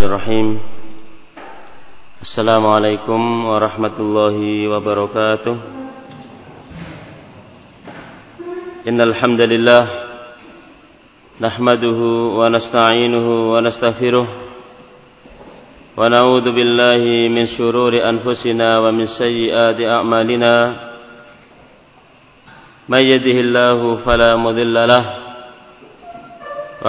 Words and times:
Bismillahirrahmanirrahim. 0.00 0.64
Assalamualaikum 2.24 3.20
warahmatullahi 3.52 4.64
wabarakatuh. 4.72 5.54
Innal 8.88 9.12
hamdalillah 9.12 9.84
nahmaduhu 11.36 12.32
wa 12.32 12.48
nasta'inuhu 12.48 13.52
wa 13.52 13.60
nastaghfiruh 13.60 14.24
wa 14.24 16.08
na'udzu 16.08 16.48
billahi 16.48 17.28
min 17.28 17.52
shururi 17.60 18.00
anfusina 18.00 18.80
wa 18.80 18.88
min 18.96 19.04
sayyiati 19.04 19.84
a'malina. 19.84 20.80
May 22.88 23.04
yahdihillahu 23.04 24.00
fala 24.00 24.32
mudilla 24.40 24.88
lahu 24.88 25.12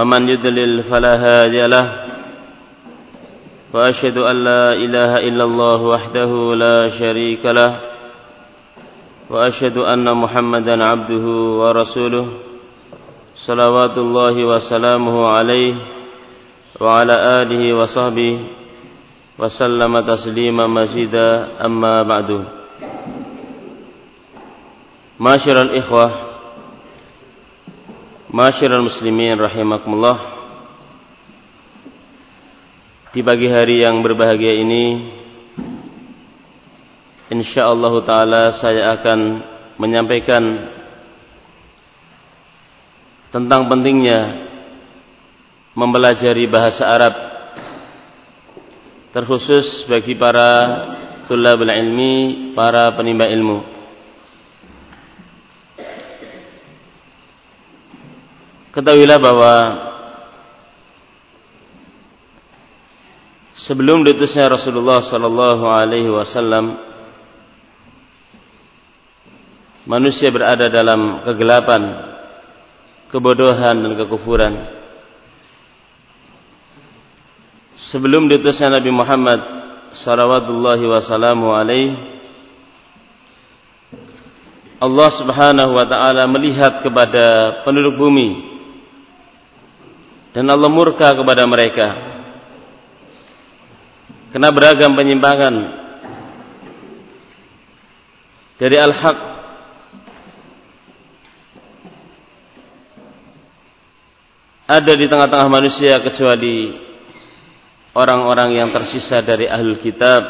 man 0.00 0.24
yudlil 0.24 0.88
fala 0.88 1.20
hadiya 1.20 1.68
وأشهد 3.74 4.16
أن 4.18 4.36
لا 4.44 4.72
إله 4.72 5.12
إلا 5.28 5.44
الله 5.44 5.78
وحده 5.82 6.30
لا 6.54 6.78
شريك 6.98 7.44
له 7.46 7.80
وأشهد 9.30 9.76
أن 9.78 10.06
محمدا 10.16 10.84
عبده 10.84 11.26
ورسوله 11.60 12.26
صلوات 13.46 13.98
الله 13.98 14.44
وسلامه 14.44 15.16
عليه 15.40 15.74
وعلى 16.80 17.14
آله 17.42 17.62
وصحبه 17.74 18.34
وسلم 19.38 20.00
تسليما 20.00 20.66
مزيدا 20.66 21.48
أما 21.64 22.02
بعد. 22.02 22.44
معاشر 25.20 25.56
الإخوة 25.64 26.06
معاشر 28.30 28.70
المسلمين 28.76 29.40
رحمكم 29.40 29.90
الله 29.94 30.18
di 33.12 33.20
pagi 33.20 33.44
hari 33.44 33.84
yang 33.84 34.00
berbahagia 34.00 34.56
ini 34.56 34.84
insyaallah 37.28 37.92
taala 38.08 38.56
saya 38.56 38.96
akan 38.96 39.20
menyampaikan 39.76 40.40
tentang 43.28 43.68
pentingnya 43.68 44.48
mempelajari 45.76 46.48
bahasa 46.48 46.88
Arab 46.88 47.14
terkhusus 49.12 49.84
bagi 49.92 50.16
para 50.16 50.52
tulabul 51.28 51.68
ilmi, 51.68 52.56
para 52.56 52.96
penimba 52.96 53.28
ilmu. 53.28 53.60
Ketahuilah 58.72 59.20
bahwa 59.20 59.52
sebelum 63.66 64.02
diutusnya 64.02 64.50
Rasulullah 64.50 65.06
sallallahu 65.06 65.64
alaihi 65.70 66.10
wasallam 66.10 66.78
manusia 69.86 70.30
berada 70.30 70.66
dalam 70.70 71.26
kegelapan, 71.26 71.82
kebodohan 73.10 73.76
dan 73.82 73.92
kekufuran. 73.98 74.54
Sebelum 77.90 78.30
diutusnya 78.30 78.78
Nabi 78.78 78.90
Muhammad 78.94 79.40
sallallahu 80.06 80.86
wasallamu 80.86 81.50
alaihi 81.50 82.12
Allah 84.82 85.10
Subhanahu 85.14 85.78
wa 85.78 85.86
taala 85.86 86.26
melihat 86.26 86.82
kepada 86.82 87.58
penduduk 87.62 88.02
bumi 88.02 88.50
dan 90.34 90.50
Allah 90.50 90.66
murka 90.66 91.14
kepada 91.14 91.46
mereka 91.46 92.11
kena 94.32 94.48
beragam 94.50 94.96
penyimpangan. 94.96 95.54
Dari 98.56 98.76
al-haq. 98.80 99.18
Ada 104.72 104.92
di 104.96 105.04
tengah-tengah 105.04 105.48
manusia 105.52 106.00
kecuali 106.00 106.80
orang-orang 107.92 108.56
yang 108.56 108.72
tersisa 108.72 109.20
dari 109.20 109.44
ahlul 109.44 109.78
kitab. 109.84 110.22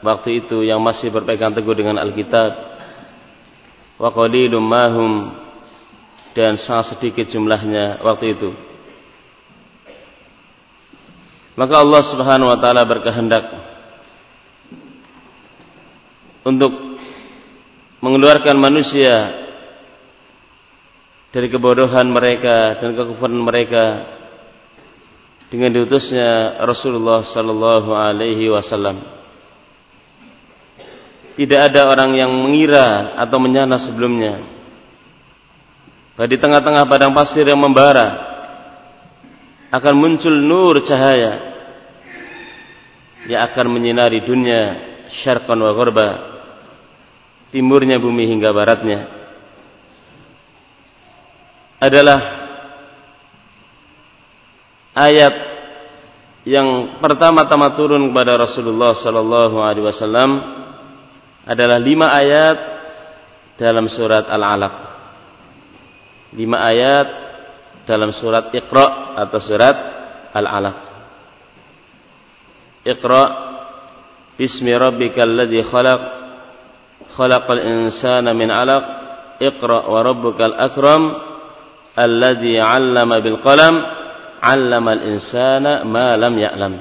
Waktu 0.00 0.44
itu 0.44 0.64
yang 0.64 0.80
masih 0.80 1.12
berpegang 1.12 1.52
teguh 1.52 1.76
dengan 1.76 2.00
Alkitab. 2.00 2.52
Wa 4.00 4.08
qalilum 4.12 4.64
mahum 4.64 5.12
dan 6.34 6.58
sangat 6.58 6.98
sedikit 6.98 7.30
jumlahnya 7.30 8.02
waktu 8.02 8.34
itu 8.34 8.73
maka 11.54 11.74
Allah 11.78 12.02
Subhanahu 12.10 12.50
wa 12.50 12.58
taala 12.58 12.82
berkehendak 12.82 13.44
untuk 16.42 16.98
mengeluarkan 18.02 18.58
manusia 18.58 19.14
dari 21.30 21.46
kebodohan 21.50 22.10
mereka 22.10 22.78
dan 22.82 22.98
kekufuran 22.98 23.38
mereka 23.38 24.14
dengan 25.48 25.70
diutusnya 25.70 26.58
Rasulullah 26.66 27.22
sallallahu 27.22 27.90
alaihi 27.94 28.50
wasallam. 28.50 28.98
Tidak 31.34 31.60
ada 31.70 31.90
orang 31.90 32.14
yang 32.14 32.30
mengira 32.30 33.14
atau 33.18 33.38
menyana 33.42 33.78
sebelumnya. 33.82 34.42
Bahwa 36.14 36.30
di 36.30 36.38
tengah-tengah 36.38 36.86
padang 36.86 37.10
pasir 37.10 37.42
yang 37.42 37.58
membara 37.58 38.33
akan 39.74 39.94
muncul 39.98 40.34
nur 40.38 40.78
cahaya 40.86 41.32
yang 43.26 43.40
akan 43.42 43.66
menyinari 43.74 44.22
dunia 44.22 44.62
syarqan 45.24 45.58
wa 45.58 45.72
gharba 45.74 46.08
timurnya 47.50 47.98
bumi 47.98 48.28
hingga 48.30 48.54
baratnya 48.54 49.00
adalah 51.82 52.20
ayat 54.94 55.34
yang 56.44 57.00
pertama-tama 57.00 57.72
turun 57.72 58.12
kepada 58.12 58.36
Rasulullah 58.36 58.92
sallallahu 58.94 59.56
alaihi 59.64 59.86
wasallam 59.88 60.30
adalah 61.44 61.80
lima 61.80 62.08
ayat 62.08 62.58
dalam 63.56 63.88
surat 63.88 64.28
Al-Alaq. 64.28 64.74
Lima 66.36 66.60
ayat 66.68 67.23
dalam 67.84 68.10
surat 68.16 68.50
Iqra 68.52 69.16
atau 69.20 69.38
surat 69.40 69.76
Al-Alaq. 70.34 70.76
Iqra 72.84 73.22
Bismi 74.34 74.74
rabbikal 74.74 75.30
ladzi 75.30 75.62
khalaq 75.62 76.00
khalaqal 77.14 77.62
insana 77.62 78.34
min 78.34 78.50
'alaq 78.50 78.84
Iqra 79.38 79.86
wa 79.86 80.02
rabbukal 80.02 80.58
akram 80.58 81.02
alladzi 81.94 82.58
'allama 82.58 83.22
bil 83.22 83.38
qalam 83.38 83.74
'allamal 84.42 85.02
insana 85.06 85.86
ma 85.86 86.18
lam 86.18 86.34
ya'lam. 86.34 86.74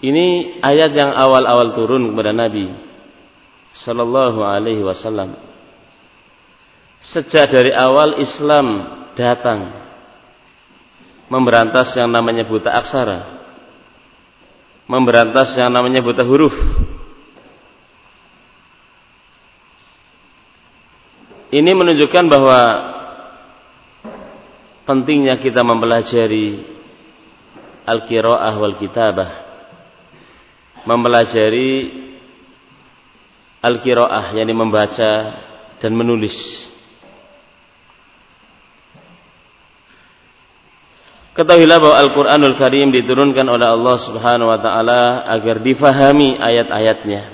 Ini 0.00 0.58
ayat 0.64 0.90
yang 0.96 1.12
awal-awal 1.14 1.76
turun 1.76 2.10
kepada 2.10 2.32
Nabi 2.34 2.72
sallallahu 3.70 4.42
alaihi 4.42 4.82
wasallam 4.82 5.49
Sejak 7.00 7.48
dari 7.48 7.72
awal 7.72 8.20
Islam 8.20 8.66
datang 9.16 9.72
memberantas 11.32 11.96
yang 11.96 12.12
namanya 12.12 12.44
buta 12.44 12.68
aksara, 12.68 13.20
memberantas 14.84 15.56
yang 15.56 15.72
namanya 15.72 16.04
buta 16.04 16.20
huruf. 16.26 16.52
Ini 21.50 21.72
menunjukkan 21.74 22.24
bahwa 22.30 22.60
pentingnya 24.86 25.40
kita 25.42 25.66
mempelajari 25.66 26.62
al-qiraah 27.90 28.54
wal 28.54 28.76
kitabah. 28.78 29.30
Mempelajari 30.86 31.70
al-qiraah 33.66 34.30
yakni 34.38 34.54
membaca 34.54 35.12
dan 35.82 35.92
menulis. 35.96 36.69
Ketahuilah 41.40 41.80
bahwa 41.80 41.96
Al-Quranul 42.04 42.56
Karim 42.60 42.92
diturunkan 42.92 43.48
oleh 43.48 43.64
Allah 43.64 43.96
Subhanahu 44.04 44.52
wa 44.52 44.60
Ta'ala 44.60 45.24
agar 45.24 45.64
difahami 45.64 46.36
ayat-ayatnya. 46.36 47.32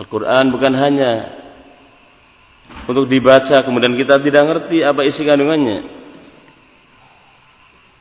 Al-Quran 0.00 0.48
bukan 0.48 0.72
hanya 0.80 1.12
untuk 2.88 3.04
dibaca 3.04 3.60
kemudian 3.60 3.92
kita 4.00 4.16
tidak 4.24 4.42
ngerti 4.48 4.80
apa 4.80 5.04
isi 5.04 5.28
kandungannya. 5.28 5.78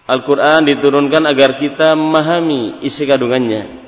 Al-Quran 0.08 0.64
diturunkan 0.64 1.24
agar 1.28 1.60
kita 1.60 1.92
memahami 2.00 2.88
isi 2.88 3.04
kandungannya. 3.04 3.84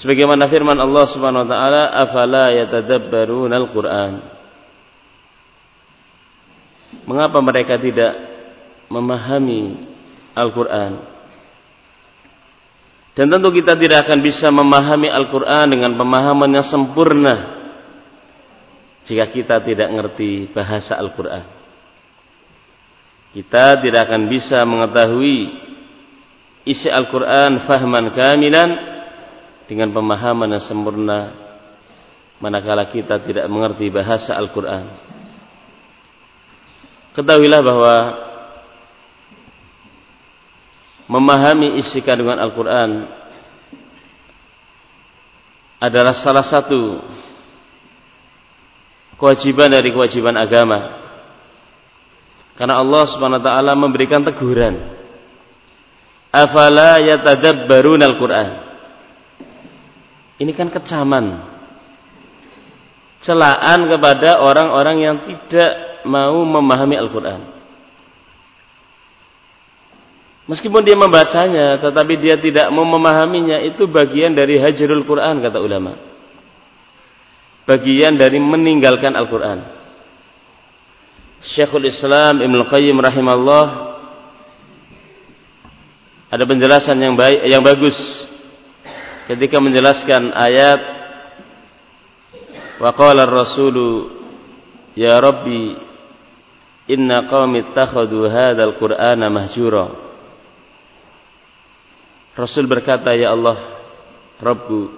Sebagaimana 0.00 0.48
firman 0.48 0.80
Allah 0.80 1.04
Subhanahu 1.12 1.44
wa 1.44 1.48
taala, 1.52 1.82
"Afala 1.92 2.44
yatadabbaruna 2.56 3.52
al-Qur'an?" 3.60 4.33
Mengapa 7.02 7.42
mereka 7.42 7.74
tidak 7.82 8.12
memahami 8.86 9.90
Al-Quran. 10.34 10.92
Dan 13.14 13.30
tentu 13.30 13.48
kita 13.54 13.78
tidak 13.78 14.06
akan 14.06 14.18
bisa 14.22 14.50
memahami 14.50 15.06
Al-Quran 15.06 15.70
dengan 15.70 15.94
pemahaman 15.94 16.50
yang 16.50 16.66
sempurna 16.66 17.34
jika 19.06 19.30
kita 19.30 19.62
tidak 19.62 19.86
mengerti 19.90 20.50
bahasa 20.50 20.98
Al-Quran. 20.98 21.44
Kita 23.34 23.78
tidak 23.82 24.10
akan 24.10 24.22
bisa 24.30 24.62
mengetahui 24.66 25.38
isi 26.66 26.90
Al-Quran 26.90 27.70
fahman 27.70 28.10
kamilan 28.14 28.70
dengan 29.70 29.94
pemahaman 29.94 30.58
yang 30.58 30.64
sempurna 30.64 31.18
manakala 32.42 32.90
kita 32.90 33.22
tidak 33.22 33.46
mengerti 33.46 33.94
bahasa 33.94 34.34
Al-Quran. 34.34 34.84
Ketahuilah 37.14 37.62
bahwa 37.62 37.94
memahami 41.06 41.78
isi 41.78 42.02
kandungan 42.02 42.42
Al-Quran 42.42 43.06
adalah 45.78 46.18
salah 46.26 46.42
satu 46.42 46.98
kewajiban 49.14 49.70
dari 49.70 49.94
kewajiban 49.94 50.34
agama. 50.34 51.06
Karena 52.58 52.82
Allah 52.82 53.02
Subhanahu 53.14 53.38
wa 53.42 53.46
taala 53.46 53.72
memberikan 53.78 54.26
teguran. 54.26 54.74
Afala 56.34 56.98
yatadabbarun 56.98 58.02
al-Qur'an. 58.02 58.48
Ini 60.42 60.50
kan 60.50 60.66
kecaman. 60.74 61.46
Celaan 63.22 63.86
kepada 63.86 64.42
orang-orang 64.42 64.96
yang 64.98 65.16
tidak 65.30 65.93
mau 66.04 66.44
memahami 66.44 66.96
Al-Qur'an. 67.00 67.42
Meskipun 70.44 70.84
dia 70.84 70.92
membacanya, 70.92 71.80
tetapi 71.80 72.20
dia 72.20 72.36
tidak 72.36 72.68
mau 72.68 72.84
memahaminya, 72.84 73.64
itu 73.64 73.88
bagian 73.88 74.36
dari 74.36 74.60
hajrul 74.60 75.08
Quran, 75.08 75.40
kata 75.40 75.56
ulama. 75.56 75.96
Bagian 77.64 78.20
dari 78.20 78.36
meninggalkan 78.36 79.16
Al-Quran. 79.16 79.64
Syekhul 81.44 81.88
Islam 81.88 82.40
Ibn 82.40 82.58
Qayyim 82.72 82.96
rahimahullah 82.96 83.64
ada 86.32 86.44
penjelasan 86.48 86.96
yang 86.96 87.14
baik, 87.14 87.40
yang 87.46 87.60
bagus 87.60 87.94
ketika 89.28 89.60
menjelaskan 89.60 90.32
ayat 90.32 90.80
wa 92.80 92.90
qala 92.96 93.28
ar-rasulu 93.28 94.12
ya 94.98 95.14
rabbi 95.20 95.93
inna 96.90 97.28
qaumi 97.28 97.70
ittakhadhu 97.70 98.28
hadzal 98.28 98.76
qur'ana 98.76 99.26
mahjura 99.32 100.04
Rasul 102.34 102.66
berkata, 102.66 103.14
Ya 103.14 103.30
Allah, 103.30 103.78
Rabbku, 104.42 104.90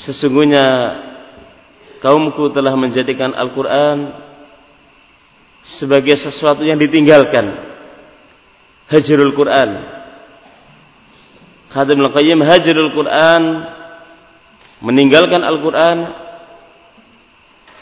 sesungguhnya 0.00 0.64
kaumku 2.00 2.48
telah 2.56 2.72
menjadikan 2.72 3.36
Al-Quran 3.36 4.08
sebagai 5.76 6.16
sesuatu 6.16 6.64
yang 6.64 6.80
ditinggalkan. 6.80 7.68
Hajrul 8.88 9.36
Quran. 9.36 9.70
Khadim 11.70 12.00
Al-Qayyim 12.00 12.40
Hajrul 12.48 12.92
Quran 12.96 13.42
meninggalkan 14.80 15.44
Al-Quran 15.44 15.98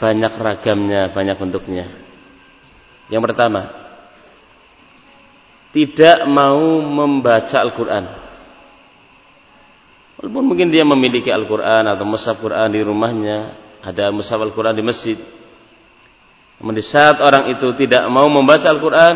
banyak 0.03 0.33
ragamnya, 0.35 1.01
banyak 1.15 1.39
bentuknya. 1.39 1.87
Yang 3.09 3.21
pertama, 3.25 3.61
tidak 5.73 6.25
mau 6.29 6.81
membaca 6.81 7.57
Al-Quran. 7.57 8.05
Walaupun 10.21 10.43
mungkin 10.45 10.69
dia 10.69 10.85
memiliki 10.85 11.33
Al-Quran 11.33 11.89
atau 11.89 12.05
mushaf 12.05 12.37
Quran 12.37 12.69
di 12.69 12.81
rumahnya, 12.85 13.37
ada 13.81 14.13
mushaf 14.13 14.37
Al-Quran 14.37 14.77
di 14.77 14.83
masjid. 14.85 15.17
Namun 16.61 16.75
di 16.77 16.85
saat 16.85 17.17
orang 17.17 17.49
itu 17.49 17.65
tidak 17.81 18.05
mau 18.13 18.29
membaca 18.29 18.69
Al-Quran, 18.69 19.15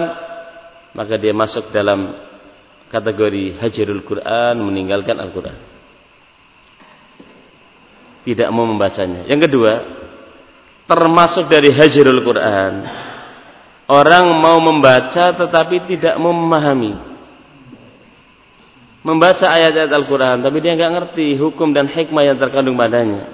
maka 0.98 1.13
dia 1.22 1.34
masuk 1.34 1.69
dalam 1.69 2.18
kategori 2.90 3.62
hajirul 3.62 4.01
Quran, 4.06 4.57
meninggalkan 4.57 5.22
Al-Quran. 5.22 5.57
Tidak 8.24 8.50
mau 8.50 8.63
membacanya. 8.63 9.28
Yang 9.28 9.51
kedua, 9.51 9.74
termasuk 10.88 11.51
dari 11.51 11.74
hajirul 11.75 12.24
Quran 12.24 13.04
Orang 13.83 14.39
mau 14.39 14.63
membaca 14.63 15.35
tetapi 15.35 15.91
tidak 15.91 16.15
memahami. 16.15 16.95
Membaca 19.03 19.51
ayat-ayat 19.51 19.91
Al-Quran 19.91 20.39
tapi 20.39 20.63
dia 20.63 20.80
nggak 20.80 20.94
ngerti 20.95 21.35
hukum 21.35 21.75
dan 21.75 21.91
hikmah 21.91 22.24
yang 22.24 22.39
terkandung 22.39 22.80
padanya. 22.80 23.27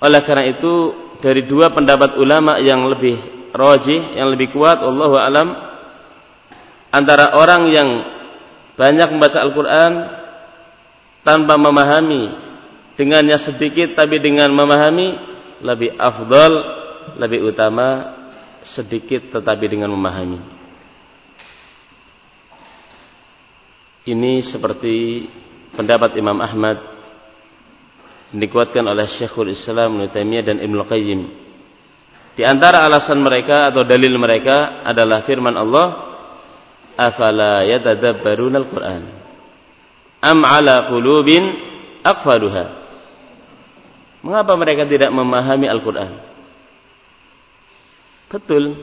Oleh 0.00 0.24
karena 0.24 0.48
itu 0.48 0.72
dari 1.20 1.44
dua 1.44 1.76
pendapat 1.76 2.16
ulama 2.16 2.56
yang 2.64 2.88
lebih 2.88 3.20
rojih, 3.52 4.16
yang 4.16 4.32
lebih 4.32 4.56
kuat, 4.56 4.80
Allah 4.80 5.12
alam 5.20 5.48
antara 6.88 7.36
orang 7.36 7.62
yang 7.68 7.88
banyak 8.80 9.08
membaca 9.12 9.38
Al-Quran 9.44 9.92
tanpa 11.20 11.60
memahami 11.60 12.32
dengannya 12.96 13.36
sedikit 13.44 13.92
tapi 13.92 14.16
dengan 14.24 14.48
memahami 14.48 15.08
lebih 15.60 15.92
afdal 16.00 16.79
lebih 17.18 17.50
utama 17.50 18.16
sedikit 18.76 19.32
tetapi 19.32 19.64
dengan 19.68 19.92
memahami. 19.92 20.40
Ini 24.08 24.42
seperti 24.48 25.28
pendapat 25.76 26.16
Imam 26.16 26.40
Ahmad 26.40 26.80
dikuatkan 28.32 28.86
oleh 28.86 29.06
Syekhul 29.18 29.52
Islam 29.52 30.00
Ibnu 30.00 30.40
dan 30.40 30.56
Ibnu 30.62 30.82
Qayyim. 30.88 31.20
Di 32.38 32.46
antara 32.46 32.86
alasan 32.86 33.20
mereka 33.20 33.68
atau 33.68 33.84
dalil 33.84 34.16
mereka 34.16 34.86
adalah 34.86 35.26
firman 35.28 35.52
Allah, 35.58 35.86
"Afala 36.96 37.66
yatadabbaruna 37.68 38.56
al-Qur'an? 38.62 39.02
Am 40.24 40.38
'ala 40.46 40.88
qulubin 40.88 41.44
aqfaluha?" 42.00 42.80
Mengapa 44.20 44.52
mereka 44.56 44.84
tidak 44.84 45.08
memahami 45.12 45.64
Al-Qur'an? 45.64 46.29
Betul. 48.30 48.78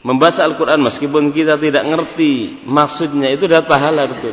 Membaca 0.00 0.40
Al-Quran 0.40 0.80
meskipun 0.80 1.28
kita 1.36 1.60
tidak 1.60 1.84
ngerti 1.84 2.64
maksudnya 2.64 3.28
itu 3.36 3.44
dapat 3.44 3.68
pahala 3.68 4.08
betul. 4.08 4.32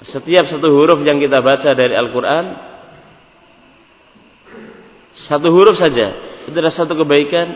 Setiap 0.00 0.48
satu 0.48 0.64
huruf 0.72 1.04
yang 1.04 1.20
kita 1.20 1.44
baca 1.44 1.76
dari 1.76 1.92
Al-Quran 1.92 2.72
satu 5.28 5.52
huruf 5.52 5.76
saja 5.76 6.16
itu 6.48 6.56
adalah 6.56 6.72
satu 6.72 6.96
kebaikan 6.96 7.52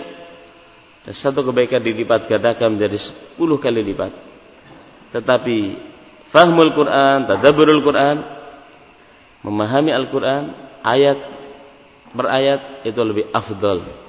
dan 1.08 1.14
satu 1.16 1.40
kebaikan 1.40 1.80
dilipat 1.80 2.28
gandakan 2.28 2.76
menjadi 2.76 3.00
sepuluh 3.00 3.56
kali 3.56 3.80
lipat. 3.80 4.12
Tetapi 5.16 5.58
fahmul 6.36 6.76
Quran, 6.76 7.24
tadabburul 7.24 7.80
Quran, 7.80 8.16
memahami 9.40 9.88
Al-Quran 9.88 10.52
ayat 10.84 11.18
per 12.12 12.26
ayat 12.28 12.60
itu 12.84 13.00
lebih 13.00 13.32
afdal 13.32 14.03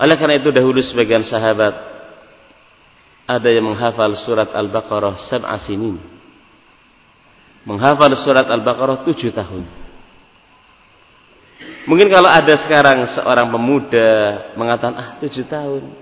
Oleh 0.00 0.16
karena 0.16 0.40
itu 0.40 0.48
dahulu 0.48 0.80
sebagian 0.80 1.28
sahabat 1.28 1.76
ada 3.28 3.48
yang 3.52 3.68
menghafal 3.68 4.10
surat 4.24 4.48
Al-Baqarah 4.48 5.28
sab'a 5.28 5.60
sinin. 5.68 6.00
Menghafal 7.68 8.10
surat 8.24 8.48
Al-Baqarah 8.48 9.04
tujuh 9.04 9.30
tahun. 9.36 9.68
Mungkin 11.84 12.08
kalau 12.08 12.32
ada 12.32 12.54
sekarang 12.64 13.04
seorang 13.12 13.52
pemuda 13.52 14.10
mengatakan 14.56 14.96
ah 14.96 15.08
tujuh 15.20 15.44
tahun. 15.44 15.92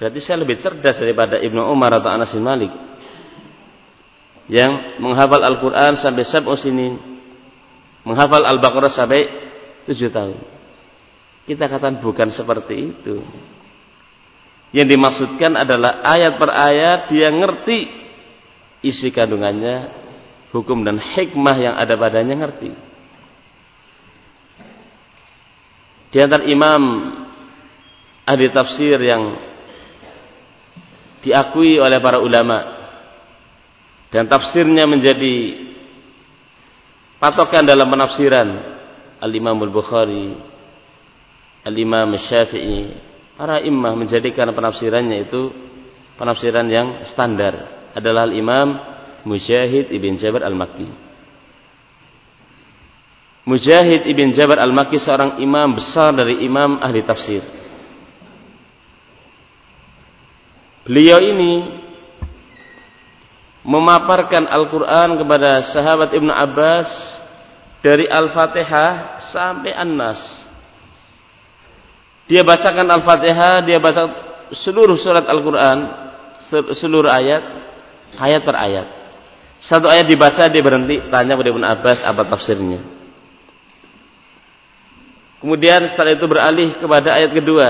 Berarti 0.00 0.18
saya 0.24 0.40
lebih 0.40 0.64
cerdas 0.64 0.96
daripada 0.96 1.36
Ibnu 1.36 1.60
Umar 1.68 1.92
atau 2.00 2.08
Anas 2.08 2.32
bin 2.32 2.40
Malik. 2.40 2.72
Yang 4.48 4.96
menghafal 4.96 5.44
Al-Quran 5.44 6.00
sampai 6.00 6.24
sab'a 6.24 6.56
sinin. 6.56 6.96
Menghafal 8.02 8.48
Al-Baqarah 8.48 8.90
sampai 8.96 9.28
tujuh 9.84 10.08
tahun. 10.08 10.59
Kita 11.50 11.66
katakan 11.66 11.98
bukan 11.98 12.30
seperti 12.30 12.94
itu. 12.94 13.18
Yang 14.70 14.94
dimaksudkan 14.94 15.58
adalah 15.58 15.98
ayat 16.06 16.38
per 16.38 16.46
ayat 16.46 17.10
dia 17.10 17.26
ngerti 17.26 17.90
isi 18.86 19.10
kandungannya, 19.10 19.90
hukum 20.54 20.86
dan 20.86 21.02
hikmah 21.02 21.56
yang 21.58 21.74
ada 21.74 21.98
padanya 21.98 22.38
ngerti. 22.38 22.70
Di 26.14 26.22
antara 26.22 26.46
imam 26.46 26.82
ahli 28.30 28.46
tafsir 28.54 29.02
yang 29.02 29.34
diakui 31.26 31.82
oleh 31.82 31.98
para 31.98 32.22
ulama 32.22 32.78
dan 34.14 34.30
tafsirnya 34.30 34.86
menjadi 34.86 35.66
patokan 37.18 37.66
dalam 37.66 37.90
penafsiran 37.90 38.48
Al-Imam 39.18 39.58
Al-Bukhari 39.66 40.49
Al-Imam 41.64 42.16
Syafi'i, 42.16 42.96
para 43.36 43.60
imam 43.60 43.96
menjadikan 43.96 44.48
penafsirannya 44.52 45.28
itu 45.28 45.52
penafsiran 46.16 46.64
yang 46.68 47.04
standar 47.12 47.88
adalah 47.96 48.24
Al-Imam 48.28 48.80
Mujahid 49.24 49.92
Ibn 49.92 50.12
Jabir 50.16 50.40
Al-Makki. 50.44 50.88
Mujahid 53.44 54.08
Ibn 54.08 54.28
Jabir 54.36 54.60
Al-Makki 54.60 55.00
seorang 55.00 55.40
imam 55.40 55.76
besar 55.76 56.12
dari 56.16 56.44
imam 56.44 56.80
ahli 56.80 57.00
tafsir. 57.04 57.44
Beliau 60.84 61.20
ini 61.20 61.80
memaparkan 63.64 64.48
Al-Quran 64.48 65.20
kepada 65.20 65.50
sahabat 65.76 66.10
Ibnu 66.16 66.32
Abbas 66.32 66.88
dari 67.84 68.08
Al-Fatihah 68.08 69.20
sampai 69.32 69.72
An-Nas. 69.76 70.49
Dia 72.30 72.46
bacakan 72.46 72.86
Al-Fatihah, 72.86 73.66
dia 73.66 73.82
baca 73.82 74.02
seluruh 74.62 74.94
surat 75.02 75.26
Al-Quran, 75.26 75.78
seluruh 76.78 77.10
ayat, 77.10 77.42
ayat 78.14 78.42
per 78.46 78.54
ayat. 78.54 78.86
Satu 79.60 79.90
ayat 79.90 80.06
dibaca, 80.06 80.46
dia 80.46 80.62
berhenti, 80.62 81.10
tanya 81.10 81.34
kepada 81.34 81.50
Ibnu 81.50 81.66
Abbas 81.66 81.98
apa 82.06 82.22
tafsirnya. 82.30 82.80
Kemudian 85.42 85.90
setelah 85.90 86.14
itu 86.14 86.26
beralih 86.30 86.78
kepada 86.78 87.18
ayat 87.18 87.34
kedua. 87.34 87.68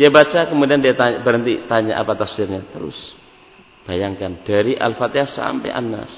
Dia 0.00 0.08
baca, 0.08 0.48
kemudian 0.48 0.80
dia 0.80 0.96
tanya, 0.96 1.20
berhenti, 1.20 1.60
tanya 1.68 2.00
apa 2.00 2.16
tafsirnya. 2.16 2.64
Terus 2.72 2.96
Bayangkan 3.86 4.42
dari 4.42 4.74
Al-Fatihah 4.74 5.30
sampai 5.30 5.70
An-Nas. 5.70 6.10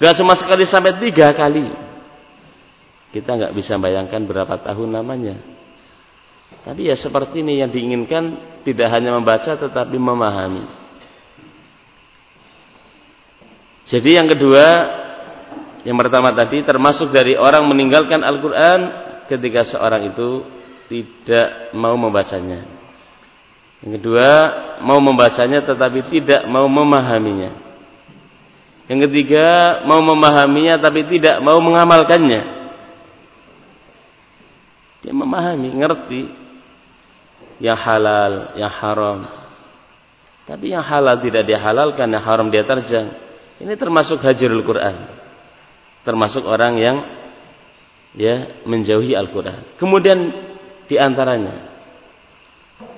Gak 0.00 0.16
cuma 0.16 0.32
sekali 0.40 0.64
sampai 0.64 0.96
tiga 0.96 1.36
kali. 1.36 1.68
Kita 3.12 3.36
nggak 3.36 3.52
bisa 3.52 3.76
bayangkan 3.76 4.24
berapa 4.24 4.56
tahun 4.64 4.90
namanya. 4.90 5.53
Tapi 6.64 6.88
ya 6.88 6.96
seperti 6.96 7.44
ini 7.44 7.60
yang 7.60 7.68
diinginkan 7.68 8.56
tidak 8.64 8.88
hanya 8.96 9.12
membaca 9.12 9.52
tetapi 9.52 10.00
memahami. 10.00 10.64
Jadi 13.84 14.16
yang 14.16 14.24
kedua, 14.24 14.66
yang 15.84 16.00
pertama 16.00 16.32
tadi 16.32 16.64
termasuk 16.64 17.12
dari 17.12 17.36
orang 17.36 17.68
meninggalkan 17.68 18.24
Al-Quran 18.24 18.80
ketika 19.28 19.76
seorang 19.76 20.08
itu 20.08 20.40
tidak 20.88 21.76
mau 21.76 21.92
membacanya. 22.00 22.64
Yang 23.84 24.00
kedua, 24.00 24.28
mau 24.80 24.96
membacanya 25.04 25.60
tetapi 25.68 26.00
tidak 26.08 26.48
mau 26.48 26.64
memahaminya. 26.64 27.60
Yang 28.88 29.12
ketiga, 29.12 29.80
mau 29.84 30.00
memahaminya 30.00 30.80
tapi 30.80 31.04
tidak 31.12 31.36
mau 31.44 31.60
mengamalkannya. 31.60 32.42
Dia 35.04 35.12
memahami, 35.12 35.68
ngerti 35.76 36.43
yang 37.62 37.78
halal, 37.78 38.56
yang 38.58 38.72
haram. 38.72 39.18
Tapi 40.44 40.74
yang 40.74 40.84
halal 40.84 41.20
tidak 41.24 41.46
dihalalkan, 41.48 42.08
yang 42.10 42.24
haram 42.24 42.48
dia 42.52 42.66
terjang. 42.66 43.16
Ini 43.62 43.74
termasuk 43.78 44.20
hajirul 44.20 44.66
Quran. 44.66 44.96
Termasuk 46.04 46.44
orang 46.44 46.74
yang 46.76 46.96
ya 48.14 48.62
menjauhi 48.68 49.16
Al-Quran. 49.16 49.78
Kemudian 49.80 50.18
di 50.84 50.96
antaranya 51.00 51.72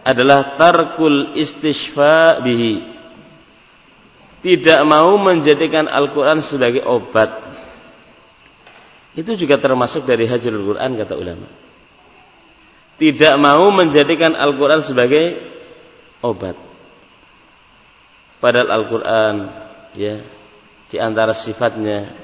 adalah 0.03 0.59
tarkul 0.59 1.39
istishfa 1.39 2.43
bihi. 2.43 2.97
Tidak 4.43 4.81
mau 4.87 5.19
menjadikan 5.19 5.91
Al-Quran 5.91 6.47
sebagai 6.47 6.87
obat. 6.87 7.47
Itu 9.17 9.33
juga 9.35 9.57
termasuk 9.57 10.05
dari 10.05 10.29
hajrul 10.29 10.77
Quran 10.77 10.91
kata 10.99 11.15
ulama. 11.17 11.66
Tidak 12.97 13.35
mau 13.37 13.69
menjadikan 13.77 14.33
Al-Quran 14.33 14.89
sebagai 14.89 15.25
obat. 16.25 16.57
Padahal 18.41 18.69
Al-Quran 18.73 19.35
ya 19.97 20.17
di 20.89 20.97
antara 21.01 21.37
sifatnya 21.45 22.15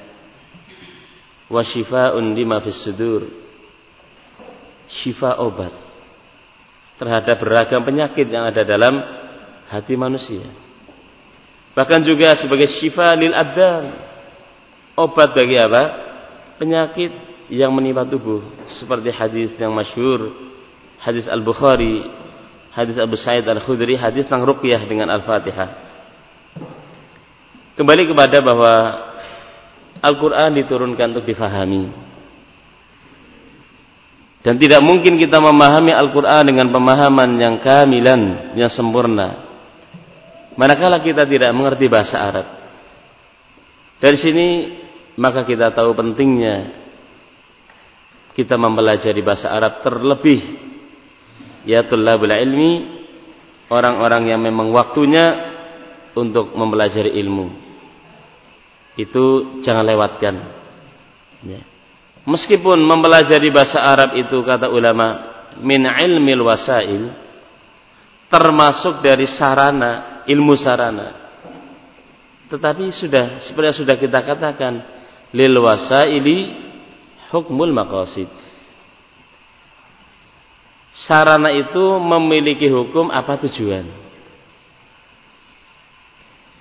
wasyifaun 1.49 2.33
lima 2.33 2.57
fis 2.65 2.81
sudur. 2.81 3.29
Syifa 5.01 5.41
obat 5.41 5.73
terhadap 7.01 7.37
beragam 7.41 7.81
penyakit 7.81 8.29
yang 8.29 8.45
ada 8.45 8.61
dalam 8.61 8.93
hati 9.69 9.97
manusia. 9.97 10.45
Bahkan 11.73 12.05
juga 12.05 12.37
sebagai 12.37 12.69
syifa 12.77 13.13
lil 13.17 13.33
abdan. 13.33 13.83
Obat 14.93 15.33
bagi 15.33 15.57
apa? 15.57 15.83
Penyakit 16.61 17.09
yang 17.49 17.73
menimpa 17.73 18.05
tubuh. 18.05 18.45
Seperti 18.77 19.09
hadis 19.09 19.57
yang 19.57 19.73
masyhur, 19.73 20.52
hadis 21.03 21.27
Al-Bukhari, 21.27 22.07
hadis 22.71 22.95
Abu 22.95 23.19
Sa'id 23.19 23.43
Al-Khudri, 23.43 23.99
hadis 23.99 24.23
tentang 24.25 24.47
ruqyah 24.47 24.87
dengan 24.87 25.11
Al-Fatihah. 25.11 25.69
Kembali 27.75 28.03
kepada 28.07 28.37
bahwa 28.39 28.73
Al-Quran 29.99 30.49
diturunkan 30.63 31.07
untuk 31.15 31.27
difahami. 31.27 31.91
Dan 34.43 34.59
tidak 34.59 34.83
mungkin 34.83 35.15
kita 35.15 35.39
memahami 35.39 35.95
Al-Quran 35.95 36.43
dengan 36.43 36.67
pemahaman 36.71 37.29
yang 37.39 37.55
kamilan, 37.63 38.51
yang 38.59 38.67
sempurna. 38.71 39.51
Manakala 40.59 40.99
kita 40.99 41.23
tidak 41.23 41.49
mengerti 41.55 41.87
bahasa 41.87 42.19
Arab. 42.19 42.47
Dari 44.03 44.17
sini 44.19 44.47
maka 45.15 45.47
kita 45.47 45.71
tahu 45.71 45.95
pentingnya 45.95 46.83
kita 48.35 48.57
mempelajari 48.59 49.21
bahasa 49.23 49.47
Arab 49.47 49.85
terlebih 49.85 50.72
ya 51.63 51.87
tullabul 51.87 52.31
ilmi 52.31 52.71
orang-orang 53.71 54.29
yang 54.29 54.41
memang 54.43 54.69
waktunya 54.69 55.53
untuk 56.13 56.53
mempelajari 56.53 57.17
ilmu. 57.17 57.47
Itu 58.93 59.57
jangan 59.65 59.85
lewatkan. 59.89 60.35
Ya. 61.43 61.61
Meskipun 62.23 62.79
mempelajari 62.85 63.49
bahasa 63.49 63.81
Arab 63.81 64.15
itu 64.15 64.37
kata 64.45 64.69
ulama 64.69 65.33
min 65.59 65.83
ilmil 65.83 66.45
wasail 66.45 67.11
termasuk 68.29 69.05
dari 69.05 69.27
sarana, 69.37 70.23
ilmu 70.25 70.53
sarana. 70.57 71.07
Tetapi 72.49 72.85
sudah 72.93 73.41
yang 73.49 73.73
sudah 73.73 73.97
kita 73.97 74.21
katakan 74.21 74.73
lil 75.33 75.53
wasaili 75.57 76.53
hukmul 77.33 77.73
maqasid. 77.73 78.29
Sarana 80.93 81.49
itu 81.49 81.97
memiliki 81.97 82.69
hukum 82.69 83.09
apa 83.09 83.41
tujuan? 83.49 83.85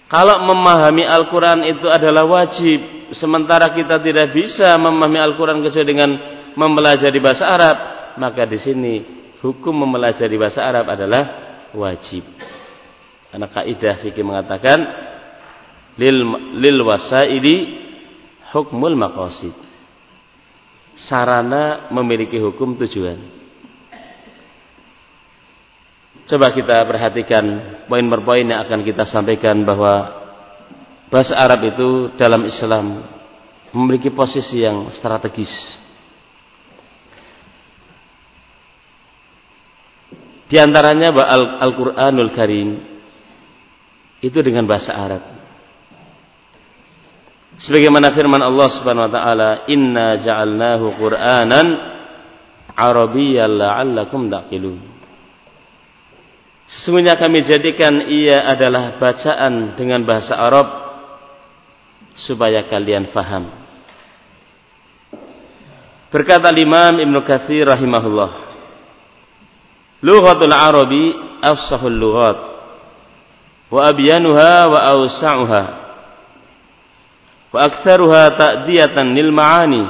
Kalau 0.09 0.45
memahami 0.45 1.09
Al-Quran 1.09 1.65
itu 1.73 1.89
adalah 1.89 2.29
wajib, 2.29 3.13
sementara 3.17 3.73
kita 3.73 3.97
tidak 4.01 4.33
bisa 4.37 4.77
memahami 4.77 5.21
Al-Quran 5.21 5.65
kecuali 5.65 5.89
dengan 5.89 6.11
mempelajari 6.53 7.17
bahasa 7.17 7.45
Arab, 7.49 7.77
maka 8.21 8.45
di 8.45 8.61
sini 8.61 8.95
hukum 9.41 9.73
mempelajari 9.73 10.37
bahasa 10.37 10.61
Arab 10.61 10.89
adalah 10.93 11.23
wajib. 11.73 12.25
Karena 13.33 13.49
kaidah 13.49 14.05
fikih 14.05 14.21
mengatakan 14.21 14.79
lil 15.97 16.17
lil 16.61 16.77
wasaili 16.85 17.57
hukmul 18.53 18.97
maqasid. 18.97 19.57
Sarana 21.09 21.89
memiliki 21.89 22.37
hukum 22.37 22.77
tujuan. 22.77 23.42
Coba 26.23 26.55
kita 26.55 26.87
perhatikan 26.87 27.45
poin 27.91 28.07
per 28.07 28.21
poin 28.23 28.47
yang 28.47 28.63
akan 28.63 28.87
kita 28.87 29.11
sampaikan 29.11 29.67
bahwa 29.67 30.23
bahasa 31.11 31.35
Arab 31.35 31.67
itu 31.67 32.15
dalam 32.15 32.47
Islam 32.47 33.03
memiliki 33.75 34.13
posisi 34.15 34.63
yang 34.63 34.95
strategis. 34.95 35.51
Di 40.47 40.61
antaranya 40.61 41.11
Al-Qur'anul 41.65 42.31
Karim 42.37 42.69
itu 44.21 44.39
dengan 44.45 44.69
bahasa 44.69 44.93
Arab. 44.95 45.23
Sebagaimana 47.57 48.15
firman 48.15 48.41
Allah 48.41 48.69
Subhanahu 48.79 49.09
wa 49.09 49.13
taala, 49.13 49.51
"Inna 49.73 50.21
ja'alnahu 50.21 50.87
Qur'anan 51.01 51.67
Arabiyyan 52.77 53.49
la'allakum 53.49 54.29
taqilun." 54.29 54.92
Sesungguhnya 56.67 57.19
kami 57.19 57.43
jadikan 57.45 58.07
ia 58.07 58.47
adalah 58.47 58.97
bacaan 58.97 59.75
dengan 59.75 60.07
bahasa 60.07 60.39
Arab 60.39 60.69
supaya 62.17 62.65
kalian 62.69 63.11
faham. 63.11 63.51
Berkata 66.13 66.53
Imam 66.53 67.01
Ibn 67.01 67.17
Katsir 67.25 67.65
rahimahullah, 67.65 68.53
Lughatul 70.03 70.53
Arabi 70.53 71.15
afsahul 71.43 71.95
lughat 71.95 72.39
wa 73.71 73.81
abyanuha 73.87 74.67
wa 74.67 74.79
awsa'uha 74.99 75.63
wa 77.55 77.59
aktsaruha 77.63 78.35
ta'diyatan 78.35 79.15
lil 79.15 79.31
ma'ani 79.31 79.85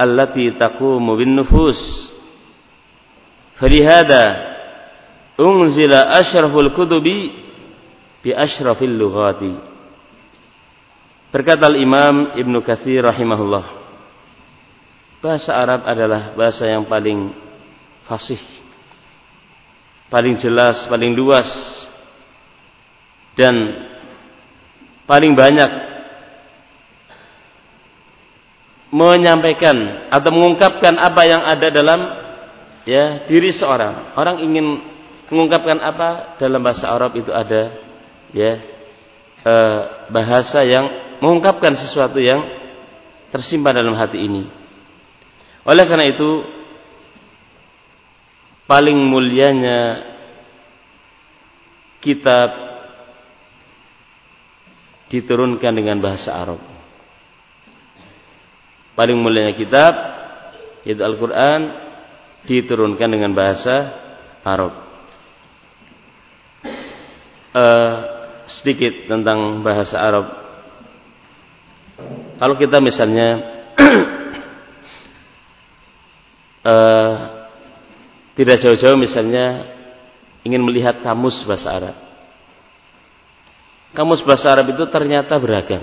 allati 0.00 0.48
taqumu 0.56 1.12
bin 1.20 1.36
nufus 1.36 1.76
falihada 3.60 4.53
unzila 5.38 6.14
ashraful 6.20 6.70
kutubi 6.74 7.34
bi 8.22 8.30
ashrafil 8.30 8.94
lughati 8.94 9.54
berkata 11.34 11.74
Imam 11.74 12.38
Ibnu 12.38 12.62
Katsir 12.62 13.02
rahimahullah 13.02 13.64
bahasa 15.18 15.50
Arab 15.50 15.82
adalah 15.88 16.36
bahasa 16.38 16.68
yang 16.68 16.86
paling 16.86 17.34
fasih 18.06 18.40
paling 20.12 20.38
jelas 20.38 20.86
paling 20.86 21.16
luas 21.16 21.48
dan 23.34 23.54
paling 25.10 25.34
banyak 25.34 25.94
menyampaikan 28.94 30.06
atau 30.06 30.30
mengungkapkan 30.30 30.94
apa 31.02 31.22
yang 31.26 31.42
ada 31.42 31.66
dalam 31.74 32.00
ya 32.86 33.26
diri 33.26 33.50
seorang. 33.50 34.14
Orang 34.14 34.38
ingin 34.38 34.93
mengungkapkan 35.32 35.78
apa 35.80 36.36
dalam 36.36 36.60
bahasa 36.60 36.88
Arab 36.88 37.16
itu 37.16 37.32
ada 37.32 37.72
ya 38.34 38.52
e, 39.40 39.54
bahasa 40.12 40.60
yang 40.64 41.16
mengungkapkan 41.22 41.72
sesuatu 41.76 42.20
yang 42.20 42.44
tersimpan 43.32 43.80
dalam 43.80 43.96
hati 43.96 44.20
ini. 44.20 44.44
Oleh 45.64 45.84
karena 45.88 46.12
itu 46.12 46.30
paling 48.68 48.96
mulianya 48.96 50.12
kitab 52.04 52.48
diturunkan 55.08 55.72
dengan 55.72 56.00
bahasa 56.00 56.32
Arab 56.32 56.74
paling 58.94 59.18
mulianya 59.18 59.54
kitab 59.58 59.92
yaitu 60.86 61.02
Al-Quran 61.02 61.60
diturunkan 62.46 63.08
dengan 63.10 63.34
bahasa 63.34 63.76
Arab. 64.46 64.83
Uh, 67.54 68.14
sedikit 68.50 69.08
tentang 69.08 69.62
bahasa 69.64 69.96
Arab. 69.96 70.26
Kalau 72.36 72.54
kita 72.58 72.82
misalnya 72.82 73.28
uh, 76.66 77.14
tidak 78.36 78.58
jauh-jauh 78.58 78.98
misalnya 78.98 79.70
ingin 80.44 80.60
melihat 80.60 81.00
kamus 81.00 81.46
bahasa 81.46 81.68
Arab. 81.70 81.96
Kamus 83.94 84.26
bahasa 84.26 84.50
Arab 84.50 84.74
itu 84.74 84.84
ternyata 84.90 85.38
beragam. 85.38 85.80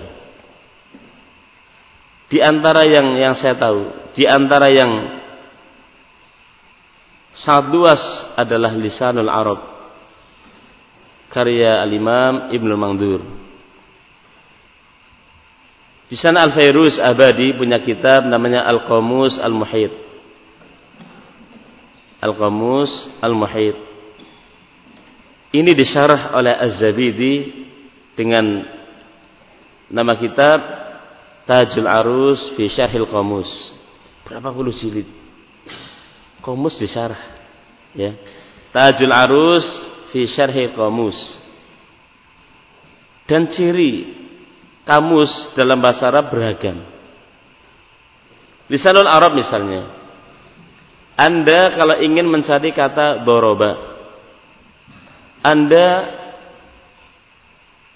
Di 2.28 2.44
antara 2.44 2.84
yang 2.84 3.16
yang 3.16 3.36
saya 3.40 3.56
tahu, 3.56 4.12
di 4.16 4.28
antara 4.28 4.68
yang 4.68 4.92
sangat 7.32 7.72
luas 7.72 8.04
adalah 8.36 8.76
Lisanul 8.76 9.32
Arab 9.32 9.81
karya 11.32 11.80
Al-Imam 11.82 12.52
Ibnu 12.52 12.76
Mangdur. 12.76 13.24
Di 16.12 16.20
sana 16.20 16.44
Al-Fairuz 16.44 17.00
Abadi 17.00 17.56
punya 17.56 17.80
kitab 17.80 18.28
namanya 18.28 18.68
Al-Qamus 18.68 19.40
Al-Muhit. 19.40 19.96
Al-Qamus 22.20 22.92
Al-Muhit. 23.24 23.80
Ini 25.56 25.72
disyarah 25.72 26.36
oleh 26.36 26.52
Az-Zabidi 26.52 27.64
dengan 28.16 28.68
nama 29.88 30.16
kitab 30.20 30.60
Tajul 31.48 31.88
Arus 31.88 32.60
fi 32.60 32.68
Syarhil 32.72 33.08
Qamus. 33.08 33.48
Berapa 34.28 34.52
puluh 34.52 34.72
jilid? 34.76 35.08
Qamus 36.44 36.76
disyarah. 36.80 37.20
Ya. 37.96 38.16
Tajul 38.72 39.12
Arus 39.12 39.91
fi 40.12 40.28
Syarhil 40.30 40.76
Qamus. 40.76 41.18
Dan 43.26 43.48
ciri 43.48 44.12
kamus 44.84 45.56
dalam 45.56 45.80
bahasa 45.80 46.12
Arab 46.12 46.36
beragam. 46.36 46.84
Lisanul 48.68 49.08
Arab 49.08 49.36
misalnya. 49.40 49.88
Anda 51.16 51.76
kalau 51.80 51.96
ingin 52.02 52.28
mencari 52.28 52.76
kata 52.76 53.24
doroba, 53.24 53.78
Anda 55.44 55.88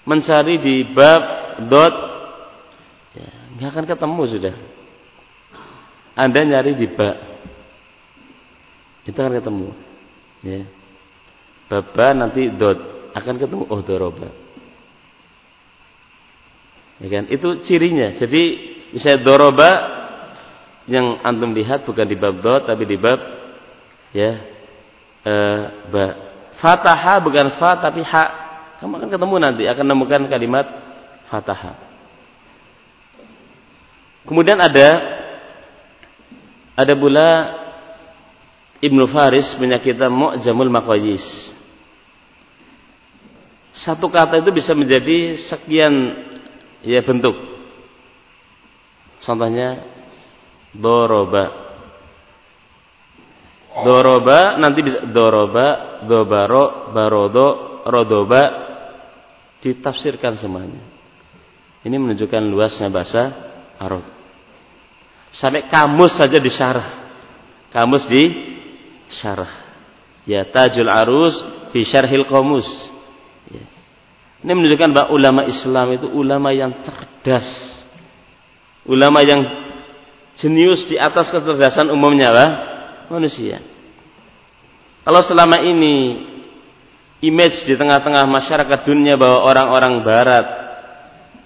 mencari 0.06 0.62
di 0.62 0.86
bab 0.94 1.22
dot 1.68 1.94
nggak 3.56 3.68
akan 3.72 3.86
ketemu 3.88 4.22
sudah. 4.28 4.54
Anda 6.16 6.40
nyari 6.44 6.76
di 6.76 6.88
bak, 6.92 7.16
itu 9.04 9.16
akan 9.16 9.36
ketemu. 9.36 9.68
Ya. 10.44 10.64
Baba 11.66 12.06
nanti 12.14 12.46
dot 12.54 13.10
akan 13.16 13.34
ketemu 13.42 13.64
oh 13.66 13.80
doroba. 13.82 14.28
Ya 17.02 17.08
kan? 17.10 17.24
Itu 17.28 17.66
cirinya. 17.66 18.16
Jadi 18.16 18.42
misalnya 18.94 19.20
doroba 19.26 19.70
yang 20.86 21.18
antum 21.26 21.50
lihat 21.50 21.82
bukan 21.82 22.06
di 22.06 22.14
bab 22.14 22.38
dot 22.38 22.70
tapi 22.70 22.86
di 22.86 22.96
bab 22.96 23.18
ya 24.14 24.30
eh, 25.26 25.62
ba. 25.90 26.06
Fataha 26.56 27.20
bukan 27.20 27.58
fa 27.60 27.76
tapi 27.82 28.00
ha. 28.00 28.24
Kamu 28.80 29.00
akan 29.00 29.08
ketemu 29.08 29.34
nanti 29.40 29.64
akan 29.64 29.84
menemukan 29.88 30.22
kalimat 30.28 30.66
fataha. 31.32 31.76
Kemudian 34.28 34.58
ada 34.58 34.88
ada 36.76 36.92
pula 36.92 37.28
Ibnu 38.84 39.08
Faris 39.08 39.56
punya 39.56 39.80
kitab 39.80 40.12
Mu'jamul 40.12 40.68
Maqayis. 40.68 41.55
Satu 43.76 44.08
kata 44.08 44.40
itu 44.40 44.50
bisa 44.56 44.72
menjadi 44.72 45.36
sekian 45.52 45.92
ya 46.80 47.04
bentuk. 47.04 47.36
Contohnya 49.20 49.84
doroba. 50.72 51.68
Doroba 53.76 54.56
nanti 54.56 54.80
bisa 54.80 55.04
doroba, 55.12 56.00
dobaro, 56.08 56.96
barodo, 56.96 57.46
rodoba 57.84 58.42
ditafsirkan 59.60 60.40
semuanya. 60.40 60.80
Ini 61.84 61.96
menunjukkan 62.00 62.42
luasnya 62.48 62.88
bahasa 62.88 63.22
Arab. 63.76 64.04
Sampai 65.36 65.68
kamus 65.68 66.16
saja 66.16 66.40
disyarah. 66.40 66.88
Kamus 67.68 68.08
di 68.08 68.24
syarah. 69.20 69.52
Ya 70.24 70.48
Tajul 70.48 70.88
Arus 70.88 71.34
fi 71.76 71.84
syarhil 71.84 72.24
qamus. 72.24 72.95
Ini 74.46 74.54
menunjukkan 74.54 74.90
bahwa 74.94 75.08
ulama 75.10 75.42
Islam 75.50 75.98
itu 75.98 76.06
ulama 76.06 76.54
yang 76.54 76.70
cerdas. 76.86 77.50
Ulama 78.86 79.18
yang 79.26 79.42
jenius 80.38 80.86
di 80.86 80.94
atas 80.94 81.34
kecerdasan 81.34 81.90
umumnya 81.90 82.30
lah 82.30 82.48
manusia. 83.10 83.58
Kalau 85.02 85.18
selama 85.26 85.58
ini 85.66 86.22
image 87.26 87.66
di 87.66 87.74
tengah-tengah 87.74 88.22
masyarakat 88.30 88.86
dunia 88.86 89.18
bahwa 89.18 89.50
orang-orang 89.50 90.06
barat 90.06 90.46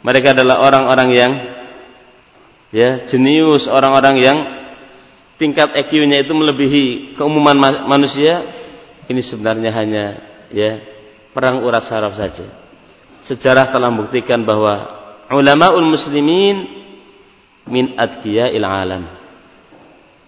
mereka 0.04 0.36
adalah 0.36 0.60
orang-orang 0.60 1.08
yang 1.16 1.32
ya 2.68 3.08
jenius 3.08 3.64
orang-orang 3.64 4.16
yang 4.20 4.38
tingkat 5.40 5.72
EQ-nya 5.72 6.20
itu 6.20 6.36
melebihi 6.36 7.16
keumuman 7.16 7.56
manusia 7.88 8.44
ini 9.08 9.24
sebenarnya 9.24 9.72
hanya 9.72 10.04
ya 10.52 10.84
perang 11.32 11.64
urat 11.64 11.88
saraf 11.88 12.12
saja 12.20 12.60
sejarah 13.30 13.70
telah 13.70 13.94
membuktikan 13.94 14.42
bahwa 14.42 14.74
ulamaul 15.30 15.86
muslimin 15.86 16.66
min 17.70 17.94
il 17.94 18.66
alam. 18.66 19.06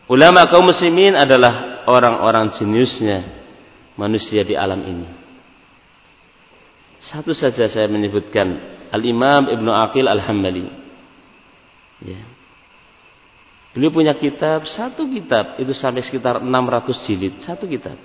Ulama 0.07 0.47
kaum 0.47 0.71
muslimin 0.71 1.19
adalah 1.19 1.83
orang-orang 1.91 2.55
jeniusnya 2.55 3.27
manusia 3.99 4.47
di 4.47 4.55
alam 4.55 4.79
ini. 4.87 5.09
Satu 7.03 7.35
saja 7.35 7.67
saya 7.67 7.91
menyebutkan 7.91 8.79
Al-Imam 8.95 9.51
Ibnu 9.51 9.71
Aqil 9.75 10.07
Al-Hambali. 10.07 10.71
Ya. 12.07 12.23
Beliau 13.73 13.91
punya 13.91 14.13
kitab, 14.15 14.69
satu 14.69 15.09
kitab 15.09 15.57
itu 15.59 15.73
sampai 15.73 16.05
sekitar 16.05 16.39
600 16.45 17.07
jilid, 17.09 17.35
satu 17.43 17.65
kitab. 17.65 17.97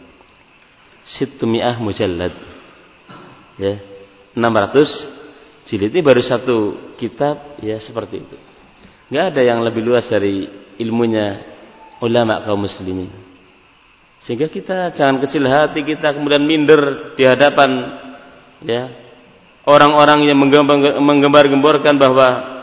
Situmi'ah 1.20 1.76
mujallad. 1.78 2.34
Ya, 3.60 3.76
600 4.38 5.66
jilid 5.66 5.90
ini 5.90 6.02
baru 6.06 6.22
satu 6.22 6.58
kitab 7.02 7.58
ya 7.60 7.82
seperti 7.82 8.22
itu. 8.22 8.38
Enggak 9.10 9.26
ada 9.34 9.42
yang 9.42 9.60
lebih 9.66 9.82
luas 9.82 10.06
dari 10.06 10.46
ilmunya 10.78 11.42
ulama 12.00 12.46
kaum 12.46 12.62
muslimin. 12.62 13.10
Sehingga 14.24 14.52
kita 14.52 14.94
jangan 14.94 15.24
kecil 15.26 15.46
hati 15.50 15.82
kita 15.82 16.14
kemudian 16.14 16.44
minder 16.46 17.14
di 17.18 17.24
hadapan 17.26 17.70
ya 18.66 18.90
orang-orang 19.68 20.26
yang 20.26 20.38
menggembar-gemborkan 21.02 21.96
bahwa 22.00 22.58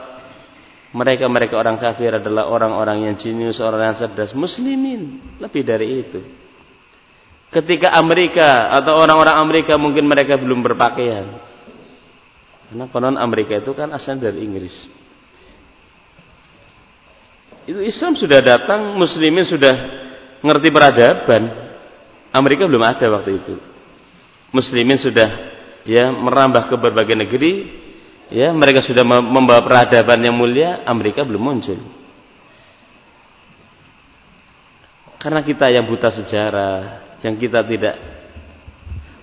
mereka-mereka 0.94 1.58
orang 1.58 1.76
kafir 1.76 2.22
adalah 2.22 2.46
orang-orang 2.46 3.10
yang 3.10 3.14
jenius, 3.18 3.58
orang 3.58 3.92
yang 3.92 3.96
cerdas, 3.98 4.30
muslimin, 4.30 5.18
lebih 5.42 5.66
dari 5.66 6.06
itu. 6.06 6.20
Ketika 7.50 7.94
Amerika 7.98 8.70
atau 8.70 8.98
orang-orang 8.98 9.36
Amerika 9.38 9.74
mungkin 9.74 10.06
mereka 10.06 10.38
belum 10.38 10.62
berpakaian. 10.62 11.53
Karena 12.68 12.84
konon 12.88 13.16
Amerika 13.20 13.58
itu 13.58 13.72
kan 13.76 13.92
asalnya 13.92 14.32
dari 14.32 14.44
Inggris. 14.44 14.74
Itu 17.64 17.80
Islam 17.80 18.16
sudah 18.16 18.40
datang, 18.44 18.96
muslimin 18.96 19.44
sudah 19.48 19.74
ngerti 20.44 20.68
peradaban. 20.68 21.42
Amerika 22.34 22.68
belum 22.68 22.84
ada 22.84 23.06
waktu 23.08 23.40
itu. 23.40 23.54
Muslimin 24.52 25.00
sudah 25.00 25.28
ya 25.88 26.12
merambah 26.12 26.68
ke 26.68 26.76
berbagai 26.76 27.16
negeri, 27.16 27.52
ya 28.28 28.52
mereka 28.52 28.84
sudah 28.84 29.04
membawa 29.06 29.64
peradaban 29.64 30.20
yang 30.20 30.36
mulia, 30.36 30.84
Amerika 30.84 31.24
belum 31.24 31.40
muncul. 31.40 31.78
Karena 35.24 35.40
kita 35.40 35.72
yang 35.72 35.88
buta 35.88 36.12
sejarah, 36.12 36.76
yang 37.24 37.40
kita 37.40 37.64
tidak 37.64 37.96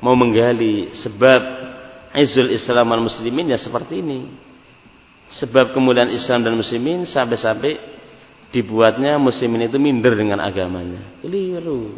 mau 0.02 0.18
menggali 0.18 0.98
sebab 0.98 1.71
izul 2.18 2.52
Islam 2.52 2.92
dan 2.92 3.02
muslimin 3.04 3.52
ya 3.52 3.60
seperti 3.60 4.04
ini. 4.04 4.28
Sebab 5.32 5.72
kemuliaan 5.72 6.12
Islam 6.12 6.44
dan 6.44 6.60
muslimin 6.60 7.08
sampai-sampai 7.08 7.80
dibuatnya 8.52 9.16
muslimin 9.16 9.72
itu 9.72 9.80
minder 9.80 10.12
dengan 10.12 10.44
agamanya. 10.44 11.24
Keliru. 11.24 11.96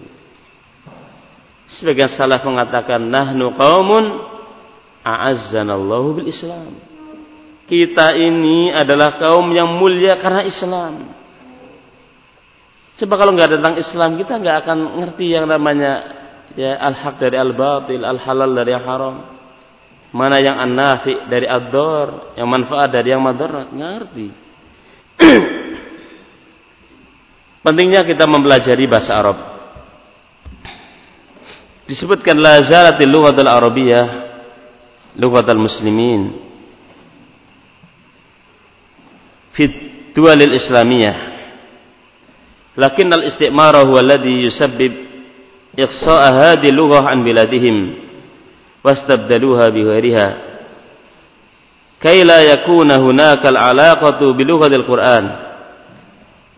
Sebagian 1.65 2.13
salah 2.13 2.38
mengatakan 2.45 3.02
nahnu 3.02 3.58
qaumun 3.58 4.06
a'azzanallahu 5.02 6.21
bil 6.21 6.30
Islam. 6.30 6.78
Kita 7.65 8.13
ini 8.13 8.69
adalah 8.69 9.17
kaum 9.17 9.49
yang 9.49 9.82
mulia 9.82 10.21
karena 10.21 10.45
Islam. 10.45 11.10
Coba 12.93 13.13
kalau 13.17 13.34
nggak 13.34 13.49
tentang 13.58 13.76
Islam 13.82 14.10
kita 14.21 14.34
nggak 14.38 14.58
akan 14.62 14.80
ngerti 15.02 15.34
yang 15.34 15.49
namanya 15.49 16.21
ya 16.54 16.78
al-haq 16.78 17.17
dari 17.17 17.41
al-batil, 17.41 18.06
al-halal 18.06 18.54
dari 18.54 18.69
yang 18.78 18.86
haram 18.86 19.33
mana 20.13 20.38
yang 20.38 20.62
an-nafi 20.62 21.26
dari 21.26 21.49
ad-dar, 21.49 22.38
yang 22.38 22.45
manfaat 22.45 22.93
dari 22.93 23.10
yang 23.10 23.26
madarat, 23.26 23.73
ngerti. 23.73 24.30
Pentingnya 27.65 28.06
kita 28.06 28.30
mempelajari 28.30 28.86
bahasa 28.86 29.12
Arab. 29.17 29.38
Disebutkan 31.89 32.38
la 32.39 32.63
zalatil 32.63 33.12
lughatul 33.12 33.49
arabiyyah 33.49 34.08
lughatul 35.19 35.60
muslimin 35.60 36.21
fi 39.54 39.63
duwalil 40.13 40.54
islamiyah. 40.58 41.17
Lakin 42.73 43.08
al-istimara 43.13 43.86
huwa 43.86 44.02
alladhi 44.02 44.49
yusabbib 44.49 44.93
ikhsa'a 45.78 46.30
hadhihi 46.34 46.73
lughah 46.73 47.06
an 47.06 47.21
biladihim 47.21 47.78
wastabdaluha 48.84 49.72
bighairiha. 49.72 50.28
Kay 52.04 52.28
la 52.28 52.43
yakuna 52.43 53.00
hunaka 53.00 53.48
al-alaqatu 53.48 54.36
bi 54.36 54.43
lughatil 54.43 54.84
Qur'an 54.84 55.26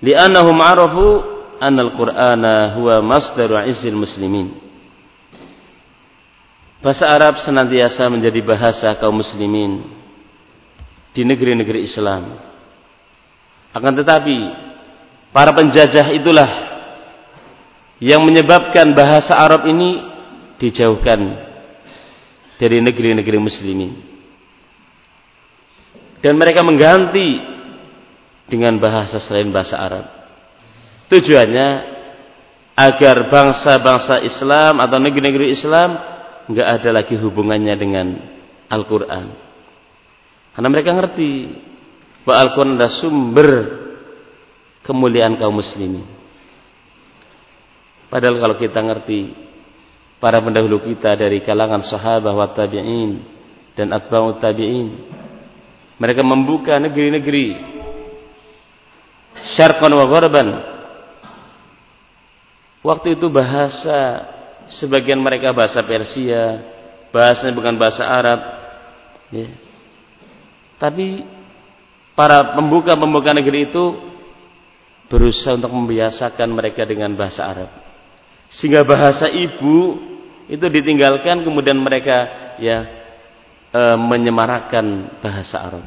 li'annahum 0.02 0.58
'arafu 0.58 1.06
anna 1.62 1.86
al-Qur'ana 1.86 2.74
huwa 2.74 3.06
masdaru 3.06 3.62
'izzil 3.70 3.94
muslimin. 3.94 4.58
Bahasa 6.82 7.06
Arab 7.10 7.42
senantiasa 7.42 8.10
menjadi 8.10 8.42
bahasa 8.46 8.94
kaum 9.02 9.22
muslimin 9.22 9.86
di 11.16 11.22
negeri-negeri 11.26 11.88
Islam. 11.88 12.38
Akan 13.74 13.96
tetapi, 13.96 14.38
para 15.34 15.50
penjajah 15.56 16.14
itulah 16.14 16.50
yang 18.04 18.22
menyebabkan 18.22 18.92
bahasa 18.94 19.34
Arab 19.34 19.66
ini 19.66 20.04
dijauhkan 20.60 21.48
dari 22.56 22.80
negeri-negeri 22.80 23.38
muslimin. 23.40 23.92
Dan 26.24 26.40
mereka 26.42 26.66
mengganti 26.66 27.38
dengan 28.50 28.78
bahasa 28.82 29.22
selain 29.22 29.52
bahasa 29.54 29.78
Arab. 29.78 30.06
Tujuannya 31.12 31.68
agar 32.76 33.30
bangsa-bangsa 33.30 34.26
Islam 34.26 34.82
atau 34.82 34.98
negeri-negeri 35.00 35.54
Islam 35.54 35.96
nggak 36.50 36.68
ada 36.82 36.90
lagi 36.92 37.16
hubungannya 37.18 37.76
dengan 37.78 38.08
Al-Quran. 38.70 39.26
Karena 40.56 40.70
mereka 40.72 40.92
ngerti 40.96 41.32
bahwa 42.26 42.38
Al-Quran 42.42 42.74
adalah 42.78 42.94
sumber 43.00 43.50
kemuliaan 44.82 45.38
kaum 45.38 45.62
muslimin. 45.62 46.06
Padahal 48.10 48.38
kalau 48.40 48.56
kita 48.58 48.80
ngerti 48.80 49.20
para 50.26 50.42
pendahulu 50.42 50.82
kita 50.82 51.14
dari 51.14 51.46
kalangan 51.46 51.86
sahabat 51.86 52.34
wa 52.34 52.50
tabi'in 52.50 53.22
dan 53.78 53.94
atba'ut 53.94 54.42
tabi'in 54.42 54.90
mereka 56.02 56.26
membuka 56.26 56.82
negeri-negeri 56.82 57.62
syarqan 59.54 59.94
wa 59.94 60.06
gharban 60.10 60.50
waktu 62.82 63.22
itu 63.22 63.30
bahasa 63.30 64.26
sebagian 64.82 65.22
mereka 65.22 65.54
bahasa 65.54 65.86
Persia 65.86 66.74
bahasanya 67.14 67.54
bukan 67.54 67.78
bahasa 67.78 68.10
Arab 68.10 68.40
ya. 69.30 69.46
tapi 70.82 71.22
para 72.18 72.58
pembuka-pembuka 72.58 73.30
negeri 73.30 73.70
itu 73.70 73.94
berusaha 75.06 75.54
untuk 75.54 75.70
membiasakan 75.70 76.50
mereka 76.50 76.82
dengan 76.82 77.14
bahasa 77.14 77.46
Arab. 77.46 77.70
Sehingga 78.50 78.82
bahasa 78.82 79.30
ibu 79.30 80.15
itu 80.46 80.66
ditinggalkan 80.70 81.42
kemudian 81.42 81.78
mereka 81.82 82.16
ya 82.62 82.86
e, 83.74 83.82
menyemarakan 83.98 85.18
bahasa 85.20 85.58
Arab. 85.58 85.86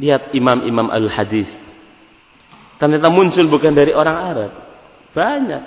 Lihat 0.00 0.32
imam-imam 0.34 0.90
al-hadis. 0.90 1.46
Ternyata 2.80 3.12
muncul 3.12 3.46
bukan 3.46 3.72
dari 3.76 3.94
orang 3.94 4.16
Arab. 4.18 4.52
Banyak. 5.14 5.62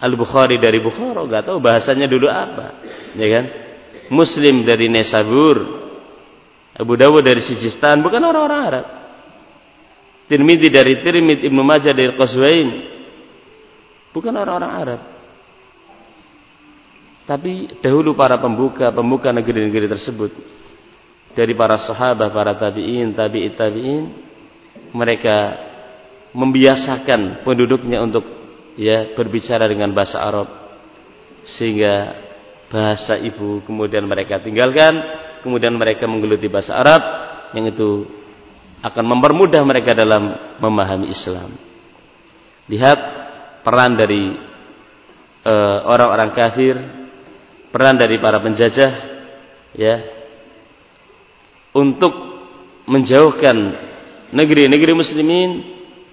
Al-Bukhari 0.00 0.58
dari 0.58 0.82
Bukhara, 0.82 1.22
enggak 1.22 1.46
tahu 1.46 1.62
bahasanya 1.62 2.10
dulu 2.10 2.26
apa. 2.26 2.82
Ya 3.14 3.28
kan? 3.30 3.44
Muslim 4.10 4.66
dari 4.66 4.90
Nesabur. 4.90 5.84
Abu 6.74 6.98
Dawud 6.98 7.22
dari 7.22 7.38
Sijistan, 7.46 8.02
bukan 8.02 8.18
orang-orang 8.18 8.60
Arab. 8.66 8.86
Tirmidzi 10.26 10.68
dari 10.72 10.98
Tirmidz, 11.04 11.46
Ibnu 11.46 11.62
Majah 11.62 11.94
dari 11.94 12.10
Qaswain. 12.18 12.68
Bukan 14.10 14.34
orang-orang 14.34 14.72
Arab. 14.72 15.00
Tapi 17.24 17.80
dahulu 17.80 18.12
para 18.12 18.36
pembuka, 18.36 18.92
pembuka 18.92 19.32
negeri-negeri 19.32 19.88
tersebut 19.88 20.32
dari 21.32 21.56
para 21.56 21.80
sahabat, 21.80 22.30
para 22.30 22.52
tabi'in, 22.60 23.16
tabi'it 23.16 23.56
tabi'in, 23.56 24.04
mereka 24.92 25.36
membiasakan 26.36 27.46
penduduknya 27.46 28.04
untuk 28.04 28.26
ya 28.76 29.16
berbicara 29.16 29.64
dengan 29.70 29.94
bahasa 29.96 30.20
Arab 30.20 30.48
sehingga 31.56 32.24
bahasa 32.68 33.16
ibu 33.20 33.62
kemudian 33.64 34.04
mereka 34.04 34.42
tinggalkan, 34.42 34.92
kemudian 35.40 35.72
mereka 35.78 36.04
menggeluti 36.04 36.50
bahasa 36.50 36.76
Arab 36.76 37.02
yang 37.54 37.70
itu 37.70 38.04
akan 38.84 39.04
mempermudah 39.16 39.62
mereka 39.64 39.96
dalam 39.96 40.28
memahami 40.60 41.08
Islam. 41.08 41.56
Lihat 42.68 42.98
peran 43.64 43.96
dari 43.96 44.36
eh, 45.44 45.78
orang-orang 45.88 46.30
uh, 46.32 46.36
kafir, 46.36 46.74
peran 47.74 47.98
dari 47.98 48.22
para 48.22 48.38
penjajah, 48.38 48.92
ya, 49.74 49.94
untuk 51.74 52.14
menjauhkan 52.86 53.56
negeri-negeri 54.30 54.94
muslimin 54.94 55.50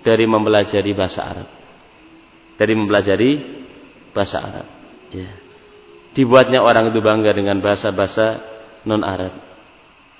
dari 0.01 0.25
mempelajari 0.25 0.91
bahasa 0.97 1.21
Arab, 1.21 1.49
dari 2.57 2.73
mempelajari 2.73 3.31
bahasa 4.09 4.41
Arab. 4.41 4.67
Ya. 5.13 5.29
Dibuatnya 6.17 6.65
orang 6.65 6.89
itu 6.89 6.99
bangga 6.99 7.29
dengan 7.31 7.61
bahasa-bahasa 7.61 8.41
non 8.89 9.05
Arab. 9.05 9.37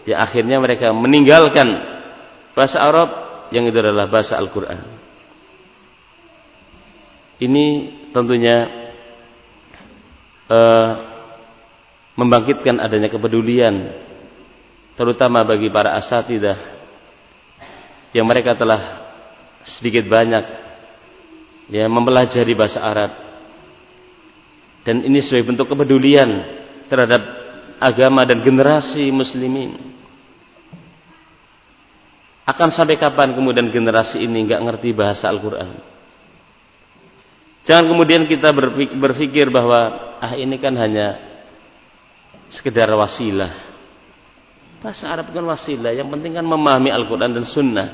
Ya 0.06 0.21
akhirnya 0.21 0.62
mereka 0.62 0.93
meninggalkan 0.93 1.67
bahasa 2.54 2.77
Arab 2.80 3.10
yang 3.49 3.67
itu 3.67 3.75
adalah 3.82 4.08
bahasa 4.08 4.38
Al-Quran. 4.39 4.80
Ini 7.41 7.65
tentunya 8.13 8.58
uh, 10.47 11.11
membangkitkan 12.15 12.80
adanya 12.80 13.08
kepedulian 13.08 13.91
terutama 14.95 15.41
bagi 15.47 15.71
para 15.71 15.95
asatidah 15.97 16.58
yang 18.12 18.28
mereka 18.28 18.54
telah 18.58 19.12
sedikit 19.80 20.06
banyak 20.12 20.45
ya 21.71 21.88
mempelajari 21.88 22.54
bahasa 22.58 22.80
Arab 22.84 23.12
dan 24.84 25.06
ini 25.06 25.24
sebagai 25.24 25.56
bentuk 25.56 25.71
kepedulian 25.71 26.30
terhadap 26.91 27.21
agama 27.80 28.28
dan 28.28 28.43
generasi 28.43 29.08
muslimin 29.13 29.91
Akan 32.52 32.74
sampai 32.74 33.00
kapan 33.00 33.32
kemudian 33.32 33.71
generasi 33.71 34.28
ini 34.28 34.43
nggak 34.43 34.60
ngerti 34.60 34.91
bahasa 34.91 35.32
Al-Quran? 35.32 35.71
Jangan 37.63 37.86
kemudian 37.88 38.26
kita 38.28 38.52
berpikir 38.97 39.47
bahwa 39.54 40.17
ah 40.19 40.34
ini 40.36 40.58
kan 40.60 40.74
hanya 40.76 41.31
sekedar 42.56 42.92
wasilah. 42.92 43.72
Bahasa 44.82 45.08
Arab 45.08 45.30
kan 45.30 45.46
wasilah, 45.46 45.94
yang 45.94 46.10
penting 46.10 46.36
kan 46.36 46.46
memahami 46.46 46.90
Al-Quran 46.90 47.32
dan 47.38 47.46
Sunnah. 47.46 47.90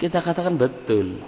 Kita 0.00 0.24
katakan 0.24 0.56
betul. 0.56 1.20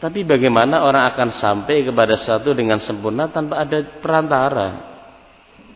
Tapi 0.00 0.24
bagaimana 0.24 0.80
orang 0.80 1.04
akan 1.12 1.28
sampai 1.36 1.84
kepada 1.84 2.16
sesuatu 2.16 2.56
dengan 2.56 2.80
sempurna 2.80 3.28
tanpa 3.28 3.60
ada 3.60 4.00
perantara, 4.00 4.68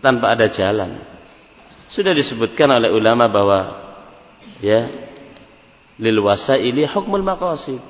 tanpa 0.00 0.32
ada 0.32 0.48
jalan? 0.48 0.90
Sudah 1.92 2.16
disebutkan 2.16 2.72
oleh 2.72 2.88
ulama 2.88 3.28
bahwa 3.28 3.60
ya 4.64 4.88
lil 6.00 6.18
wasaili 6.24 6.88
hukmul 6.88 7.22
maqasid. 7.22 7.84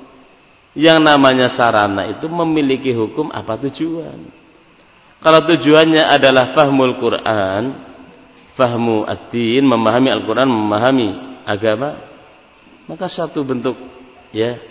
Yang 0.75 0.99
namanya 1.07 1.55
sarana 1.55 2.03
itu 2.11 2.27
memiliki 2.27 2.91
hukum 2.91 3.31
apa 3.31 3.55
tujuan. 3.63 4.44
Kalau 5.25 5.41
tujuannya 5.41 6.05
adalah 6.05 6.53
fahmul 6.53 7.01
Quran, 7.01 7.63
fahmu 8.53 9.09
ad-din, 9.09 9.65
memahami 9.65 10.13
Al-Quran, 10.13 10.45
memahami 10.45 11.41
agama, 11.49 11.97
maka 12.85 13.09
satu 13.09 13.41
bentuk 13.41 13.73
ya 14.29 14.61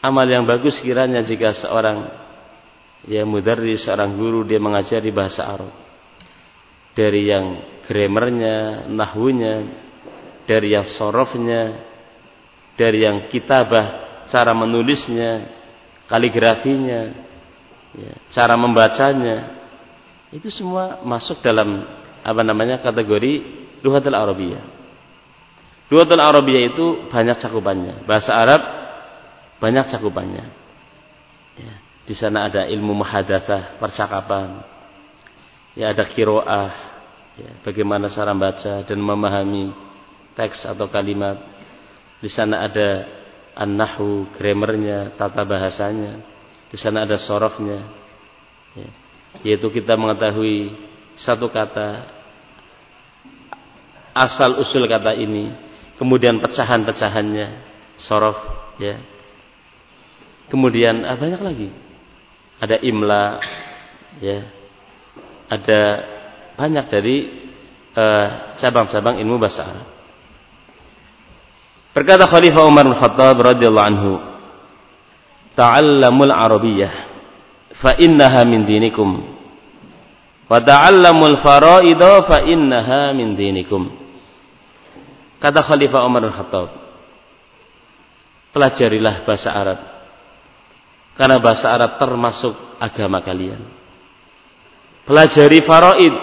amal 0.00 0.24
yang 0.24 0.48
bagus 0.48 0.80
kiranya 0.80 1.20
jika 1.20 1.52
seorang 1.60 2.08
ya 3.04 3.28
mudarris, 3.28 3.84
seorang 3.84 4.16
guru 4.16 4.48
dia 4.48 4.56
mengajari 4.56 5.12
bahasa 5.12 5.44
Arab. 5.44 5.72
Dari 6.96 7.28
yang 7.28 7.46
grammarnya, 7.84 8.88
nahwunya, 8.88 9.60
dari 10.48 10.72
yang 10.72 10.88
sorofnya, 10.96 11.84
dari 12.80 13.04
yang 13.04 13.28
kitabah 13.28 14.24
cara 14.32 14.56
menulisnya, 14.56 15.52
kaligrafinya, 16.08 17.12
ya, 17.92 18.12
cara 18.32 18.56
membacanya, 18.56 19.55
itu 20.34 20.50
semua 20.50 21.02
masuk 21.06 21.38
dalam 21.38 21.86
apa 22.26 22.42
namanya 22.42 22.82
kategori 22.82 23.32
luhatul 23.86 24.18
Arabiyah. 24.18 24.64
Luhatul 25.86 26.18
Arabiyah 26.18 26.62
itu 26.74 26.86
banyak 27.06 27.38
cakupannya. 27.38 28.02
Bahasa 28.10 28.34
Arab 28.34 28.62
banyak 29.62 29.86
cakupannya. 29.86 30.44
Ya, 31.56 31.74
di 32.04 32.14
sana 32.18 32.50
ada 32.50 32.66
ilmu 32.66 32.92
muhadatsah, 33.06 33.78
percakapan. 33.78 34.66
Ya 35.78 35.94
ada 35.94 36.04
kiroah, 36.10 36.72
ya, 37.38 37.50
bagaimana 37.62 38.10
cara 38.10 38.34
membaca 38.34 38.82
dan 38.82 38.98
memahami 38.98 39.70
teks 40.34 40.66
atau 40.66 40.90
kalimat. 40.90 41.38
Di 42.18 42.32
sana 42.32 42.66
ada 42.66 43.06
an-nahwu, 43.54 44.34
grammarnya, 44.34 45.14
tata 45.14 45.46
bahasanya. 45.46 46.20
Di 46.68 46.76
sana 46.80 47.06
ada 47.06 47.14
sorofnya. 47.20 47.80
Ya. 48.74 49.05
Yaitu 49.44 49.68
kita 49.72 49.98
mengetahui 49.98 50.72
satu 51.16 51.48
kata, 51.48 52.04
asal 54.12 54.60
usul 54.60 54.84
kata 54.88 55.16
ini, 55.16 55.52
kemudian 55.96 56.40
pecahan-pecahannya, 56.40 57.46
sorof, 58.00 58.36
ya. 58.80 59.00
Kemudian 60.52 61.02
ah, 61.02 61.18
banyak 61.18 61.40
lagi. 61.42 61.68
Ada 62.60 62.80
imla, 62.80 63.26
ya. 64.22 64.38
Ada 65.52 65.80
banyak 66.56 66.86
dari 66.88 67.16
eh, 67.92 68.28
cabang-cabang 68.60 69.20
uh, 69.20 69.22
ilmu 69.22 69.36
bahasa 69.36 69.62
Arab. 69.62 69.88
Berkata 71.96 72.28
Khalifah 72.28 72.68
Umar 72.68 72.84
bin 72.84 72.96
Khattab 72.96 73.36
radhiyallahu 73.40 73.88
anhu, 73.88 74.12
"Ta'allamul 75.56 76.34
Arabiyyah 76.34 77.15
fa 77.82 77.96
innaha 78.00 78.44
min 78.48 78.64
dinikum. 78.64 79.36
Wa 80.46 80.62
ta'allamul 80.62 81.42
fara'ida 81.42 82.24
fa 82.28 82.44
innaha 82.44 83.12
min 83.12 83.34
dinikum." 83.34 83.90
Kata 85.36 85.60
Khalifah 85.62 86.06
Umar 86.06 86.24
bin 86.24 86.32
Khattab, 86.32 86.68
"Pelajarilah 88.56 89.26
bahasa 89.28 89.50
Arab. 89.52 89.78
Karena 91.16 91.36
bahasa 91.40 91.72
Arab 91.72 91.96
termasuk 91.96 92.52
agama 92.76 93.24
kalian. 93.24 93.60
Pelajari 95.08 95.64
faraid. 95.64 96.14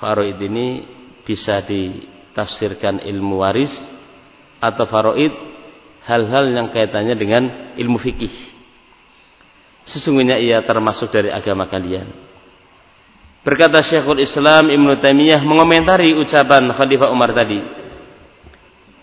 Faraid 0.00 0.38
ini 0.40 0.88
bisa 1.26 1.60
di 1.68 2.08
tafsirkan 2.32 3.04
ilmu 3.04 3.44
waris 3.44 3.72
atau 4.56 4.88
faraid 4.88 5.32
hal-hal 6.08 6.44
yang 6.48 6.68
kaitannya 6.72 7.14
dengan 7.18 7.42
ilmu 7.76 7.98
fikih. 8.00 8.49
Sesungguhnya 9.88 10.36
ia 10.36 10.60
termasuk 10.64 11.08
dari 11.08 11.32
agama 11.32 11.64
kalian. 11.70 12.08
Berkata 13.40 13.80
Syekhul 13.80 14.20
Islam 14.20 14.68
Ibn 14.68 15.00
Taimiyah 15.00 15.40
mengomentari 15.40 16.12
ucapan 16.12 16.68
Khalifah 16.76 17.08
Umar 17.08 17.32
tadi. 17.32 17.60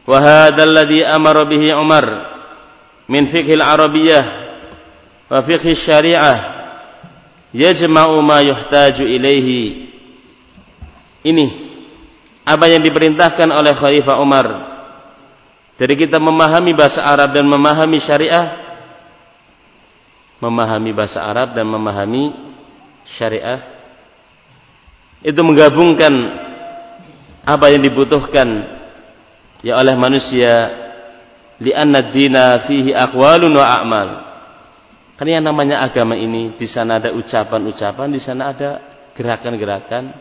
Wa 0.05 0.17
hadzal 0.21 0.69
ladzi 0.69 1.01
amara 1.01 1.41
bihi 1.49 1.73
Umar 1.73 2.05
min 3.09 3.33
fiqhil 3.33 3.65
arabiyyah 3.65 4.25
wa 5.27 5.41
fiqhi 5.41 5.73
syariah 5.83 6.37
yajma'u 7.49 8.21
ma 8.21 8.45
yuhtaju 8.45 9.03
ilaihi. 9.09 9.89
Ini 11.25 11.45
apa 12.45 12.69
yang 12.69 12.85
diperintahkan 12.85 13.49
oleh 13.49 13.73
Khalifah 13.73 14.15
Umar 14.21 14.47
dari 15.81 15.97
kita 15.97 16.21
memahami 16.21 16.77
bahasa 16.77 17.01
Arab 17.01 17.33
dan 17.33 17.49
memahami 17.49 17.99
syariah 18.05 18.66
memahami 20.38 20.91
bahasa 20.93 21.23
Arab 21.23 21.58
dan 21.58 21.65
memahami 21.65 22.34
syariah 23.17 23.62
itu 25.26 25.41
menggabungkan 25.41 26.13
apa 27.47 27.65
yang 27.73 27.82
dibutuhkan 27.82 28.47
ya 29.65 29.80
oleh 29.80 29.95
manusia 29.97 30.54
li'anna 31.58 32.13
dina 32.13 32.67
fihi 32.69 32.93
aqwalun 32.93 33.50
wa 33.56 33.65
a'mal 33.65 34.10
karena 35.17 35.41
yang 35.41 35.45
namanya 35.50 35.82
agama 35.82 36.13
ini 36.13 36.54
di 36.54 36.69
sana 36.69 37.02
ada 37.02 37.10
ucapan-ucapan 37.10 38.08
di 38.13 38.21
sana 38.21 38.54
ada 38.54 38.69
gerakan-gerakan 39.17 40.13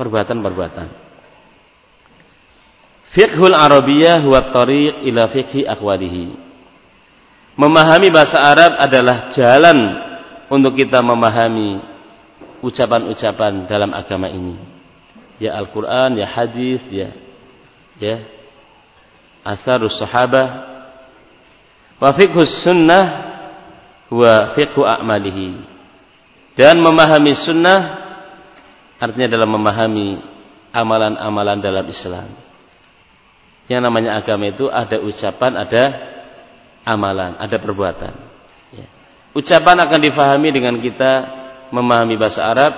perbuatan-perbuatan. 0.00 0.88
Fiqhul 3.14 3.54
Arabiyah 3.54 4.24
huwa 4.26 4.48
tariq 4.50 5.06
ila 5.06 5.30
fiqhi 5.30 5.68
aqwalihi. 5.68 6.24
Memahami 7.54 8.10
bahasa 8.10 8.34
Arab 8.34 8.72
adalah 8.82 9.30
jalan 9.38 9.78
untuk 10.50 10.74
kita 10.74 10.98
memahami 11.02 11.78
ucapan-ucapan 12.64 13.70
dalam 13.70 13.94
agama 13.94 14.26
ini. 14.26 14.58
Ya 15.38 15.54
Al-Qur'an, 15.58 16.18
ya 16.18 16.26
hadis, 16.26 16.82
ya 16.90 17.14
ya 17.98 18.26
asarus 19.46 19.94
sahabah. 20.00 20.72
Wa 22.02 22.10
sunnah 22.66 23.04
huwa 24.10 24.56
fiqhu 24.58 24.82
a'malihi. 24.82 25.62
Dan 26.58 26.82
memahami 26.82 27.32
sunnah 27.46 27.80
artinya 28.98 29.30
dalam 29.30 29.50
memahami 29.50 30.22
amalan-amalan 30.74 31.58
dalam 31.62 31.86
Islam. 31.86 32.30
Yang 33.70 33.80
namanya 33.80 34.10
agama 34.20 34.44
itu 34.50 34.66
ada 34.68 34.96
ucapan, 35.00 35.52
ada 35.54 35.84
amalan, 36.84 37.40
ada 37.40 37.56
perbuatan. 37.56 38.12
Ya. 38.70 38.86
Ucapan 39.32 39.76
akan 39.88 40.00
difahami 40.04 40.48
dengan 40.52 40.76
kita 40.78 41.12
memahami 41.72 42.14
bahasa 42.14 42.44
Arab. 42.44 42.72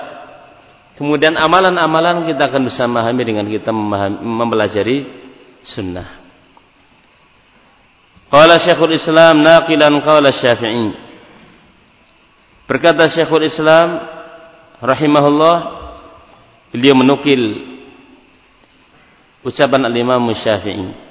Kemudian 0.97 1.37
amalan-amalan 1.37 2.25
kita 2.25 2.49
akan 2.49 2.63
bisa 2.65 2.89
memahami 2.89 3.23
dengan 3.27 3.45
kita 3.45 3.69
memahami, 3.69 4.17
mempelajari 4.25 4.99
sunnah. 5.67 6.25
Qala 8.33 8.57
Syekhul 8.65 8.97
Islam 8.97 9.45
naqilan 9.45 9.93
qala 10.01 10.33
Syafi'i. 10.33 10.89
Berkata 12.65 13.13
Syekhul 13.13 13.47
Islam 13.47 13.89
rahimahullah 14.81 15.57
beliau 16.73 16.97
menukil 16.97 17.43
ucapan 19.45 19.87
al-Imam 19.87 20.27
Syafi'i 20.33 21.06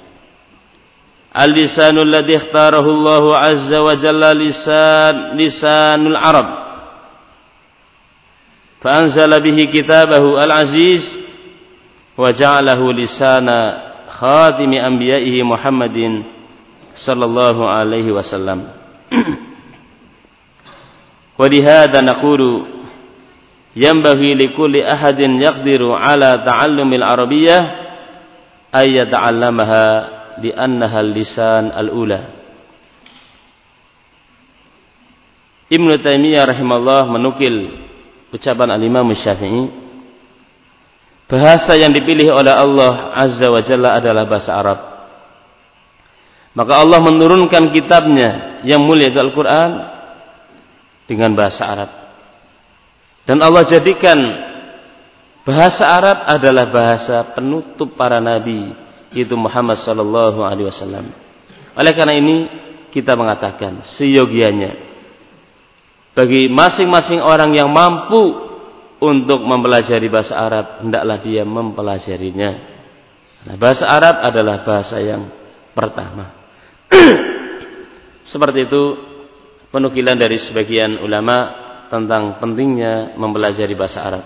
اللسان 1.44 1.98
الذي 2.02 2.36
اختاره 2.36 2.86
الله 2.90 3.36
عز 3.36 3.74
وجل 3.74 4.20
لسان 4.20 5.36
لسان 5.36 6.06
العرب. 6.06 6.48
فأنزل 8.82 9.42
به 9.42 9.58
كتابه 9.74 10.44
العزيز 10.44 11.02
وجعله 12.18 12.92
لسان 12.92 13.48
خاتم 14.18 14.72
أنبيائه 14.72 15.42
محمد 15.42 16.22
صلى 17.06 17.24
الله 17.24 17.70
عليه 17.70 18.12
وسلم. 18.12 18.68
ولهذا 21.40 22.00
نقول 22.00 22.62
ينبغي 23.76 24.34
لكل 24.34 24.82
أحد 24.82 25.20
يقدر 25.20 25.92
على 25.92 26.44
تعلم 26.46 26.92
العربية 26.92 27.58
أن 28.74 28.90
يتعلمها 28.90 30.15
lisan 30.42 31.72
al-ula. 31.72 32.20
Ibnu 35.66 35.98
Taimiyah 35.98 36.46
rahimahullah 36.46 37.10
menukil 37.10 37.74
ucapan 38.30 38.70
al-Imam 38.70 39.10
Syafi'i 39.16 39.66
bahasa 41.26 41.74
yang 41.74 41.90
dipilih 41.90 42.30
oleh 42.30 42.54
Allah 42.54 43.10
Azza 43.18 43.50
wa 43.50 43.62
Jalla 43.66 43.98
adalah 43.98 44.24
bahasa 44.30 44.50
Arab. 44.54 44.78
Maka 46.56 46.72
Allah 46.80 47.02
menurunkan 47.04 47.68
kitabnya 47.74 48.62
yang 48.64 48.80
mulia 48.80 49.12
Al-Quran 49.12 49.70
dengan 51.04 51.36
bahasa 51.36 51.62
Arab. 51.66 51.90
Dan 53.26 53.42
Allah 53.42 53.66
jadikan 53.66 54.18
bahasa 55.42 55.84
Arab 55.84 56.18
adalah 56.30 56.70
bahasa 56.70 57.16
penutup 57.34 57.98
para 57.98 58.22
nabi, 58.22 58.70
yaitu 59.16 59.32
Muhammad 59.32 59.80
sallallahu 59.80 60.44
alaihi 60.44 60.68
wasallam. 60.68 61.08
Oleh 61.72 61.92
karena 61.96 62.14
ini 62.20 62.36
kita 62.92 63.16
mengatakan 63.16 63.84
seyogianya 63.96 64.86
bagi 66.16 66.48
masing-masing 66.48 67.20
orang 67.20 67.52
yang 67.52 67.68
mampu 67.68 68.48
untuk 68.96 69.44
mempelajari 69.44 70.08
bahasa 70.08 70.32
Arab, 70.32 70.80
hendaklah 70.80 71.20
dia 71.20 71.44
mempelajarinya. 71.44 72.50
Nah, 73.44 73.54
bahasa 73.60 73.84
Arab 73.84 74.24
adalah 74.24 74.64
bahasa 74.64 74.96
yang 74.96 75.28
pertama. 75.76 76.32
Seperti 78.32 78.64
itu 78.64 78.82
penukilan 79.68 80.16
dari 80.16 80.40
sebagian 80.40 81.04
ulama 81.04 81.36
tentang 81.92 82.40
pentingnya 82.40 83.14
mempelajari 83.20 83.76
bahasa 83.76 84.00
Arab. 84.00 84.24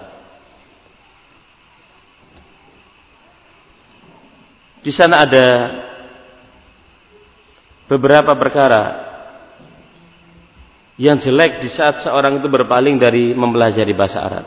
Di 4.81 4.93
sana 4.97 5.29
ada 5.29 5.47
beberapa 7.85 8.33
perkara 8.39 9.11
yang 11.01 11.17
jelek 11.17 11.65
di 11.65 11.69
saat 11.73 12.05
seorang 12.05 12.41
itu 12.41 12.49
berpaling 12.49 13.01
dari 13.01 13.33
mempelajari 13.33 13.93
bahasa 13.97 14.19
Arab. 14.21 14.47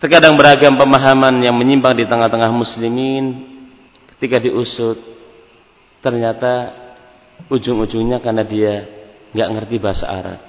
Terkadang 0.00 0.36
beragam 0.36 0.76
pemahaman 0.76 1.40
yang 1.40 1.56
menyimpang 1.56 1.96
di 1.96 2.04
tengah-tengah 2.04 2.52
muslimin 2.52 3.24
ketika 4.12 4.36
diusut 4.36 5.00
ternyata 6.04 6.84
ujung-ujungnya 7.48 8.20
karena 8.20 8.44
dia 8.44 8.84
nggak 9.32 9.50
ngerti 9.56 9.76
bahasa 9.80 10.04
Arab. 10.04 10.40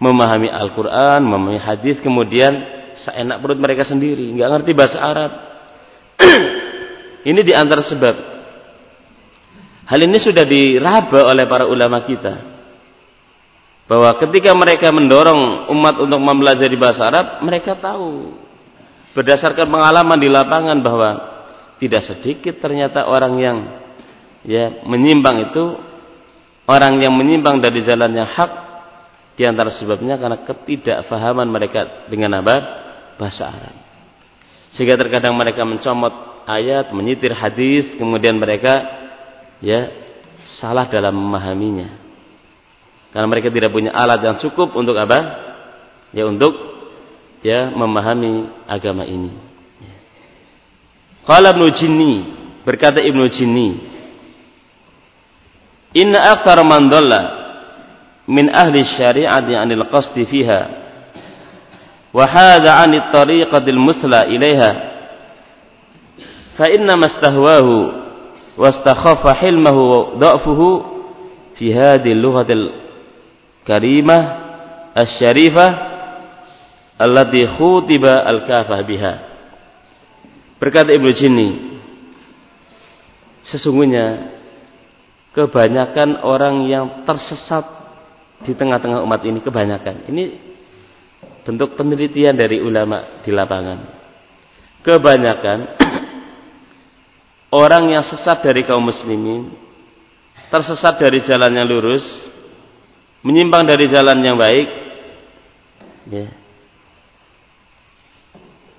Memahami 0.00 0.48
Al-Quran, 0.48 1.20
memahami 1.20 1.60
hadis, 1.60 2.00
kemudian 2.00 2.56
seenak 2.96 3.44
perut 3.44 3.60
mereka 3.60 3.84
sendiri, 3.84 4.32
nggak 4.32 4.48
ngerti 4.48 4.72
bahasa 4.72 4.96
Arab. 4.96 5.49
ini 7.30 7.40
diantar 7.42 7.80
sebab. 7.84 8.16
Hal 9.90 10.00
ini 10.06 10.18
sudah 10.22 10.46
diraba 10.46 11.26
oleh 11.26 11.44
para 11.50 11.66
ulama 11.66 12.06
kita 12.06 12.50
bahwa 13.90 14.14
ketika 14.22 14.54
mereka 14.54 14.94
mendorong 14.94 15.66
umat 15.74 15.98
untuk 15.98 16.20
mempelajari 16.22 16.78
bahasa 16.78 17.10
Arab, 17.10 17.26
mereka 17.42 17.74
tahu 17.74 18.38
berdasarkan 19.18 19.66
pengalaman 19.66 20.14
di 20.14 20.30
lapangan 20.30 20.78
bahwa 20.78 21.10
tidak 21.82 22.06
sedikit 22.06 22.62
ternyata 22.62 23.02
orang 23.02 23.34
yang 23.42 23.58
ya 24.46 24.86
menyimpang 24.86 25.50
itu 25.50 25.64
orang 26.70 27.02
yang 27.02 27.18
menyimpang 27.18 27.58
dari 27.58 27.82
jalan 27.82 28.14
yang 28.14 28.30
hak 28.30 28.52
di 29.34 29.42
antara 29.42 29.74
sebabnya 29.74 30.14
karena 30.20 30.38
ketidakfahaman 30.46 31.50
mereka 31.50 32.06
dengan 32.06 32.38
apa? 32.38 32.56
bahasa 33.18 33.50
Arab. 33.50 33.89
Sehingga 34.74 34.94
terkadang 34.94 35.34
mereka 35.34 35.66
mencomot 35.66 36.46
ayat, 36.46 36.94
menyitir 36.94 37.34
hadis, 37.34 37.98
kemudian 37.98 38.38
mereka 38.38 38.78
ya 39.58 39.90
salah 40.62 40.86
dalam 40.86 41.14
memahaminya. 41.14 41.98
Karena 43.10 43.26
mereka 43.26 43.50
tidak 43.50 43.74
punya 43.74 43.90
alat 43.90 44.22
yang 44.22 44.38
cukup 44.38 44.70
untuk 44.78 44.94
apa? 44.94 45.18
Ya 46.14 46.26
untuk 46.26 46.54
ya 47.42 47.74
memahami 47.74 48.50
agama 48.70 49.02
ini. 49.02 49.34
Qala 51.26 51.52
Ibnu 51.54 51.66
Jinni, 51.76 52.14
berkata 52.62 53.02
Ibnu 53.02 53.26
Jinni, 53.34 53.68
"Inna 55.98 56.38
aktsara 56.38 56.62
man 56.62 56.86
dhalla 56.86 57.22
min 58.30 58.46
ahli 58.46 58.80
syari'ati 58.98 59.52
'anil 59.58 59.84
qasdi 59.90 60.22
fiha 60.30 60.79
tariqatil 62.12 63.80
musla 63.80 64.26
ilaiha 64.26 64.70
fa 66.58 66.66
inna 66.68 66.98
mastahwahu 66.98 67.74
wastakhaffa 68.58 69.38
hilmahu 69.38 69.80
wa 69.80 70.00
dha'fuhu 70.18 70.68
fi 71.56 71.72
hadhihi 71.72 72.14
al-lughatil 72.18 72.66
karimah 73.64 74.22
asy-syarifah 74.96 75.70
allati 77.00 77.48
khutiba 77.56 78.12
al-kafah 78.26 78.80
biha. 78.84 79.14
Berkata 80.60 80.92
Ibnu 80.92 81.10
Jinni, 81.16 81.48
sesungguhnya 83.48 84.36
kebanyakan 85.32 86.20
orang 86.20 86.68
yang 86.68 87.08
tersesat 87.08 87.64
di 88.44 88.52
tengah-tengah 88.52 89.00
umat 89.00 89.24
ini 89.24 89.40
kebanyakan. 89.40 90.04
Ini 90.12 90.49
bentuk 91.50 91.74
penelitian 91.74 92.38
dari 92.38 92.62
ulama 92.62 93.26
di 93.26 93.34
lapangan. 93.34 93.78
Kebanyakan 94.86 95.58
orang 97.60 97.90
yang 97.90 98.06
sesat 98.06 98.46
dari 98.46 98.62
kaum 98.62 98.86
muslimin, 98.86 99.50
tersesat 100.54 101.02
dari 101.02 101.26
jalan 101.26 101.50
yang 101.50 101.66
lurus, 101.66 102.06
menyimpang 103.26 103.66
dari 103.66 103.90
jalan 103.90 104.22
yang 104.22 104.38
baik 104.38 104.68
ya. 106.08 106.26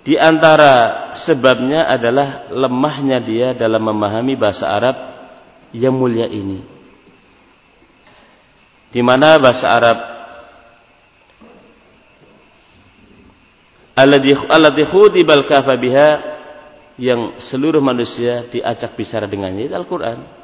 di 0.01 0.15
antara 0.17 0.73
sebabnya 1.27 1.85
adalah 1.85 2.49
lemahnya 2.49 3.21
dia 3.21 3.47
dalam 3.53 3.85
memahami 3.85 4.33
bahasa 4.33 4.65
Arab 4.65 4.95
yang 5.75 5.93
mulia 5.93 6.25
ini 6.25 6.65
di 8.89 9.01
mana 9.05 9.37
bahasa 9.37 9.65
Arab 9.69 9.97
alladhi 14.01 14.83
khutibal 14.89 15.45
kafa 15.45 15.73
biha 15.77 16.09
yang 17.01 17.41
seluruh 17.51 17.81
manusia 17.81 18.49
diajak 18.49 18.93
bicara 18.97 19.25
dengannya 19.25 19.69
itu 19.69 19.75
Al-Qur'an 19.75 20.41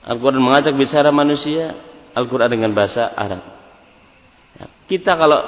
Al-Quran 0.00 0.40
mengajak 0.40 0.72
bicara 0.80 1.12
manusia 1.12 1.76
Al-Quran 2.16 2.50
dengan 2.50 2.72
bahasa 2.72 3.12
Arab. 3.12 3.44
Ya, 4.56 4.66
kita 4.88 5.12
kalau 5.14 5.44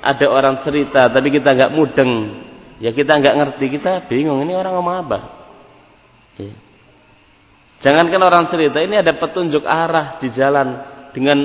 ada 0.00 0.26
orang 0.30 0.62
cerita 0.62 1.10
tapi 1.10 1.34
kita 1.34 1.52
nggak 1.52 1.74
mudeng, 1.74 2.12
ya 2.78 2.94
kita 2.94 3.18
nggak 3.18 3.34
ngerti, 3.34 3.64
kita 3.76 4.06
bingung 4.06 4.40
ini 4.46 4.54
orang 4.54 4.72
ngomong 4.78 4.96
apa. 5.06 5.18
Ya. 6.38 6.54
Jangankan 7.84 8.22
orang 8.24 8.44
cerita, 8.48 8.80
ini 8.80 8.96
ada 8.96 9.12
petunjuk 9.20 9.66
arah 9.66 10.16
di 10.22 10.32
jalan 10.32 10.68
dengan 11.12 11.38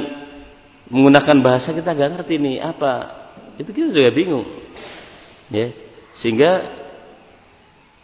menggunakan 0.88 1.38
bahasa 1.44 1.76
kita 1.76 1.92
nggak 1.92 2.12
ngerti 2.16 2.34
ini 2.40 2.54
apa. 2.62 2.94
Itu 3.58 3.74
kita 3.74 3.92
juga 3.92 4.14
bingung. 4.14 4.48
Ya. 5.52 5.76
Sehingga 6.24 6.52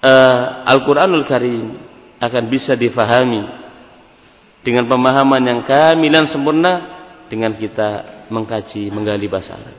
uh, 0.04 0.68
Al-Quranul 0.68 1.26
Karim 1.26 1.80
akan 2.20 2.44
bisa 2.52 2.76
difahami 2.76 3.46
dengan 4.66 4.84
pemahaman 4.90 5.42
yang 5.42 5.62
kami 5.64 6.12
dan 6.12 6.28
sempurna 6.28 6.74
dengan 7.32 7.56
kita 7.56 8.20
mengkaji, 8.28 8.92
menggali 8.92 9.28
bahasa 9.32 9.56
Arab. 9.56 9.78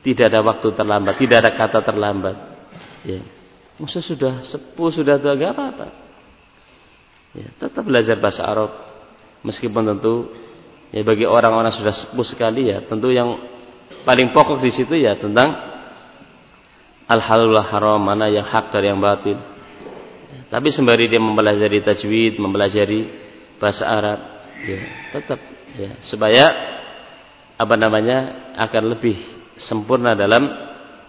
Tidak 0.00 0.26
ada 0.26 0.40
waktu 0.40 0.68
terlambat, 0.72 1.14
tidak 1.20 1.36
ada 1.44 1.50
kata 1.54 1.78
terlambat. 1.84 2.36
Ya. 3.04 3.20
Musuh 3.76 4.02
sudah 4.02 4.44
sepuh, 4.48 4.90
sudah 4.92 5.20
tua, 5.20 5.36
gak 5.36 5.52
apa-apa. 5.56 5.88
Ya, 7.36 7.48
tetap 7.60 7.84
belajar 7.86 8.16
bahasa 8.18 8.42
Arab. 8.42 8.72
Meskipun 9.46 9.86
tentu 9.86 10.34
ya 10.90 11.00
bagi 11.06 11.24
orang-orang 11.24 11.72
sudah 11.76 11.94
sepuh 11.94 12.26
sekali 12.26 12.72
ya, 12.72 12.82
tentu 12.84 13.12
yang 13.12 13.40
paling 14.02 14.32
pokok 14.34 14.60
di 14.60 14.72
situ 14.74 14.96
ya 14.98 15.16
tentang 15.16 15.69
al-halal 17.10 17.58
haram, 17.66 17.98
mana 17.98 18.30
yang 18.30 18.46
hak 18.46 18.70
dari 18.70 18.86
yang 18.86 19.02
batin. 19.02 19.34
Tapi 20.46 20.70
sembari 20.70 21.10
dia 21.10 21.18
mempelajari 21.18 21.82
tajwid, 21.82 22.38
mempelajari 22.38 23.00
bahasa 23.58 23.84
Arab, 23.86 24.20
ya, 24.62 24.80
tetap 25.14 25.38
ya, 25.74 25.90
supaya 26.06 26.44
apa 27.58 27.74
namanya 27.74 28.50
akan 28.58 28.94
lebih 28.94 29.18
sempurna 29.58 30.14
dalam 30.14 30.46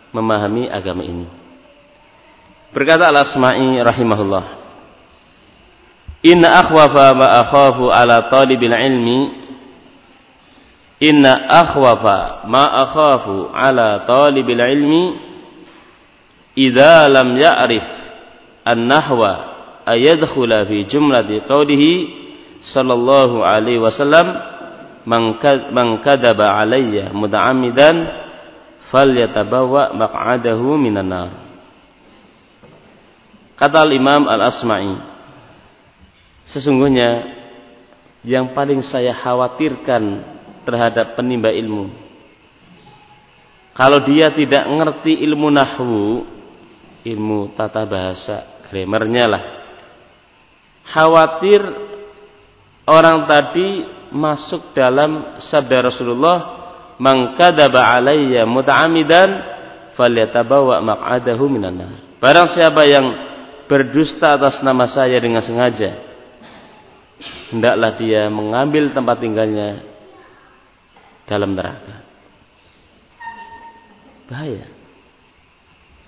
memahami 0.10 0.68
agama 0.68 1.06
ini. 1.06 1.30
Berkata 2.74 3.10
Al-Asma'i 3.10 3.82
rahimahullah, 3.82 4.46
Inna 6.22 6.54
akhwafa 6.54 7.18
ma 7.18 7.28
akhafu 7.46 7.90
ala 7.90 8.30
talibil 8.30 8.78
ilmi 8.78 9.42
Inna 11.02 11.50
akhwafa 11.50 12.46
ma 12.46 12.62
akhafu 12.86 13.50
ala 13.50 14.06
talibil 14.06 14.62
ilmi 14.62 15.31
Idza 16.62 17.10
lam 17.10 17.34
ya'rif 17.42 17.88
an-nahwa 18.62 19.32
ayadkhula 19.90 20.70
fi 20.70 20.86
jumlati 20.86 21.42
qawlihi 21.50 21.92
sallallahu 22.70 23.42
alaihi 23.42 23.82
wasallam 23.82 24.30
man 25.10 25.90
kadaba 26.06 26.62
alayya 26.62 27.10
muta'ammidan 27.10 28.06
falyatabawa 28.94 29.98
maq'adahu 29.98 30.78
minan 30.78 31.10
nar. 31.10 31.32
Kata 33.58 33.82
al-imam 33.82 34.30
al-asma'i 34.30 34.94
sesungguhnya 36.46 37.42
yang 38.22 38.54
paling 38.54 38.86
saya 38.86 39.18
khawatirkan 39.18 40.04
terhadap 40.62 41.18
penimba 41.18 41.50
ilmu 41.50 41.90
kalau 43.74 44.04
dia 44.06 44.30
tidak 44.30 44.68
ngerti 44.68 45.26
ilmu 45.26 45.48
nahwu 45.50 46.26
ilmu 47.06 47.54
tata 47.58 47.86
bahasa 47.86 48.66
grammarnya 48.70 49.26
lah. 49.28 49.44
Khawatir 50.92 51.62
orang 52.90 53.26
tadi 53.30 53.86
masuk 54.12 54.76
dalam 54.76 55.40
sabda 55.52 55.88
Rasulullah 55.88 56.38
man 57.00 57.38
kadzaba 57.40 57.96
alayya 57.96 58.44
muta'ammidan 58.44 59.30
falyatabawa 59.96 60.84
maq'adahu 60.84 61.46
minan 61.48 61.76
nar. 61.80 61.92
Barang 62.22 62.52
siapa 62.54 62.86
yang 62.86 63.06
berdusta 63.66 64.36
atas 64.36 64.60
nama 64.62 64.84
saya 64.90 65.16
dengan 65.18 65.40
sengaja 65.42 66.12
hendaklah 67.54 67.96
dia 67.96 68.28
mengambil 68.28 68.92
tempat 68.92 69.18
tinggalnya 69.22 69.84
dalam 71.30 71.56
neraka. 71.56 72.04
Bahaya 74.28 74.81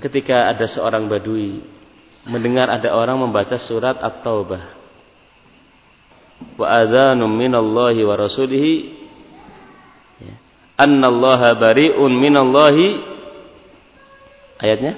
ketika 0.01 0.49
ada 0.49 0.65
seorang 0.69 1.05
badui 1.05 1.61
mendengar 2.23 2.71
ada 2.71 2.95
orang 2.95 3.19
membaca 3.19 3.59
surat 3.59 3.99
At-Taubah. 3.99 4.81
Wa 6.55 6.67
adhanum 6.71 7.31
minallahi 7.31 8.03
wa 8.03 8.15
rasulihi 8.19 8.71
ya. 10.23 10.35
annallaha 10.79 11.55
bari'un 11.55 12.11
minallahi 12.11 12.87
ayatnya. 14.59 14.93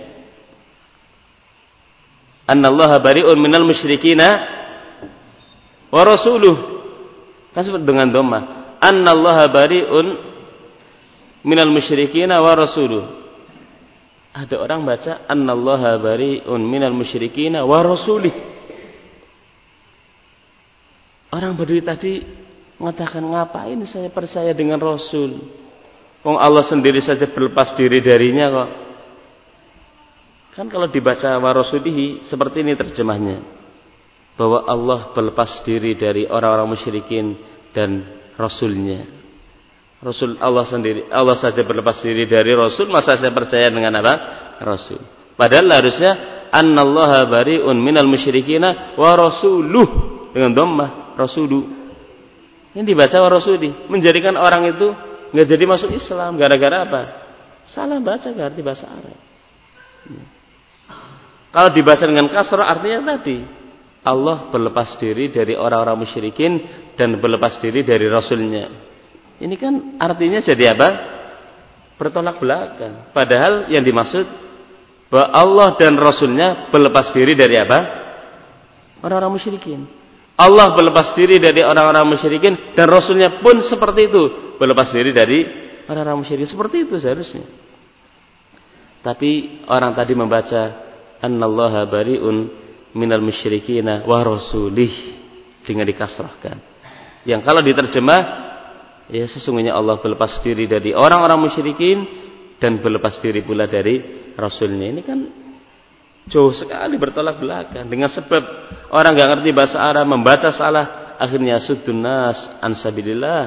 Annallaha 2.46 3.02
bari'un 3.02 3.38
minal 3.42 3.66
musyrikina 3.66 4.30
wa 5.90 6.02
rasuluh. 6.06 6.56
Kan 7.58 7.66
dengan 7.82 8.14
dhamma. 8.14 8.40
Annallaha 8.86 9.50
bari'un 9.50 10.08
minal 11.42 11.74
musyrikina 11.74 12.38
wa 12.38 12.54
rasuluh 12.54 13.25
ada 14.36 14.56
orang 14.60 14.84
baca 14.84 15.24
annallaha 15.32 15.96
bari'un 16.04 16.60
minal 16.60 16.92
musyrikina 16.92 17.64
wa 17.64 17.80
rasulih 17.80 18.56
Orang 21.36 21.60
Badui 21.60 21.84
tadi 21.84 22.24
mengatakan 22.80 23.20
ngapain 23.20 23.76
saya 23.92 24.08
percaya 24.08 24.56
dengan 24.56 24.80
Rasul? 24.80 25.36
Wong 26.24 26.40
Allah 26.40 26.64
sendiri 26.64 27.04
saja 27.04 27.28
berlepas 27.28 27.76
diri 27.76 28.00
darinya 28.00 28.48
kok. 28.48 28.70
Kan 30.56 30.72
kalau 30.72 30.88
dibaca 30.88 31.36
warasulihi 31.36 32.32
seperti 32.32 32.64
ini 32.64 32.80
terjemahnya. 32.80 33.44
Bahwa 34.40 34.64
Allah 34.64 35.12
berlepas 35.12 35.60
diri 35.68 36.00
dari 36.00 36.24
orang-orang 36.24 36.80
musyrikin 36.80 37.36
dan 37.76 38.08
Rasulnya. 38.40 39.04
Rasul 40.04 40.36
Allah 40.44 40.68
sendiri, 40.68 41.08
Allah 41.08 41.40
saja 41.40 41.64
berlepas 41.64 42.04
diri 42.04 42.28
dari 42.28 42.52
Rasul, 42.52 42.92
masa 42.92 43.16
saya 43.16 43.32
percaya 43.32 43.72
dengan 43.72 43.96
apa? 44.00 44.14
Rasul. 44.62 45.00
Padahal 45.36 45.68
harusnya 45.72 46.12
annallaha 46.52 47.28
bari'un 47.28 47.76
minal 47.80 48.08
musyrikina 48.08 48.96
wa 48.96 49.12
rasuluh 49.16 49.88
dengan 50.32 50.52
dhammah 50.52 51.16
rasulu. 51.20 51.60
Ini 52.76 52.84
dibaca 52.84 53.24
wa 53.24 53.30
rasuli, 53.32 53.72
menjadikan 53.88 54.36
orang 54.36 54.76
itu 54.76 54.88
nggak 55.32 55.48
jadi 55.48 55.64
masuk 55.64 55.90
Islam 55.96 56.36
gara-gara 56.36 56.84
apa? 56.84 57.02
Salah 57.72 58.00
baca 58.04 58.30
arti 58.30 58.62
bahasa 58.62 58.86
Arab. 58.88 59.18
Ya. 60.12 60.26
Kalau 61.56 61.70
dibaca 61.72 62.04
dengan 62.04 62.28
kasrah 62.30 62.68
artinya 62.68 63.16
tadi 63.16 63.42
Allah 64.06 64.52
berlepas 64.52 65.00
diri 65.02 65.32
dari 65.32 65.58
orang-orang 65.58 66.04
musyrikin 66.04 66.62
dan 66.94 67.18
berlepas 67.18 67.58
diri 67.64 67.82
dari 67.82 68.06
rasulnya. 68.06 68.95
Ini 69.40 69.56
kan 69.60 70.00
artinya 70.00 70.40
jadi 70.40 70.72
apa? 70.72 70.90
Bertolak 71.96 72.40
belakang. 72.40 73.12
Padahal 73.12 73.72
yang 73.72 73.84
dimaksud 73.84 74.26
bahwa 75.12 75.28
Allah 75.32 75.68
dan 75.80 75.96
rasulnya 75.96 76.72
berlepas 76.72 77.12
diri 77.12 77.36
dari 77.36 77.56
apa? 77.60 77.80
Orang-orang 79.04 79.40
musyrikin. 79.40 79.86
Allah 80.36 80.76
berlepas 80.76 81.16
diri 81.16 81.40
dari 81.40 81.64
orang-orang 81.64 82.12
musyrikin 82.12 82.76
dan 82.76 82.92
Rasulnya 82.92 83.40
pun 83.40 83.56
seperti 83.64 84.12
itu 84.12 84.24
berlepas 84.60 84.92
diri 84.92 85.16
dari 85.16 85.40
orang-orang 85.88 86.28
musyrikin 86.28 86.52
seperti 86.52 86.84
itu 86.84 87.00
seharusnya. 87.00 87.48
Tapi 89.00 89.64
orang 89.72 89.96
tadi 89.96 90.12
membaca 90.12 90.62
Annallaha 91.24 91.88
bariun 91.88 92.52
minal 93.00 93.24
musyrikina 93.24 94.04
wa 94.04 94.20
rasulih 94.26 94.92
dengan 95.64 95.88
dikasrahkan. 95.88 96.58
Yang 97.24 97.42
kalau 97.48 97.62
diterjemah 97.64 98.20
ya 99.10 99.26
sesungguhnya 99.30 99.74
Allah 99.74 100.02
berlepas 100.02 100.42
diri 100.42 100.66
dari 100.66 100.96
orang-orang 100.96 101.50
musyrikin 101.50 101.98
dan 102.58 102.80
berlepas 102.82 103.20
diri 103.22 103.44
pula 103.46 103.70
dari 103.70 104.02
Rasulnya. 104.34 104.88
Ini 104.90 105.02
kan 105.06 105.20
jauh 106.30 106.54
sekali 106.56 106.96
bertolak 106.98 107.38
belakang. 107.38 107.86
Dengan 107.86 108.10
sebab 108.10 108.44
orang 108.90 109.12
nggak 109.14 109.30
ngerti 109.38 109.50
bahasa 109.54 109.78
Arab 109.82 110.06
membaca 110.10 110.50
salah 110.56 111.18
akhirnya 111.22 111.62
sudunas 111.64 112.60
ansabilillah 112.60 113.42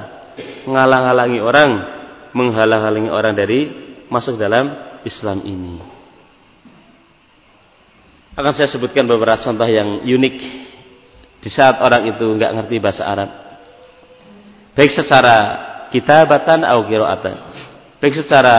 ngalang-halangi 0.68 1.40
orang 1.42 1.70
menghalang-halangi 2.32 3.10
orang 3.10 3.34
dari 3.34 3.60
masuk 4.06 4.38
dalam 4.38 5.00
Islam 5.02 5.42
ini. 5.42 5.76
Akan 8.38 8.54
saya 8.54 8.70
sebutkan 8.70 9.02
beberapa 9.02 9.42
contoh 9.42 9.66
yang 9.66 10.06
unik 10.06 10.36
di 11.42 11.50
saat 11.50 11.82
orang 11.82 12.06
itu 12.06 12.22
nggak 12.22 12.54
ngerti 12.54 12.76
bahasa 12.78 13.02
Arab 13.02 13.47
baik 14.78 14.94
secara 14.94 15.36
kitabatan 15.90 16.62
atau 16.62 16.86
kiroatan. 16.86 17.34
Baik 17.98 18.14
secara 18.14 18.56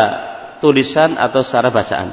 tulisan 0.59 1.15
atau 1.15 1.39
secara 1.47 1.71
bacaan. 1.71 2.09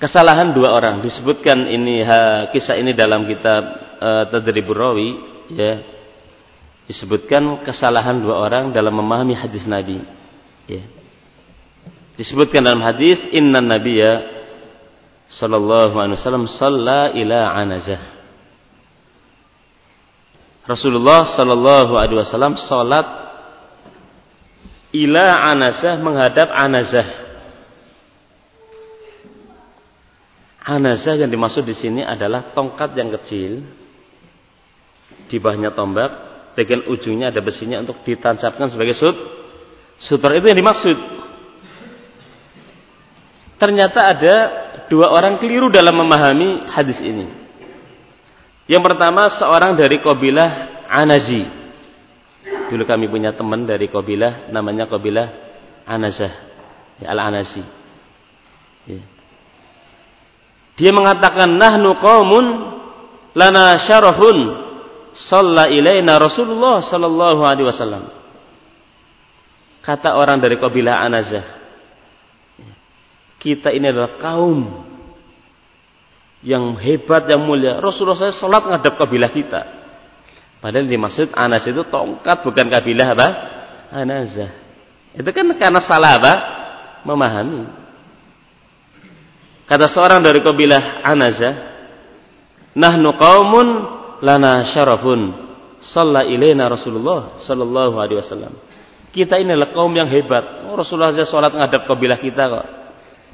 Kesalahan 0.00 0.52
dua 0.52 0.76
orang. 0.76 1.00
Disebutkan 1.00 1.64
ini 1.68 2.04
ha, 2.04 2.48
kisah 2.52 2.76
ini 2.76 2.92
dalam 2.96 3.24
kitab 3.24 3.62
uh, 4.00 4.24
Tadribur 4.28 4.76
Rawi 4.76 5.16
ya. 5.52 5.80
Disebutkan 6.88 7.64
kesalahan 7.64 8.20
dua 8.20 8.36
orang 8.48 8.72
dalam 8.72 8.96
memahami 8.96 9.36
hadis 9.36 9.64
Nabi 9.64 10.00
ya. 10.68 10.84
Disebutkan 12.16 12.64
dalam 12.64 12.84
hadis 12.84 13.16
inna 13.32 13.60
nabiyya 13.60 14.39
sallallahu 15.30 15.94
alaihi 15.94 16.18
wasallam 16.18 16.46
shalla 16.50 17.14
ila 17.14 17.40
anazah 17.54 18.02
Rasulullah 20.66 21.34
sallallahu 21.38 21.94
alaihi 21.94 22.18
wasallam 22.18 22.58
salat 22.58 23.06
ila 24.90 25.26
anazah 25.54 25.94
menghadap 26.02 26.48
anazah 26.50 27.30
Anazah 30.60 31.16
yang 31.16 31.32
dimaksud 31.32 31.64
di 31.64 31.72
sini 31.72 32.04
adalah 32.04 32.52
tongkat 32.52 32.92
yang 32.94 33.10
kecil, 33.16 33.64
di 35.26 35.36
bawahnya 35.42 35.74
tombak, 35.74 36.10
bagian 36.52 36.86
ujungnya 36.86 37.34
ada 37.34 37.42
besinya 37.42 37.82
untuk 37.82 38.04
ditancapkan 38.06 38.70
sebagai 38.70 38.94
sut. 38.94 39.16
Sutra 39.98 40.36
itu 40.36 40.46
yang 40.46 40.60
dimaksud. 40.60 40.96
Ternyata 43.58 44.00
ada 44.14 44.36
dua 44.90 45.14
orang 45.14 45.38
keliru 45.38 45.70
dalam 45.70 45.94
memahami 45.94 46.66
hadis 46.74 46.98
ini. 46.98 47.30
Yang 48.66 48.82
pertama 48.86 49.30
seorang 49.38 49.78
dari 49.78 50.02
kabilah 50.02 50.82
Anazi. 50.90 51.46
Dulu 52.70 52.82
kami 52.86 53.06
punya 53.06 53.34
teman 53.34 53.66
dari 53.66 53.86
kabilah 53.86 54.50
namanya 54.50 54.86
kabilah 54.90 55.50
Anazah, 55.90 56.32
ya, 57.02 57.10
Al-Anazi. 57.10 57.62
Ya. 58.86 59.02
Dia 60.78 60.90
mengatakan 60.94 61.50
nahnu 61.50 61.98
qaumun 61.98 62.46
lana 63.34 63.74
syarafun 63.90 64.38
shalla 65.28 65.66
ilaina 65.66 66.22
Rasulullah 66.22 66.78
sallallahu 66.86 67.42
alaihi 67.42 67.66
wasallam. 67.66 68.06
Kata 69.82 70.14
orang 70.14 70.38
dari 70.38 70.56
kabilah 70.62 70.94
Anazah. 70.94 71.59
Kita 73.40 73.72
ini 73.72 73.88
adalah 73.88 74.20
kaum 74.20 74.84
yang 76.44 76.76
hebat 76.76 77.28
yang 77.28 77.44
mulia. 77.44 77.80
Rasulullah 77.80 78.28
saya 78.28 78.36
salat 78.36 78.64
ngadap 78.68 79.00
kabilah 79.00 79.32
kita. 79.32 79.60
Padahal 80.60 80.84
dimaksud 80.84 81.32
Anas 81.32 81.64
itu 81.64 81.80
tongkat 81.88 82.44
bukan 82.44 82.66
kabilah 82.68 83.08
apa? 83.16 83.28
Anazah. 83.96 84.50
Itu 85.16 85.28
kan 85.32 85.48
karena 85.56 85.80
salah 85.88 86.20
apa? 86.20 86.34
Memahami. 87.08 87.64
Kata 89.64 89.88
seorang 89.88 90.20
dari 90.20 90.44
kabilah 90.44 91.00
Anazah, 91.00 91.54
"Nahnu 92.76 93.08
qaumun 93.16 93.68
lana 94.20 94.68
syarafun." 94.76 95.48
Shalla 95.80 96.28
ilaina 96.28 96.68
Rasulullah 96.68 97.40
sallallahu 97.40 97.96
alaihi 97.96 98.20
wasallam. 98.20 98.52
Kita 99.16 99.40
ini 99.40 99.56
adalah 99.56 99.72
kaum 99.72 99.90
yang 99.96 100.12
hebat. 100.12 100.68
Oh, 100.68 100.76
Rasulullah 100.76 101.16
saja 101.16 101.24
salat 101.24 101.56
ngadap 101.56 101.88
kabilah 101.88 102.20
kita 102.20 102.42
kok. 102.52 102.79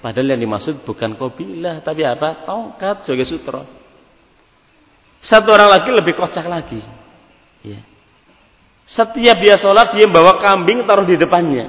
Padahal 0.01 0.37
yang 0.37 0.41
dimaksud 0.45 0.85
bukan 0.85 1.17
kabilah, 1.17 1.81
tapi 1.81 2.05
apa? 2.05 2.45
Tongkat 2.45 3.09
sebagai 3.09 3.27
sutra. 3.27 3.65
Satu 5.25 5.51
orang 5.51 5.73
lagi 5.73 5.91
lebih 5.91 6.15
kocak 6.15 6.47
lagi. 6.47 6.81
Ya. 7.65 7.81
Setiap 8.87 9.43
dia 9.43 9.59
sholat 9.59 9.99
dia 9.99 10.07
bawa 10.07 10.39
kambing 10.39 10.87
taruh 10.87 11.03
di 11.03 11.19
depannya. 11.19 11.67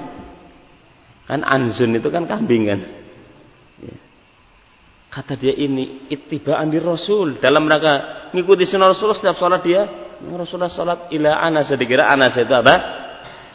Kan 1.25 1.41
anzun 1.41 1.97
itu 1.97 2.07
kan 2.13 2.29
kambing 2.29 2.69
kan. 2.69 2.79
Ya. 3.81 3.95
Kata 5.09 5.33
dia 5.33 5.57
ini 5.57 6.05
itibaan 6.13 6.69
di 6.69 6.77
Rasul 6.77 7.41
dalam 7.41 7.65
rangka 7.65 8.29
mengikuti 8.35 8.69
sunnah 8.69 8.93
Rasul 8.93 9.17
setiap 9.17 9.39
sholat 9.41 9.65
dia 9.65 9.81
Rasulullah 10.21 10.69
sholat 10.69 10.99
ila 11.13 11.41
anas 11.41 11.73
dikira 11.73 12.05
anas 12.09 12.37
itu 12.37 12.53
apa? 12.53 12.75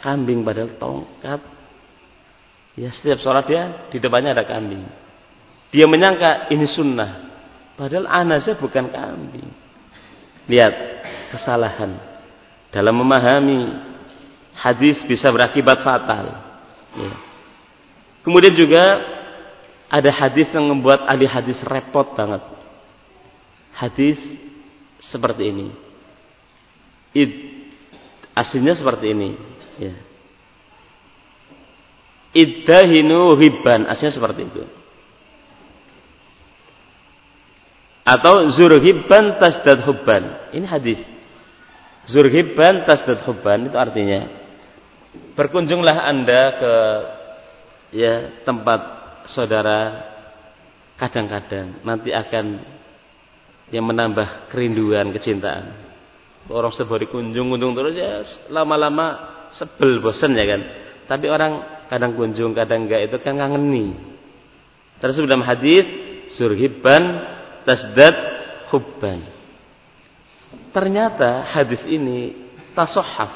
Kambing 0.03 0.43
padahal 0.43 0.75
tongkat. 0.75 1.41
Ya 2.73 2.89
setiap 2.89 3.21
sholat 3.21 3.45
dia 3.45 3.89
di 3.93 4.01
depannya 4.01 4.33
ada 4.33 4.45
kambing. 4.49 4.81
Dia 5.69 5.85
menyangka 5.85 6.49
ini 6.49 6.65
sunnah. 6.69 7.33
Padahal 7.77 8.09
anasnya 8.09 8.57
bukan 8.57 8.89
kambing. 8.89 9.49
Lihat 10.49 10.73
kesalahan 11.33 11.97
dalam 12.73 12.93
memahami 12.97 13.73
hadis 14.57 15.01
bisa 15.05 15.29
berakibat 15.29 15.85
fatal. 15.85 16.25
Ya. 16.97 17.13
Kemudian 18.25 18.53
juga 18.57 18.81
ada 19.93 20.09
hadis 20.09 20.49
yang 20.49 20.65
membuat 20.65 21.05
ahli 21.05 21.29
hadis 21.29 21.61
repot 21.61 22.17
banget. 22.17 22.41
Hadis 23.73 24.17
seperti 25.09 25.49
ini. 25.49 25.67
Id, 27.13 27.31
aslinya 28.33 28.73
seperti 28.73 29.13
ini. 29.13 29.29
Ya. 29.77 29.93
Iddahinu 32.33 33.37
riban, 33.37 33.85
aslinya 33.85 34.13
seperti 34.17 34.41
itu. 34.49 34.63
Atau 38.03 38.51
zurhiban 38.57 39.39
tasdad 39.39 39.85
hubban. 39.87 40.51
Ini 40.51 40.65
hadis. 40.67 40.99
Zurhibban 42.09 42.83
tasdad 42.83 43.23
hubban 43.23 43.71
itu 43.71 43.77
artinya 43.79 44.27
berkunjunglah 45.39 45.97
Anda 46.03 46.41
ke 46.59 46.73
ya 47.95 48.43
tempat 48.43 48.81
saudara 49.31 50.03
kadang-kadang 50.99 51.79
nanti 51.87 52.11
akan 52.11 52.59
yang 53.71 53.87
menambah 53.87 54.51
kerinduan 54.51 55.15
kecintaan. 55.15 55.71
Orang 56.51 56.75
sebari 56.75 57.07
kunjung-kunjung 57.07 57.71
terus 57.71 57.95
ya 57.95 58.19
lama-lama 58.51 59.31
sebel 59.55 60.03
bosan 60.03 60.35
ya 60.35 60.43
kan. 60.43 60.61
Tapi 61.07 61.31
orang 61.31 61.72
kadang 61.87 62.15
kunjung 62.15 62.53
kadang 62.55 62.85
enggak 62.87 63.09
itu 63.09 63.17
kan 63.19 63.39
ngangeni. 63.39 63.95
Terus 64.99 65.19
dalam 65.23 65.43
hadis 65.43 65.85
zurhibban 66.39 67.03
tasdad 67.67 68.15
hubban. 68.71 69.23
Ternyata 70.73 71.53
hadis 71.53 71.81
ini 71.85 72.33
tasohaf. 72.73 73.31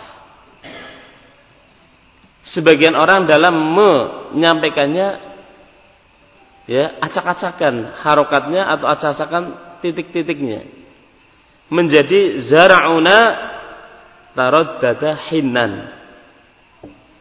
Sebagian 2.47 2.95
orang 2.95 3.27
dalam 3.27 3.53
menyampaikannya 3.53 5.07
ya 6.67 6.99
acak-acakan 7.03 7.99
harokatnya 8.03 8.63
atau 8.71 8.87
acak-acakan 8.87 9.43
titik-titiknya 9.83 10.67
menjadi 11.67 12.47
zara'una 12.47 13.19
tarot 14.31 14.79
dada 14.79 15.27
hinan 15.27 15.71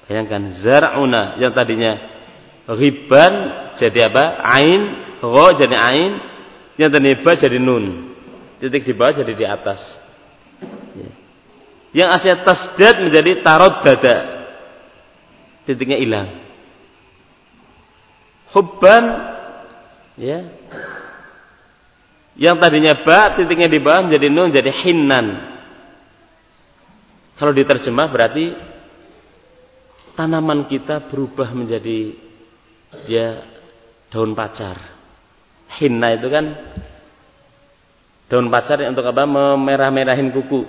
bayangkan 0.06 0.62
zara'una 0.62 1.38
yang 1.42 1.52
tadinya 1.52 1.92
riban 2.70 3.34
jadi 3.78 4.10
apa 4.10 4.24
ain 4.42 4.80
ro 5.22 5.54
jadi 5.54 5.76
ain 5.76 6.12
yang 6.80 6.90
tadinya 6.90 7.22
ba 7.22 7.32
jadi 7.38 7.58
nun 7.58 8.16
titik 8.60 8.88
di 8.88 8.94
bawah 8.96 9.12
jadi 9.22 9.32
di 9.36 9.44
atas. 9.44 9.80
Ya. 10.96 11.10
Yang 11.96 12.08
aslinya 12.12 12.38
tasdad 12.44 12.94
menjadi 13.08 13.30
tarot 13.40 13.74
dada. 13.84 14.16
Titiknya 15.64 15.98
hilang. 16.00 16.28
Hubban 18.52 19.04
ya. 20.20 20.38
Yang 22.36 22.56
tadinya 22.60 22.92
ba 23.00 23.36
titiknya 23.36 23.68
di 23.68 23.80
bawah 23.80 24.08
menjadi 24.08 24.26
nun 24.28 24.52
jadi 24.52 24.70
hinnan. 24.84 25.26
Kalau 27.36 27.52
diterjemah 27.52 28.08
berarti 28.08 28.56
tanaman 30.16 30.66
kita 30.66 31.06
berubah 31.12 31.52
menjadi 31.52 32.16
ya 33.06 33.44
daun 34.10 34.34
pacar. 34.34 34.96
Hinna 35.76 36.16
itu 36.16 36.32
kan 36.32 36.46
Daun 38.26 38.50
pacar 38.50 38.82
untuk 38.82 39.06
apa? 39.06 39.22
Memerah-merahin 39.22 40.34
kuku. 40.34 40.66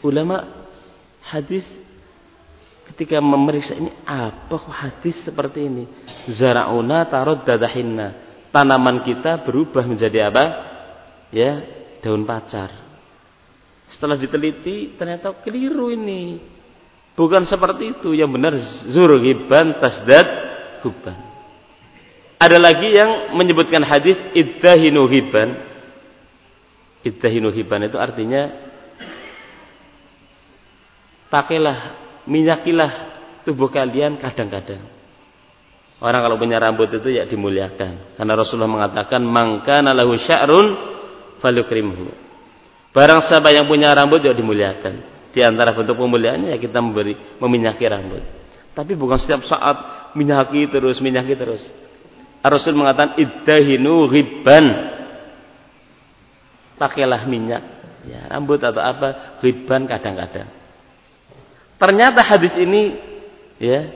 Ulama 0.00 0.64
hadis 1.28 1.60
ketika 2.88 3.20
memeriksa 3.20 3.76
ini 3.76 3.92
apa 4.08 4.56
hadis 4.72 5.20
seperti 5.28 5.68
ini? 5.68 5.84
Zarauna 6.32 7.04
tarot 7.04 7.44
dadahinna. 7.44 8.32
Tanaman 8.48 9.04
kita 9.04 9.44
berubah 9.44 9.84
menjadi 9.84 10.32
apa? 10.32 10.44
Ya, 11.30 11.60
daun 12.00 12.24
pacar. 12.24 12.72
Setelah 13.92 14.16
diteliti 14.16 14.96
ternyata 14.96 15.36
keliru 15.44 15.92
ini. 15.92 16.40
Bukan 17.14 17.46
seperti 17.46 17.98
itu. 17.98 18.12
Yang 18.16 18.30
benar 18.34 18.52
zurhiban 18.90 19.78
tasdad 19.78 20.26
huban. 20.84 21.18
Ada 22.40 22.56
lagi 22.56 22.88
yang 22.88 23.36
menyebutkan 23.36 23.84
hadis 23.84 24.16
iddahinu 24.32 25.04
hiban 25.04 25.70
Iddahinu 27.00 27.48
hiban 27.48 27.88
itu 27.88 27.96
artinya 27.96 28.52
pakailah, 31.32 31.96
minyakilah 32.28 32.92
tubuh 33.48 33.72
kalian 33.72 34.20
kadang-kadang. 34.20 34.84
Orang 36.00 36.20
kalau 36.24 36.36
punya 36.36 36.60
rambut 36.60 36.92
itu 36.92 37.08
ya 37.12 37.24
dimuliakan. 37.24 38.16
Karena 38.16 38.32
Rasulullah 38.36 38.72
mengatakan 38.72 39.20
mangkana 39.24 39.96
lahu 39.96 40.16
sya'run 40.16 40.66
falukrimhu. 41.40 42.08
Barang 42.92 43.24
siapa 43.28 43.52
yang 43.52 43.68
punya 43.68 43.92
rambut 43.96 44.20
ya 44.24 44.36
dimuliakan. 44.36 45.00
Di 45.30 45.40
antara 45.46 45.70
bentuk 45.70 45.94
pemuliaannya 45.94 46.50
ya 46.54 46.58
kita 46.58 46.82
memberi 46.82 47.14
meminyaki 47.38 47.86
rambut. 47.86 48.22
Tapi 48.74 48.92
bukan 48.98 49.18
setiap 49.18 49.42
saat 49.46 50.10
minyaki 50.18 50.66
terus, 50.70 50.98
minyaki 50.98 51.34
terus. 51.38 51.62
Rasul 52.40 52.74
mengatakan 52.74 53.20
iddahinu 53.20 54.08
riban 54.10 54.66
pakailah 56.80 57.28
minyak. 57.28 57.62
Ya, 58.08 58.24
rambut 58.32 58.56
atau 58.64 58.80
apa 58.80 59.38
riban 59.44 59.84
kadang-kadang. 59.84 60.48
Ternyata 61.76 62.24
hadis 62.24 62.56
ini 62.56 62.96
ya 63.60 63.92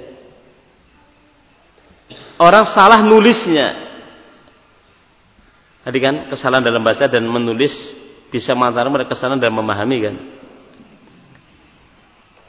orang 2.37 2.68
salah 2.76 3.01
nulisnya. 3.01 3.80
Tadi 5.85 5.99
kan 6.01 6.28
kesalahan 6.32 6.64
dalam 6.64 6.85
baca 6.85 7.09
dan 7.09 7.24
menulis 7.24 7.72
bisa 8.28 8.53
mengantar 8.57 8.89
mereka 8.89 9.16
kesalahan 9.16 9.41
dalam 9.41 9.61
memahami 9.61 9.99
kan 10.01 10.16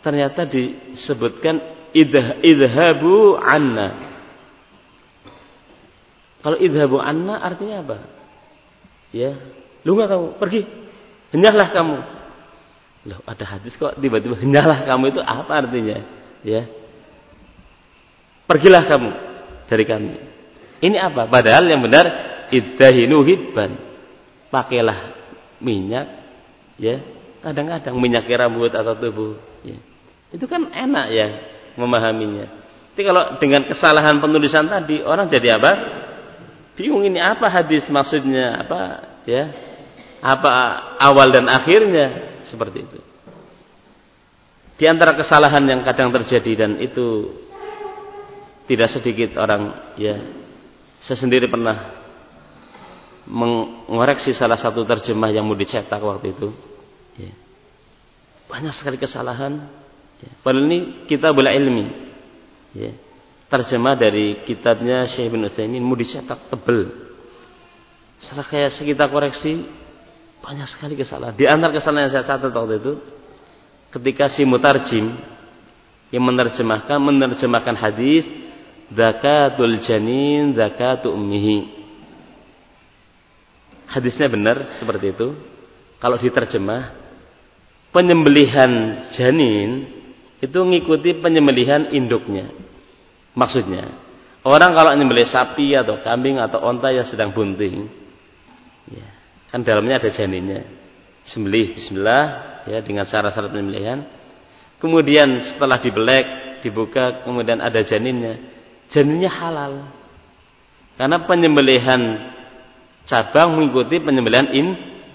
ternyata 0.05 0.45
disebutkan 0.45 1.57
idh, 1.97 2.45
idhabu 2.45 3.41
anna 3.41 4.13
kalau 6.45 6.61
idhabu 6.61 7.01
anna 7.01 7.41
artinya 7.41 7.81
apa 7.81 7.97
ya 9.09 9.33
Lu 9.85 9.93
nggak 9.93 10.09
kamu 10.09 10.27
pergi. 10.41 10.61
Henyahlah 11.29 11.69
kamu. 11.69 11.97
Loh, 13.05 13.19
ada 13.29 13.45
hadis 13.45 13.77
kok 13.77 14.01
tiba-tiba 14.01 14.33
henyahlah 14.41 14.81
kamu 14.81 15.13
itu 15.13 15.21
apa 15.21 15.61
artinya? 15.61 16.01
Ya. 16.41 16.65
Pergilah 18.49 18.83
kamu 18.89 19.11
dari 19.69 19.85
kami. 19.85 20.13
Ini 20.81 20.97
apa? 20.97 21.29
Padahal 21.29 21.69
yang 21.69 21.85
benar 21.85 22.05
iddahinu 22.49 23.21
hibban. 23.21 23.77
Pakailah 24.49 25.13
minyak 25.61 26.09
ya. 26.81 27.05
Kadang-kadang 27.45 27.93
minyak 28.01 28.25
rambut 28.25 28.73
atau 28.73 28.97
tubuh 28.97 29.37
ya. 29.61 29.77
Itu 30.33 30.45
kan 30.49 30.71
enak 30.71 31.07
ya 31.13 31.27
memahaminya. 31.75 32.45
Tapi 32.95 33.03
kalau 33.03 33.23
dengan 33.43 33.67
kesalahan 33.67 34.23
penulisan 34.23 34.71
tadi 34.71 35.03
orang 35.03 35.27
jadi 35.27 35.59
apa? 35.59 35.71
Bingung 36.79 37.03
ini 37.03 37.19
apa 37.19 37.47
hadis 37.51 37.87
maksudnya 37.91 38.63
apa 38.63 38.79
ya? 39.27 39.43
apa 40.25 40.49
awal 40.97 41.29
dan 41.29 41.45
akhirnya 41.45 42.39
seperti 42.49 42.81
itu. 42.81 42.99
Di 44.75 44.89
antara 44.89 45.13
kesalahan 45.13 45.61
yang 45.63 45.85
kadang 45.85 46.09
terjadi 46.09 46.65
dan 46.65 46.81
itu 46.81 47.31
tidak 48.65 48.89
sedikit 48.89 49.37
orang 49.37 49.93
ya 49.95 50.17
saya 51.05 51.21
sendiri 51.21 51.45
pernah 51.45 51.93
mengoreksi 53.29 54.33
salah 54.33 54.57
satu 54.57 54.81
terjemah 54.85 55.29
yang 55.29 55.45
mau 55.45 55.57
dicetak 55.57 56.01
waktu 56.01 56.33
itu. 56.33 56.49
Ya. 57.17 57.33
Banyak 58.49 58.73
sekali 58.73 58.97
kesalahan. 58.97 59.84
Ya. 60.23 60.31
Padahal 60.43 60.67
ini 60.67 60.79
kita 61.09 61.31
boleh 61.31 61.51
ilmi. 61.55 61.85
Ya. 62.75 62.91
Terjemah 63.51 63.95
dari 63.95 64.41
kitabnya 64.43 65.05
Syekh 65.11 65.31
bin 65.31 65.45
Utsaimin 65.45 65.83
mau 65.83 65.95
dicetak 65.95 66.49
tebel. 66.49 66.91
Setelah 68.19 68.47
kayak 68.47 68.79
kita 68.79 69.05
koreksi 69.11 69.65
banyak 70.41 70.67
sekali 70.71 70.93
kesalahan. 70.97 71.37
Di 71.37 71.45
antara 71.45 71.73
kesalahan 71.73 72.09
yang 72.09 72.13
saya 72.13 72.25
catat 72.25 72.51
waktu 72.53 72.81
itu 72.81 72.93
ketika 73.95 74.27
si 74.33 74.43
mutarjim 74.43 75.15
yang 76.11 76.23
menerjemahkan 76.25 76.99
menerjemahkan 76.99 77.75
hadis 77.79 78.27
zakatul 78.91 79.79
janin 79.87 80.53
zakatu 80.53 81.15
ummihi 81.15 81.71
hadisnya 83.89 84.27
benar 84.29 84.77
seperti 84.77 85.15
itu 85.15 85.33
kalau 85.97 86.19
diterjemah 86.19 86.93
penyembelihan 87.89 88.71
janin 89.15 89.94
itu 90.39 90.57
mengikuti 90.63 91.15
penyembelihan 91.19 91.91
induknya 91.95 92.51
maksudnya 93.37 93.91
orang 94.43 94.71
kalau 94.75 94.91
menyembelih 94.95 95.27
sapi 95.27 95.75
atau 95.75 96.01
kambing 96.01 96.39
atau 96.39 96.63
onta 96.63 96.91
yang 96.91 97.07
sedang 97.07 97.31
bunting 97.31 97.87
ya, 98.89 99.07
kan 99.53 99.63
dalamnya 99.63 100.01
ada 100.01 100.09
janinnya 100.11 100.63
sembelih 101.25 101.73
bismillah 101.77 102.55
ya 102.69 102.81
dengan 102.81 103.05
syarat-syarat 103.05 103.53
penyembelihan. 103.53 104.05
Kemudian 104.81 105.55
setelah 105.55 105.79
dibelek, 105.79 106.25
dibuka, 106.61 107.23
kemudian 107.23 107.61
ada 107.61 107.81
janinnya. 107.81 108.37
Janinnya 108.91 109.31
halal. 109.31 109.73
Karena 110.99 111.25
penyembelihan 111.25 112.01
cabang 113.07 113.55
mengikuti 113.55 113.97
penyembelihan 114.01 114.49
in, 114.51 114.67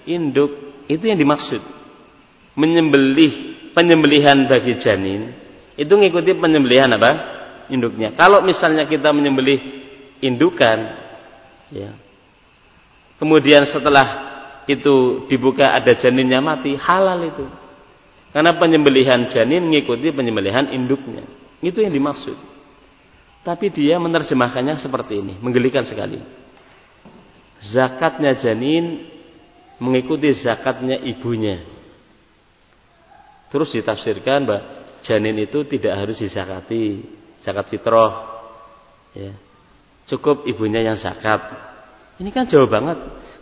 induk. 0.07 0.51
Itu 0.91 1.07
yang 1.07 1.19
dimaksud. 1.19 1.61
Menyembelih 2.55 3.33
penyembelihan 3.71 4.47
bagi 4.51 4.75
janin 4.83 5.41
itu 5.79 5.91
mengikuti 5.95 6.35
penyembelihan 6.35 6.91
apa? 6.93 7.11
Induknya. 7.71 8.11
Kalau 8.19 8.43
misalnya 8.43 8.85
kita 8.85 9.15
menyembelih 9.15 9.59
indukan 10.19 10.79
ya. 11.71 11.95
Kemudian 13.15 13.69
setelah 13.69 14.29
itu 14.67 15.25
dibuka 15.29 15.71
ada 15.71 15.93
janinnya 15.97 16.41
mati, 16.41 16.73
halal 16.75 17.21
itu. 17.25 17.45
Karena 18.31 18.55
penyembelihan 18.57 19.29
janin 19.29 19.65
mengikuti 19.67 20.09
penyembelihan 20.11 20.69
induknya. 20.73 21.25
Itu 21.61 21.81
yang 21.83 21.93
dimaksud. 21.93 22.37
Tapi 23.41 23.73
dia 23.73 23.97
menerjemahkannya 23.97 24.81
seperti 24.81 25.17
ini, 25.17 25.33
menggelikan 25.41 25.85
sekali. 25.85 26.21
Zakatnya 27.73 28.37
janin 28.37 29.05
mengikuti 29.81 30.29
zakatnya 30.41 30.97
ibunya. 31.01 31.61
Terus 33.51 33.69
ditafsirkan 33.75 34.47
bahwa 34.47 34.61
janin 35.03 35.35
itu 35.43 35.67
tidak 35.67 35.93
harus 35.99 36.17
dizakati, 36.17 37.03
zakat 37.43 37.67
fitrah. 37.67 38.13
Ya. 39.11 39.35
Cukup 40.07 40.47
ibunya 40.47 40.81
yang 40.81 40.97
zakat. 40.97 41.39
Ini 42.17 42.31
kan 42.31 42.47
jauh 42.47 42.67
banget. 42.67 42.97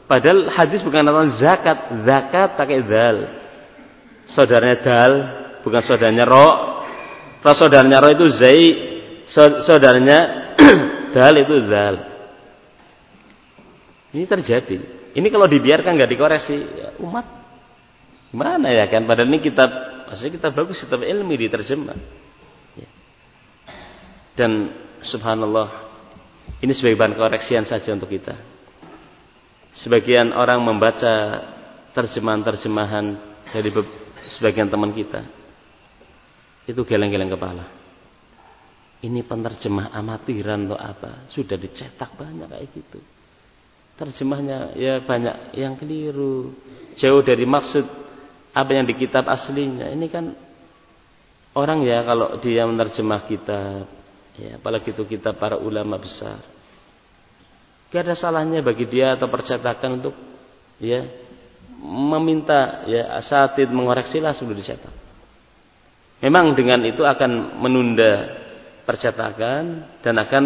Padahal 0.10 0.50
hadis 0.50 0.82
bukan 0.82 1.06
tentang 1.06 1.38
zakat, 1.38 1.78
zakat 2.02 2.50
pakai 2.58 2.82
dal. 2.82 3.18
Saudaranya 4.34 4.78
dal, 4.82 5.14
bukan 5.62 5.82
saudaranya 5.86 6.26
ro. 6.26 6.50
Kalau 7.46 7.56
saudaranya 7.56 8.02
ro 8.02 8.10
itu 8.10 8.26
zai, 8.42 8.66
saudaranya 9.70 10.20
dal 11.16 11.34
itu 11.38 11.54
dal. 11.70 11.96
Ini 14.10 14.26
terjadi. 14.26 14.78
Ini 15.14 15.28
kalau 15.30 15.46
dibiarkan 15.46 15.94
nggak 15.94 16.12
dikoreksi, 16.14 16.58
ya 16.58 16.90
umat 17.02 17.26
gimana 18.30 18.70
ya 18.70 18.86
kan? 18.90 19.06
Padahal 19.06 19.30
ini 19.30 19.42
kitab, 19.42 19.70
maksudnya 20.10 20.32
kitab 20.42 20.58
bagus, 20.58 20.82
kitab 20.82 21.06
ilmi 21.06 21.36
diterjemah. 21.38 21.98
Ya. 22.74 22.90
Dan 24.34 24.74
subhanallah, 25.06 25.70
ini 26.66 26.74
sebagai 26.74 26.98
bahan 26.98 27.14
koreksian 27.14 27.70
saja 27.70 27.94
untuk 27.94 28.10
kita. 28.10 28.34
Sebagian 29.86 30.34
orang 30.34 30.66
membaca 30.66 31.46
terjemahan-terjemahan 31.94 33.06
dari 33.54 33.70
sebagian 34.34 34.66
teman 34.66 34.90
kita 34.98 35.22
itu 36.66 36.82
geleng-geleng 36.86 37.34
kepala. 37.34 37.66
Ini 39.00 39.24
penerjemah 39.24 39.96
amatiran 39.96 40.68
atau 40.68 40.78
apa? 40.78 41.12
Sudah 41.32 41.56
dicetak 41.56 42.14
banyak 42.20 42.52
kayak 42.52 42.68
gitu. 42.76 43.00
Terjemahnya 43.96 44.76
ya 44.76 45.00
banyak 45.00 45.56
yang 45.56 45.80
keliru. 45.80 46.52
Jauh 47.00 47.24
dari 47.24 47.48
maksud 47.48 48.09
apa 48.54 48.72
yang 48.74 48.86
di 48.86 48.98
kitab 48.98 49.30
aslinya 49.30 49.90
ini 49.94 50.08
kan 50.10 50.34
orang 51.54 51.86
ya 51.86 52.02
kalau 52.06 52.38
dia 52.42 52.66
menerjemah 52.66 53.22
kitab 53.30 53.86
ya 54.40 54.58
apalagi 54.58 54.94
itu 54.94 55.04
kitab 55.06 55.38
para 55.38 55.60
ulama 55.60 56.00
besar 56.00 56.42
Gak 57.90 58.06
ada 58.06 58.14
salahnya 58.14 58.62
bagi 58.62 58.86
dia 58.86 59.18
atau 59.18 59.26
percetakan 59.26 59.98
untuk 59.98 60.14
ya 60.78 61.10
meminta 61.82 62.86
ya 62.86 63.18
asatid 63.18 63.66
mengoreksilah 63.74 64.38
sebelum 64.38 64.62
dicetak. 64.62 64.94
Memang 66.22 66.54
dengan 66.54 66.86
itu 66.86 67.02
akan 67.02 67.58
menunda 67.58 68.30
percetakan 68.86 69.90
dan 70.06 70.16
akan 70.22 70.44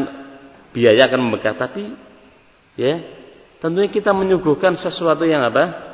biaya 0.71 1.11
akan 1.11 1.19
membengkak 1.19 1.59
tapi 1.59 1.91
ya 2.79 3.03
tentunya 3.59 3.91
kita 3.91 4.15
menyuguhkan 4.15 4.79
sesuatu 4.79 5.27
yang 5.27 5.43
apa? 5.43 5.92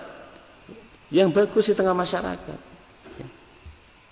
Yang 1.10 1.30
bagus 1.34 1.66
di 1.66 1.74
tengah 1.74 1.98
masyarakat. 1.98 2.60
Ya. 3.18 3.28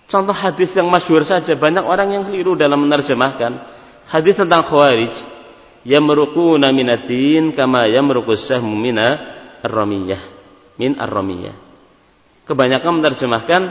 Contoh 0.08 0.34
hadis 0.34 0.74
yang 0.74 0.90
masyhur 0.90 1.22
saja 1.28 1.54
banyak 1.54 1.84
orang 1.86 2.16
yang 2.16 2.24
keliru 2.26 2.58
dalam 2.58 2.80
menerjemahkan 2.88 3.78
hadis 4.08 4.40
tentang 4.40 4.66
khawarij 4.72 5.14
yamruquna 5.84 6.72
minatin 6.72 7.52
kama 7.52 7.92
yamruqus 7.92 8.48
sahmu 8.48 8.76
mina 8.76 9.08
ar-ramiyah 9.64 10.22
min 10.80 10.96
ar-ramiyah 10.96 11.56
kebanyakan 12.48 12.92
menerjemahkan 13.04 13.62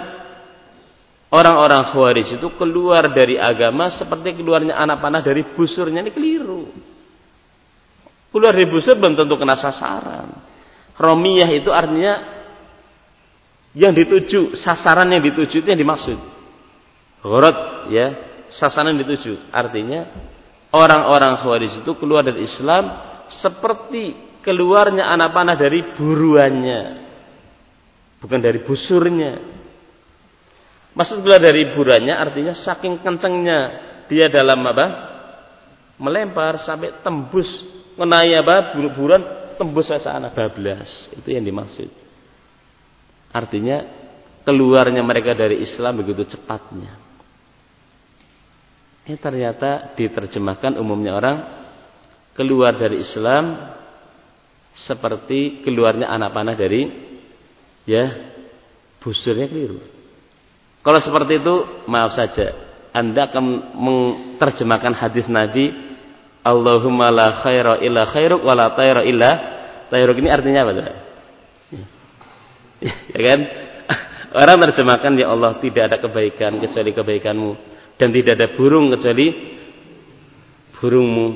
orang-orang 1.32 1.82
khawarij 1.96 2.36
itu 2.36 2.48
keluar 2.60 3.12
dari 3.16 3.40
agama 3.40 3.96
seperti 3.96 4.36
keluarnya 4.36 4.76
anak 4.76 5.00
panah 5.00 5.24
dari 5.24 5.40
busurnya 5.56 6.04
ini 6.04 6.12
keliru 6.12 6.68
keluar 8.28 8.52
dari 8.52 8.68
busur 8.68 9.00
belum 9.00 9.16
tentu 9.16 9.34
kena 9.40 9.56
sasaran 9.56 10.28
ramiyah 11.00 11.48
itu 11.56 11.72
artinya 11.72 12.35
yang 13.76 13.92
dituju 13.92 14.56
sasaran 14.56 15.04
yang 15.12 15.20
dituju 15.20 15.60
itu 15.60 15.68
yang 15.68 15.76
dimaksud. 15.76 16.16
Gharat 17.20 17.92
ya. 17.92 18.06
Sasaran 18.48 18.96
yang 18.96 19.04
dituju. 19.04 19.52
Artinya 19.52 20.08
orang-orang 20.72 21.36
Khawarij 21.44 21.84
itu 21.84 21.92
keluar 22.00 22.24
dari 22.24 22.48
Islam 22.48 22.88
seperti 23.28 24.16
keluarnya 24.40 25.12
anak 25.12 25.28
panah 25.36 25.60
dari 25.60 25.92
buruannya. 25.92 26.80
Bukan 28.24 28.40
dari 28.40 28.64
busurnya. 28.64 29.44
Maksud 30.96 31.20
keluar 31.20 31.44
dari 31.44 31.68
buruannya 31.76 32.16
artinya 32.16 32.56
saking 32.56 33.04
kencengnya 33.04 33.58
dia 34.08 34.32
dalam 34.32 34.64
apa? 34.64 34.86
Melempar 36.00 36.64
sampai 36.64 36.96
tembus. 37.04 37.48
Mengenai 38.00 38.40
apa? 38.40 38.72
Buruan 38.96 39.20
tembus 39.60 39.92
sana 40.00 40.32
bablas. 40.32 41.12
Itu 41.12 41.28
yang 41.28 41.44
dimaksud 41.44 42.05
artinya 43.36 43.84
keluarnya 44.48 45.04
mereka 45.04 45.36
dari 45.36 45.60
Islam 45.60 46.00
begitu 46.00 46.24
cepatnya 46.24 46.96
ini 49.06 49.16
ternyata 49.22 49.94
diterjemahkan 49.94 50.80
umumnya 50.80 51.14
orang 51.14 51.36
keluar 52.34 52.74
dari 52.74 53.04
Islam 53.04 53.54
seperti 54.76 55.62
keluarnya 55.62 56.10
anak 56.10 56.34
panah 56.34 56.58
dari 56.58 56.90
ya 57.86 58.34
busurnya 59.00 59.46
keliru. 59.46 59.78
Kalau 60.82 61.00
seperti 61.00 61.38
itu 61.38 61.54
maaf 61.86 62.18
saja, 62.18 62.50
Anda 62.90 63.30
akan 63.30 63.44
menerjemahkan 63.78 64.92
hadis 64.98 65.30
Nabi 65.30 65.70
Allahumma 66.42 67.10
la 67.14 67.42
khaira 67.46 67.78
illa 67.82 68.10
khairuk 68.10 68.42
wa 68.42 68.54
la 68.58 68.74
tayra 68.74 69.06
illa 69.06 69.30
tayruk 69.86 70.18
ini 70.18 70.30
artinya 70.30 70.66
apa? 70.66 70.72
Ya, 70.74 70.94
ya 73.14 73.20
kan? 73.20 73.40
Orang 74.36 74.56
terjemahkan 74.68 75.16
ya 75.16 75.32
Allah 75.32 75.56
tidak 75.62 75.82
ada 75.88 75.96
kebaikan 76.02 76.60
kecuali 76.60 76.90
kebaikanmu 76.92 77.52
dan 77.96 78.08
tidak 78.12 78.32
ada 78.36 78.48
burung 78.52 78.92
kecuali 78.92 79.26
burungmu. 80.76 81.28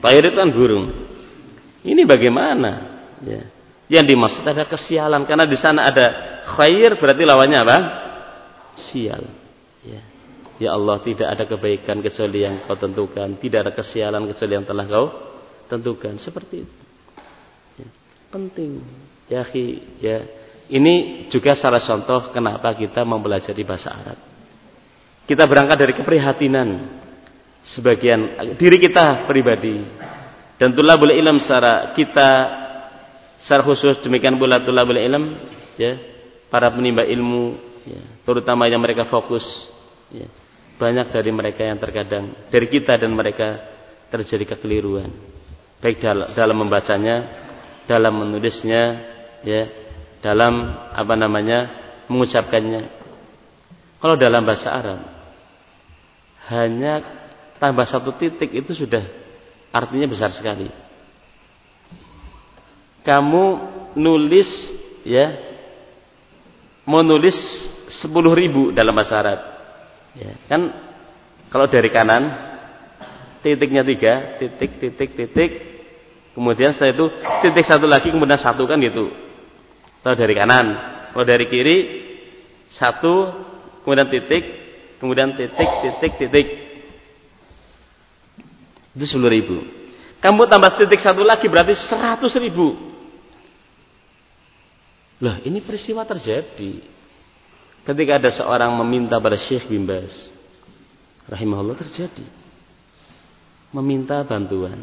Tair 0.00 0.22
itu 0.24 0.36
kan 0.36 0.48
burung. 0.52 0.84
Ini 1.84 2.02
bagaimana? 2.08 2.70
Ya. 3.24 3.42
Yang 3.88 4.04
dimaksud 4.12 4.44
ada 4.44 4.68
kesialan 4.68 5.24
karena 5.24 5.48
di 5.48 5.56
sana 5.56 5.88
ada 5.88 6.06
khair 6.56 6.96
berarti 7.00 7.22
lawannya 7.24 7.58
apa? 7.60 7.78
Sial. 8.88 9.38
Ya 10.58 10.74
Allah, 10.74 10.98
tidak 11.06 11.28
ada 11.30 11.44
kebaikan 11.46 12.02
kecuali 12.02 12.42
yang 12.42 12.66
kau 12.66 12.74
tentukan, 12.74 13.38
tidak 13.38 13.58
ada 13.62 13.72
kesialan 13.78 14.26
kecuali 14.26 14.52
yang 14.58 14.66
telah 14.66 14.84
kau 14.90 15.06
tentukan. 15.70 16.18
Seperti 16.18 16.66
itu. 16.66 16.76
Ya, 17.78 17.88
penting. 18.34 18.82
Ya, 19.30 19.46
ya. 20.02 20.18
Ini 20.68 21.26
juga 21.32 21.56
salah 21.56 21.80
contoh 21.80 22.28
kenapa 22.28 22.76
kita 22.76 23.00
mempelajari 23.00 23.64
bahasa 23.64 23.88
Arab. 23.88 24.18
Kita 25.24 25.48
berangkat 25.48 25.76
dari 25.80 25.92
keprihatinan 25.96 26.68
sebagian 27.76 28.20
diri 28.56 28.76
kita 28.80 29.28
pribadi 29.28 29.76
dan 30.56 30.72
tulabul 30.72 31.12
ilm 31.12 31.36
secara 31.42 31.92
kita 31.92 32.30
secara 33.44 33.62
khusus 33.64 34.00
demikian 34.00 34.40
pula 34.40 34.62
tulabul 34.64 34.96
ilm 34.96 35.36
ya 35.76 36.00
para 36.48 36.72
penimba 36.72 37.04
ilmu 37.04 37.44
ya, 37.84 38.00
terutama 38.24 38.66
yang 38.66 38.80
mereka 38.80 39.04
fokus 39.12 39.44
ya, 40.12 40.26
banyak 40.80 41.12
dari 41.12 41.30
mereka 41.30 41.62
yang 41.66 41.76
terkadang 41.76 42.32
dari 42.48 42.66
kita 42.72 42.96
dan 42.96 43.12
mereka 43.12 43.58
terjadi 44.08 44.56
kekeliruan 44.56 45.12
baik 45.78 46.00
dalam, 46.00 46.28
dalam 46.32 46.56
membacanya 46.56 47.16
dalam 47.84 48.16
menulisnya 48.16 48.82
ya 49.44 49.87
dalam 50.24 50.54
apa 50.92 51.14
namanya 51.14 51.58
mengucapkannya. 52.10 52.98
Kalau 53.98 54.14
dalam 54.14 54.42
bahasa 54.46 54.68
Arab 54.70 55.00
hanya 56.48 57.02
tambah 57.58 57.84
satu 57.84 58.14
titik 58.16 58.54
itu 58.54 58.72
sudah 58.72 59.02
artinya 59.74 60.06
besar 60.08 60.32
sekali. 60.32 60.70
Kamu 63.02 63.44
nulis 63.98 64.48
ya 65.02 65.34
mau 66.88 67.04
nulis 67.04 67.36
sepuluh 68.00 68.32
ribu 68.32 68.72
dalam 68.72 68.96
bahasa 68.96 69.14
Arab. 69.20 69.40
Ya, 70.16 70.32
kan 70.48 70.72
kalau 71.52 71.68
dari 71.68 71.92
kanan 71.92 72.32
titiknya 73.44 73.84
tiga, 73.84 74.40
titik, 74.40 74.80
titik, 74.80 75.10
titik, 75.14 75.50
kemudian 76.32 76.74
setelah 76.74 76.92
itu 76.96 77.06
titik 77.44 77.64
satu 77.68 77.86
lagi, 77.86 78.08
kemudian 78.08 78.40
satu 78.40 78.64
kan 78.64 78.80
gitu. 78.80 79.27
Kalau 80.02 80.14
dari 80.14 80.34
kanan, 80.38 80.66
kalau 81.12 81.24
dari 81.26 81.44
kiri 81.50 81.78
satu, 82.74 83.14
kemudian 83.82 84.08
titik, 84.08 84.44
kemudian 85.02 85.34
titik, 85.34 85.70
titik, 85.82 86.12
titik. 86.20 86.46
Itu 88.94 89.04
sepuluh 89.06 89.30
ribu. 89.30 89.56
Kamu 90.18 90.50
tambah 90.50 90.78
titik 90.78 91.02
satu 91.02 91.22
lagi 91.22 91.46
berarti 91.46 91.74
seratus 91.86 92.34
ribu. 92.38 92.74
Loh, 95.18 95.36
ini 95.42 95.58
peristiwa 95.62 96.06
terjadi 96.06 96.98
ketika 97.82 98.20
ada 98.20 98.30
seorang 98.36 98.70
meminta 98.84 99.18
pada 99.18 99.34
Syekh 99.34 99.66
bin 99.66 99.88
Bas 99.88 100.12
rahimahullah 101.24 101.74
terjadi 101.80 102.26
meminta 103.72 104.20
bantuan 104.28 104.76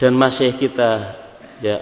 dan 0.00 0.16
masih 0.16 0.56
kita 0.56 0.90
ya 1.60 1.76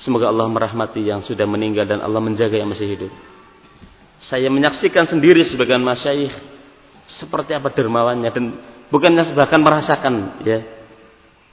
semoga 0.00 0.30
Allah 0.30 0.46
merahmati 0.46 1.02
yang 1.02 1.22
sudah 1.22 1.44
meninggal 1.44 1.86
dan 1.86 2.02
Allah 2.02 2.22
menjaga 2.22 2.58
yang 2.58 2.70
masih 2.70 2.88
hidup 2.88 3.12
saya 4.18 4.50
menyaksikan 4.50 5.06
sendiri 5.06 5.46
sebagian 5.46 5.82
masyayikh 5.82 6.34
seperti 7.08 7.54
apa 7.54 7.70
dermawannya 7.72 8.30
dan 8.34 8.44
bukannya 8.90 9.32
bahkan 9.32 9.60
merasakan 9.62 10.42
ya 10.42 10.78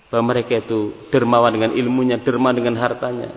bahwa 0.09 0.31
mereka 0.31 0.61
itu 0.61 0.93
dermawan 1.09 1.51
dengan 1.51 1.71
ilmunya, 1.73 2.21
dermawan 2.21 2.55
dengan 2.55 2.77
hartanya, 2.77 3.35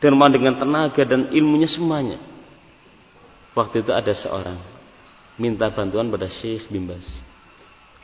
dermawan 0.00 0.32
dengan 0.32 0.58
tenaga 0.58 1.02
dan 1.04 1.30
ilmunya 1.30 1.68
semuanya. 1.68 2.18
Waktu 3.52 3.84
itu 3.84 3.92
ada 3.92 4.10
seorang 4.16 4.58
minta 5.36 5.68
bantuan 5.68 6.08
pada 6.08 6.26
Syekh 6.40 6.66
Bimbas. 6.72 7.04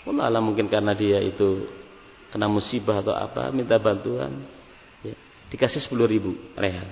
Allah 0.08 0.40
mungkin 0.40 0.72
karena 0.72 0.96
dia 0.96 1.20
itu 1.20 1.68
kena 2.32 2.48
musibah 2.48 3.02
atau 3.02 3.12
apa, 3.18 3.50
minta 3.52 3.76
bantuan. 3.82 4.46
Dikasih 5.48 5.88
10 5.88 5.96
ribu 6.04 6.36
real. 6.56 6.84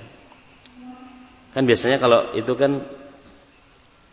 Kan 1.53 1.65
biasanya 1.65 2.01
kalau 2.01 2.33
itu 2.37 2.53
kan 2.57 2.73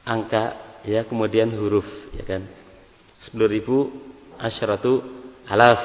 angka 0.03 0.43
ya 0.83 1.07
kemudian 1.07 1.51
huruf 1.55 1.87
ya 2.15 2.23
kan. 2.27 2.43
10 3.31 3.39
ribu 3.47 3.91
asyaratu 4.39 4.99
alaf 5.47 5.81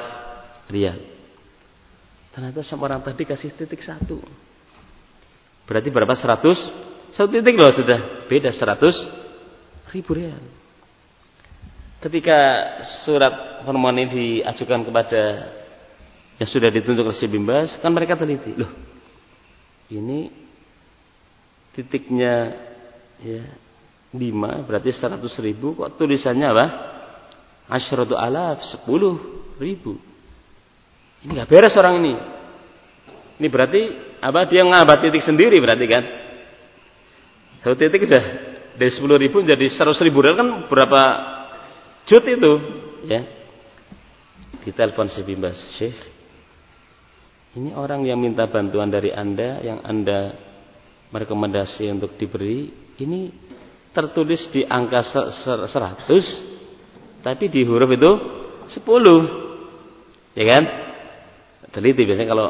rial. 0.67 0.99
Ternyata 2.35 2.63
sama 2.63 2.87
orang 2.87 3.03
tadi 3.03 3.23
kasih 3.23 3.55
titik 3.55 3.83
satu. 3.83 4.19
Berarti 5.67 5.89
berapa? 5.91 6.13
100 6.15 6.89
satu 7.15 7.29
titik 7.33 7.57
loh 7.57 7.73
sudah 7.73 8.29
beda 8.29 8.53
seratus 8.53 8.95
ribu 9.91 10.13
real. 10.13 10.39
Ketika 11.99 12.37
surat 13.03 13.65
permohonan 13.67 14.07
ini 14.07 14.39
diajukan 14.39 14.87
kepada 14.87 15.21
yang 16.39 16.47
sudah 16.47 16.71
ditunjuk 16.71 17.03
oleh 17.03 17.27
Bimbas, 17.27 17.75
kan 17.83 17.91
mereka 17.91 18.15
teliti. 18.15 18.55
Loh, 18.55 18.71
ini 19.91 20.31
titiknya 21.75 22.55
ya 23.19 23.43
lima 24.15 24.63
berarti 24.63 24.89
seratus 24.95 25.35
ribu 25.43 25.75
kok 25.75 25.99
tulisannya 25.99 26.47
apa? 26.47 26.65
Asyratu 27.69 28.15
alaf 28.15 28.63
sepuluh 28.65 29.45
ribu. 29.59 29.99
Ini 31.27 31.35
nggak 31.35 31.49
beres 31.51 31.75
orang 31.75 31.99
ini. 31.99 32.13
Ini 33.37 33.47
berarti 33.51 33.81
apa? 34.23 34.47
Dia 34.47 34.63
ngabat 34.63 34.97
titik 35.03 35.27
sendiri 35.27 35.59
berarti 35.59 35.85
kan? 35.85 36.03
Satu 37.59 37.75
titik 37.75 38.07
sudah 38.07 38.25
dari 38.79 38.91
sepuluh 38.95 39.19
ribu 39.19 39.43
menjadi 39.43 39.67
seratus 39.75 39.99
ribu 39.99 40.23
kan 40.23 40.71
berapa 40.71 41.01
jut 42.07 42.23
itu, 42.23 42.51
ya? 43.05 43.27
Ditelepon 44.63 45.11
si 45.11 45.19
Bimbas 45.27 45.59
Syekh. 45.75 46.18
Ini 47.49 47.73
orang 47.73 48.05
yang 48.05 48.21
minta 48.21 48.45
bantuan 48.45 48.93
dari 48.93 49.09
anda, 49.09 49.57
yang 49.65 49.81
anda 49.81 50.37
merekomendasi 51.09 51.89
untuk 51.89 52.13
diberi, 52.21 52.69
ini 53.01 53.33
tertulis 53.89 54.45
di 54.53 54.61
angka 54.61 55.01
seratus, 55.69 56.25
tapi 57.25 57.49
di 57.49 57.65
huruf 57.65 57.89
itu 57.89 58.11
sepuluh, 58.69 59.21
ya 60.37 60.45
kan? 60.45 60.63
Teliti 61.73 62.05
biasanya 62.05 62.29
kalau 62.29 62.47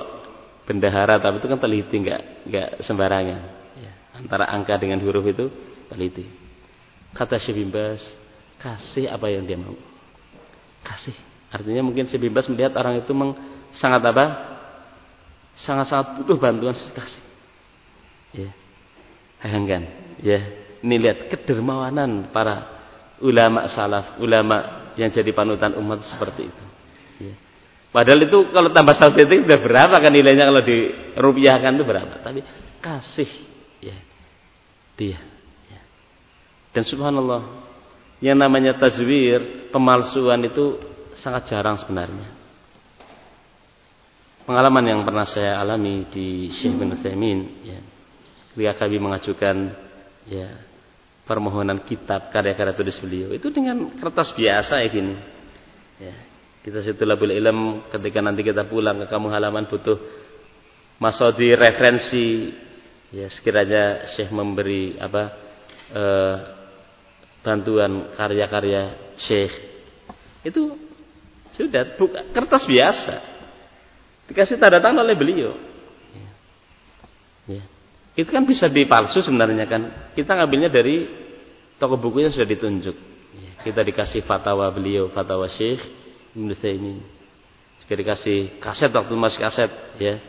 bendahara 0.68 1.20
tapi 1.20 1.40
itu 1.40 1.48
kan 1.48 1.60
teliti 1.60 1.96
nggak 2.00 2.22
nggak 2.48 2.70
sembarangan 2.88 3.60
antara 4.20 4.52
angka 4.52 4.76
dengan 4.76 5.00
huruf 5.00 5.24
itu 5.32 5.48
teliti. 5.88 6.28
Kata 7.16 7.40
Syebimbas, 7.42 8.04
kasih 8.62 9.10
apa 9.10 9.32
yang 9.32 9.48
dia 9.48 9.58
mau. 9.58 9.74
Kasih. 10.86 11.16
Artinya 11.50 11.82
mungkin 11.82 12.06
Syebimbas 12.06 12.46
melihat 12.52 12.78
orang 12.78 13.02
itu 13.02 13.10
meng, 13.16 13.34
sangat 13.74 14.06
apa? 14.06 14.26
Sangat-sangat 15.60 16.24
butuh 16.24 16.40
bantuan 16.40 16.76
kasih. 16.76 17.24
Ya. 18.32 18.50
Bayangkan, 19.44 19.84
ya. 20.24 20.40
Ini 20.80 20.96
lihat 20.96 21.28
kedermawanan 21.28 22.32
para 22.32 22.80
ulama 23.20 23.68
salaf, 23.68 24.16
ulama 24.24 24.92
yang 24.96 25.12
jadi 25.12 25.32
panutan 25.36 25.76
umat 25.76 26.00
seperti 26.08 26.48
itu. 26.48 26.64
Ya. 27.20 27.36
Padahal 27.90 28.22
itu 28.24 28.38
kalau 28.54 28.70
tambah 28.72 28.96
satu 28.96 29.18
titik 29.18 29.44
sudah 29.44 29.60
berapa 29.60 29.96
kan 29.98 30.12
nilainya 30.14 30.46
kalau 30.48 30.64
dirupiahkan 30.64 31.72
itu 31.76 31.84
berapa? 31.84 32.16
Tapi 32.22 32.40
kasih 32.80 33.32
ya 33.84 33.98
dia. 34.96 35.20
Ya. 35.68 35.82
Dan 36.72 36.84
subhanallah, 36.88 37.66
yang 38.24 38.40
namanya 38.40 38.76
tazwir, 38.76 39.72
pemalsuan 39.74 40.44
itu 40.48 40.80
sangat 41.20 41.48
jarang 41.52 41.80
sebenarnya. 41.80 42.39
Pengalaman 44.50 44.82
yang 44.82 45.06
pernah 45.06 45.30
saya 45.30 45.62
alami 45.62 46.10
di 46.10 46.50
Syekh 46.58 46.74
bin 46.74 46.90
Utsaimin, 46.90 47.62
ya. 47.70 47.78
Ketika 48.50 48.82
kami 48.82 48.98
mengajukan 48.98 49.56
ya 50.26 50.50
permohonan 51.30 51.86
kitab 51.86 52.34
karya-karya 52.34 52.74
tulis 52.74 52.98
beliau 52.98 53.30
itu 53.30 53.46
dengan 53.54 53.94
kertas 54.02 54.34
biasa 54.34 54.82
ya 54.82 54.90
gini. 54.90 55.16
Ya. 56.02 56.18
Kita 56.66 56.82
situ 56.82 57.06
labul 57.06 57.30
ilm 57.30 57.94
ketika 57.94 58.26
nanti 58.26 58.42
kita 58.42 58.66
pulang 58.66 58.98
ke 58.98 59.06
kamu 59.06 59.30
halaman 59.30 59.70
butuh 59.70 60.02
masodi 60.98 61.54
referensi 61.54 62.50
ya 63.14 63.30
sekiranya 63.30 64.18
Syekh 64.18 64.34
memberi 64.34 64.98
apa 64.98 65.24
eh, 65.94 66.36
bantuan 67.46 68.18
karya-karya 68.18 69.14
Syekh 69.30 69.54
itu 70.42 70.74
sudah 71.54 71.86
buka 72.02 72.34
kertas 72.34 72.66
biasa 72.66 73.39
dikasih 74.30 74.62
tanda 74.62 74.80
tangan 74.80 75.04
oleh 75.04 75.18
beliau 75.18 75.58
ya. 76.14 76.30
ya. 77.60 77.64
itu 78.16 78.30
kan 78.30 78.46
bisa 78.46 78.70
dipalsu 78.70 79.20
sebenarnya 79.26 79.66
kan 79.66 80.14
kita 80.14 80.38
ngambilnya 80.38 80.70
dari 80.70 81.10
toko 81.82 81.98
buku 81.98 82.24
yang 82.24 82.32
sudah 82.32 82.48
ditunjuk 82.48 82.96
ya. 83.36 83.52
kita 83.66 83.82
dikasih 83.82 84.24
fatwa 84.24 84.70
beliau 84.70 85.10
fatwa 85.12 85.50
Syekh 85.50 85.82
Ibnu 86.38 86.54
ini 86.54 86.94
juga 87.84 87.94
dikasih 88.06 88.62
kaset 88.62 88.94
waktu 88.94 89.14
masih 89.18 89.40
kaset 89.42 89.72
ya 89.98 90.22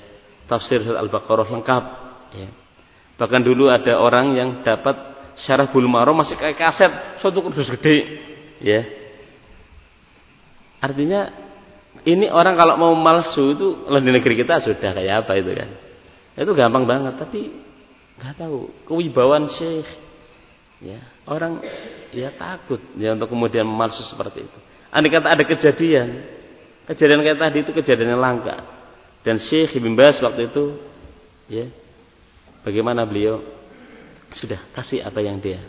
tafsir 0.48 0.80
al-baqarah 0.80 1.44
lengkap 1.44 1.84
ya 2.40 2.48
Bahkan 3.20 3.44
dulu 3.44 3.68
ada 3.68 4.00
orang 4.00 4.32
yang 4.32 4.50
dapat 4.64 4.96
syarah 5.44 5.68
bulu 5.68 5.92
marom 5.92 6.16
masih 6.16 6.40
kayak 6.40 6.56
kaset, 6.56 6.88
suatu 7.20 7.44
kudus 7.44 7.68
gede. 7.76 8.16
Ya. 8.64 8.80
Artinya 10.80 11.28
ini 12.08 12.32
orang 12.32 12.56
kalau 12.56 12.80
mau 12.80 12.92
malsu 12.96 13.52
itu 13.52 13.66
di 13.84 14.10
negeri 14.10 14.40
kita 14.40 14.64
sudah 14.64 14.90
kayak 14.96 15.26
apa 15.26 15.32
itu 15.36 15.52
kan. 15.52 15.70
Itu 16.40 16.52
gampang 16.56 16.88
banget 16.88 17.20
tapi 17.20 17.52
nggak 18.16 18.34
tahu 18.40 18.72
kewibawaan 18.88 19.52
syekh. 19.56 19.88
Ya, 20.80 20.96
orang 21.28 21.60
ya 22.08 22.32
takut 22.32 22.80
ya 22.96 23.12
untuk 23.12 23.28
kemudian 23.28 23.68
memalsu 23.68 24.00
seperti 24.08 24.48
itu. 24.48 24.58
Andai 24.88 25.12
kata 25.12 25.28
ada 25.28 25.44
kejadian, 25.44 26.24
kejadian 26.88 27.20
kayak 27.20 27.38
tadi 27.38 27.58
itu 27.60 27.72
kejadian 27.76 28.16
yang 28.16 28.22
langka. 28.22 28.56
Dan 29.20 29.36
Syekh 29.36 29.76
Ibn 29.76 29.92
Bas 29.92 30.16
waktu 30.24 30.48
itu 30.48 30.80
ya 31.52 31.68
bagaimana 32.64 33.04
beliau 33.04 33.44
sudah 34.32 34.72
kasih 34.72 35.04
apa 35.04 35.20
yang 35.20 35.36
dia 35.36 35.60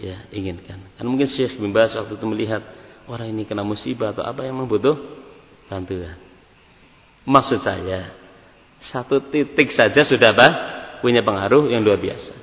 ya 0.00 0.24
inginkan. 0.32 0.80
Kan 0.96 1.04
mungkin 1.04 1.28
Syekh 1.28 1.60
Ibn 1.60 1.68
Bas 1.68 1.92
waktu 1.92 2.16
itu 2.16 2.24
melihat 2.24 2.64
orang 3.04 3.28
ini 3.28 3.44
kena 3.44 3.60
musibah 3.60 4.16
atau 4.16 4.24
apa 4.24 4.48
yang 4.48 4.56
membutuh 4.56 4.96
bantuan. 5.68 6.16
Maksud 7.28 7.60
saya 7.60 8.16
satu 8.88 9.20
titik 9.28 9.74
saja 9.76 10.02
sudah 10.02 10.32
apa? 10.32 10.48
punya 10.98 11.22
pengaruh 11.22 11.70
yang 11.70 11.86
luar 11.86 11.98
biasa. 12.02 12.34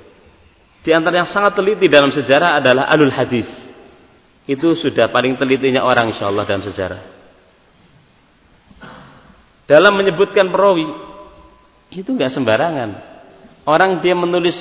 Di 0.80 0.94
antara 0.94 1.20
yang 1.20 1.28
sangat 1.28 1.58
teliti 1.58 1.92
dalam 1.92 2.08
sejarah 2.08 2.62
adalah 2.62 2.88
alul 2.88 3.12
hadis. 3.12 3.44
Itu 4.46 4.78
sudah 4.78 5.10
paling 5.10 5.36
telitinya 5.36 5.82
orang 5.84 6.14
insya 6.14 6.30
Allah 6.30 6.46
dalam 6.46 6.64
sejarah. 6.64 7.02
Dalam 9.66 9.92
menyebutkan 9.98 10.46
perawi 10.48 10.86
itu 11.90 12.06
nggak 12.06 12.30
sembarangan. 12.30 12.90
Orang 13.66 13.98
dia 13.98 14.14
menulis 14.14 14.54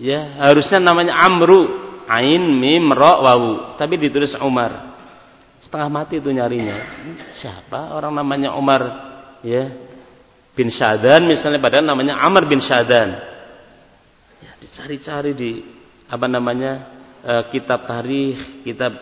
ya 0.00 0.40
harusnya 0.40 0.80
namanya 0.80 1.14
Amru 1.28 1.60
Ain 2.08 2.58
Mim 2.58 2.88
Ra 2.96 3.20
Wawu 3.20 3.76
tapi 3.76 4.00
ditulis 4.00 4.32
Umar. 4.40 4.93
Setengah 5.64 5.88
mati 5.88 6.20
itu 6.20 6.28
nyarinya. 6.28 6.76
Siapa 7.40 7.96
orang 7.96 8.12
namanya 8.12 8.52
Umar 8.52 8.82
ya 9.40 9.72
bin 10.52 10.68
Syadan 10.70 11.24
misalnya 11.24 11.58
padahal 11.58 11.88
namanya 11.88 12.20
Amr 12.20 12.44
bin 12.46 12.60
Syadan. 12.60 13.08
Ya, 14.44 14.52
dicari-cari 14.60 15.32
di 15.32 15.50
apa 16.04 16.28
namanya 16.28 16.72
e, 17.24 17.32
kitab 17.48 17.88
tarikh, 17.88 18.62
kitab 18.62 18.92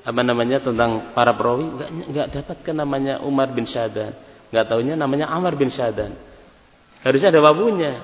apa 0.00 0.20
namanya 0.24 0.64
tentang 0.64 1.12
para 1.12 1.36
perawi 1.36 1.76
nggak 1.76 1.90
nggak 2.08 2.26
dapatkan 2.40 2.74
namanya 2.74 3.20
Umar 3.20 3.52
bin 3.52 3.68
Syadan. 3.68 4.16
Nggak 4.48 4.64
taunya 4.64 4.96
namanya 4.96 5.28
Amr 5.28 5.60
bin 5.60 5.68
Syadan. 5.68 6.16
Harusnya 7.04 7.28
ada 7.28 7.44
wawunya. 7.44 8.00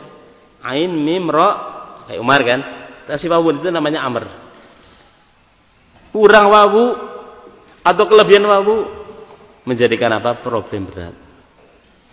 Ain 0.60 0.92
mim 0.92 1.28
ra 1.32 1.48
kayak 2.04 2.20
Umar 2.20 2.40
kan. 2.44 2.60
Kasih 3.04 3.28
wawu 3.28 3.60
itu 3.60 3.68
namanya 3.68 4.04
Amr. 4.04 4.24
Kurang 6.12 6.52
wawu 6.52 7.13
atau 7.84 8.04
kelebihan 8.08 8.48
wawu 8.48 8.76
menjadikan 9.68 10.08
apa? 10.16 10.40
Problem 10.40 10.88
berat. 10.88 11.14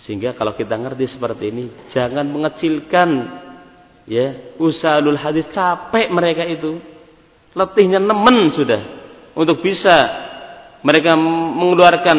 Sehingga 0.03 0.35
kalau 0.35 0.51
kita 0.57 0.75
ngerti 0.75 1.15
seperti 1.15 1.47
ini, 1.47 1.65
jangan 1.95 2.27
mengecilkan 2.27 3.09
ya 4.03 4.57
usalul 4.59 5.15
hadis 5.15 5.47
capek 5.55 6.11
mereka 6.11 6.43
itu. 6.43 6.77
Letihnya 7.51 7.99
nemen 7.99 8.51
sudah 8.55 8.79
untuk 9.35 9.59
bisa 9.59 9.95
mereka 10.81 11.19
mengeluarkan 11.19 12.17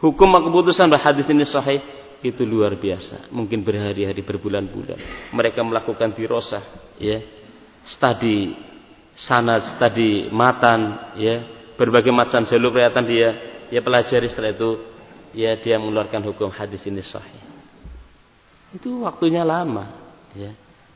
hukum 0.00 0.28
keputusan 0.40 0.88
bahwa 0.88 1.04
hadis 1.04 1.28
ini 1.28 1.44
sahih 1.44 1.80
itu 2.24 2.42
luar 2.48 2.74
biasa. 2.80 3.28
Mungkin 3.28 3.60
berhari-hari 3.60 4.24
berbulan-bulan 4.24 5.30
mereka 5.36 5.60
melakukan 5.60 6.16
dirosah 6.16 6.64
ya. 6.96 7.20
Studi 7.84 8.56
sana, 9.12 9.76
studi 9.76 10.32
matan 10.32 11.12
ya, 11.20 11.53
berbagai 11.74 12.14
macam 12.14 12.46
jalur 12.46 12.70
kelihatan 12.74 13.04
dia 13.06 13.28
ya 13.70 13.80
pelajari 13.82 14.30
setelah 14.30 14.54
itu 14.54 14.70
ya 15.34 15.58
dia 15.58 15.76
mengeluarkan 15.76 16.22
hukum 16.30 16.48
hadis 16.54 16.80
ini 16.86 17.02
sahih. 17.02 17.42
Itu 18.74 19.06
waktunya 19.06 19.46
lama, 19.46 19.86
ya. 20.34 20.50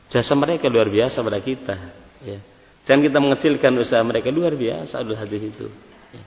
Jasa 0.09 0.33
mereka 0.35 0.67
luar 0.67 0.89
biasa 0.89 1.23
pada 1.23 1.39
kita, 1.39 1.75
ya. 2.23 2.39
Jangan 2.87 3.01
kita 3.05 3.17
mengecilkan 3.21 3.71
usaha 3.77 4.01
mereka 4.01 4.33
luar 4.33 4.57
biasa 4.57 5.05
adalah 5.05 5.21
hadis 5.23 5.53
itu. 5.53 5.67
Ya. 6.11 6.23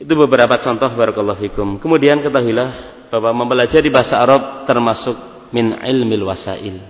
Itu 0.00 0.12
beberapa 0.16 0.56
contoh 0.62 0.88
barakallahu 0.96 1.44
fikum. 1.44 1.76
Kemudian 1.76 2.24
ketahuilah 2.24 2.96
bahwa 3.12 3.44
mempelajari 3.44 3.92
bahasa 3.92 4.16
Arab 4.16 4.64
termasuk 4.64 5.14
min 5.52 5.76
ilmil 5.76 6.24
wasail. 6.26 6.88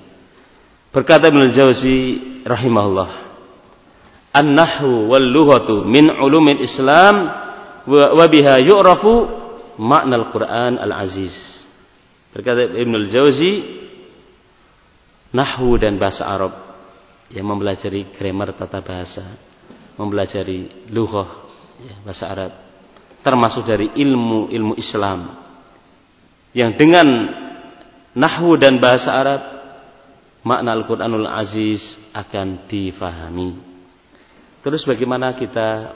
Berkata 0.95 1.29
Ibnu 1.29 1.53
Jauzi 1.53 1.99
rahimahullah, 2.47 3.26
"An-nahwu 4.37 5.09
wal 5.09 5.25
lughatu 5.25 5.89
min 5.89 6.13
ulumil 6.13 6.61
Islam 6.61 7.15
wa 7.89 8.27
biha 8.29 8.61
yu'rafu 8.61 9.13
makna 9.81 10.21
Al-Quran 10.21 10.77
Al-Aziz. 10.77 11.33
Berkata 12.37 12.69
Ibnul 12.69 13.09
Jauzi, 13.09 13.53
Nahwu 15.33 15.81
dan 15.81 15.97
bahasa 15.97 16.29
Arab 16.29 16.53
yang 17.33 17.49
mempelajari 17.49 18.15
grammar 18.15 18.55
tata 18.55 18.79
bahasa, 18.85 19.25
mempelajari 19.99 20.89
lughah 20.93 21.29
ya, 21.83 21.95
bahasa 22.07 22.25
Arab, 22.31 22.53
termasuk 23.27 23.67
dari 23.67 23.91
ilmu 23.99 24.49
ilmu 24.53 24.75
Islam 24.79 25.35
yang 26.57 26.73
dengan 26.79 27.05
nahwu 28.17 28.57
dan 28.57 28.81
bahasa 28.81 29.11
Arab 29.13 29.43
makna 30.47 30.73
Al-Qur'anul 30.73 31.29
Aziz 31.29 31.83
akan 32.17 32.65
difahami. 32.71 33.76
Terus 34.67 34.83
bagaimana 34.83 35.31
kita 35.39 35.95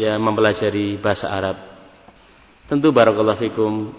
ya 0.00 0.16
mempelajari 0.16 0.96
bahasa 0.96 1.28
Arab 1.28 1.60
Tentu 2.64 2.88
barakallahu 2.96 3.36
fikum 3.36 3.92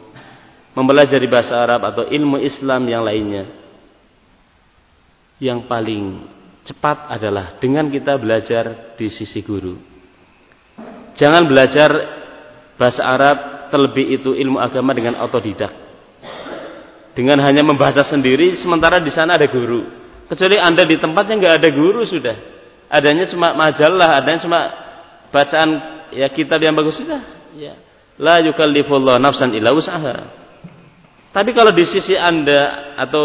mempelajari 0.74 1.30
bahasa 1.30 1.54
Arab 1.54 1.86
atau 1.86 2.10
ilmu 2.10 2.42
Islam 2.42 2.82
yang 2.90 3.06
lainnya 3.06 3.46
yang 5.38 5.70
paling 5.70 6.24
cepat 6.66 7.14
adalah 7.14 7.58
dengan 7.58 7.90
kita 7.90 8.14
belajar 8.22 8.94
di 8.94 9.10
sisi 9.10 9.42
guru. 9.42 9.74
Jangan 11.18 11.50
belajar 11.50 11.90
bahasa 12.78 13.02
Arab 13.02 13.38
terlebih 13.74 14.22
itu 14.22 14.38
ilmu 14.38 14.62
agama 14.62 14.94
dengan 14.94 15.18
otodidak. 15.18 15.74
Dengan 17.18 17.42
hanya 17.42 17.66
membaca 17.66 18.06
sendiri 18.06 18.56
sementara 18.62 19.02
di 19.02 19.10
sana 19.10 19.36
ada 19.36 19.50
guru. 19.50 19.84
Kecuali 20.30 20.62
Anda 20.62 20.86
di 20.86 20.96
tempatnya 21.02 21.36
nggak 21.42 21.56
ada 21.58 21.70
guru 21.74 22.06
sudah. 22.06 22.61
Adanya 22.92 23.26
cuma 23.32 23.56
majalah, 23.56 24.20
adanya 24.20 24.40
cuma 24.44 24.60
bacaan 25.32 25.70
ya 26.12 26.28
kitab 26.28 26.60
yang 26.60 26.76
bagus 26.76 27.00
sudah. 27.00 27.24
Ya 27.56 27.80
La 28.22 28.38
yukallifullah 28.44 29.18
nafsan 29.18 29.56
illa 29.58 29.74
wus'aha. 29.74 30.16
Tapi 31.32 31.56
kalau 31.58 31.74
di 31.74 31.88
sisi 31.90 32.14
Anda 32.14 32.94
atau 33.00 33.24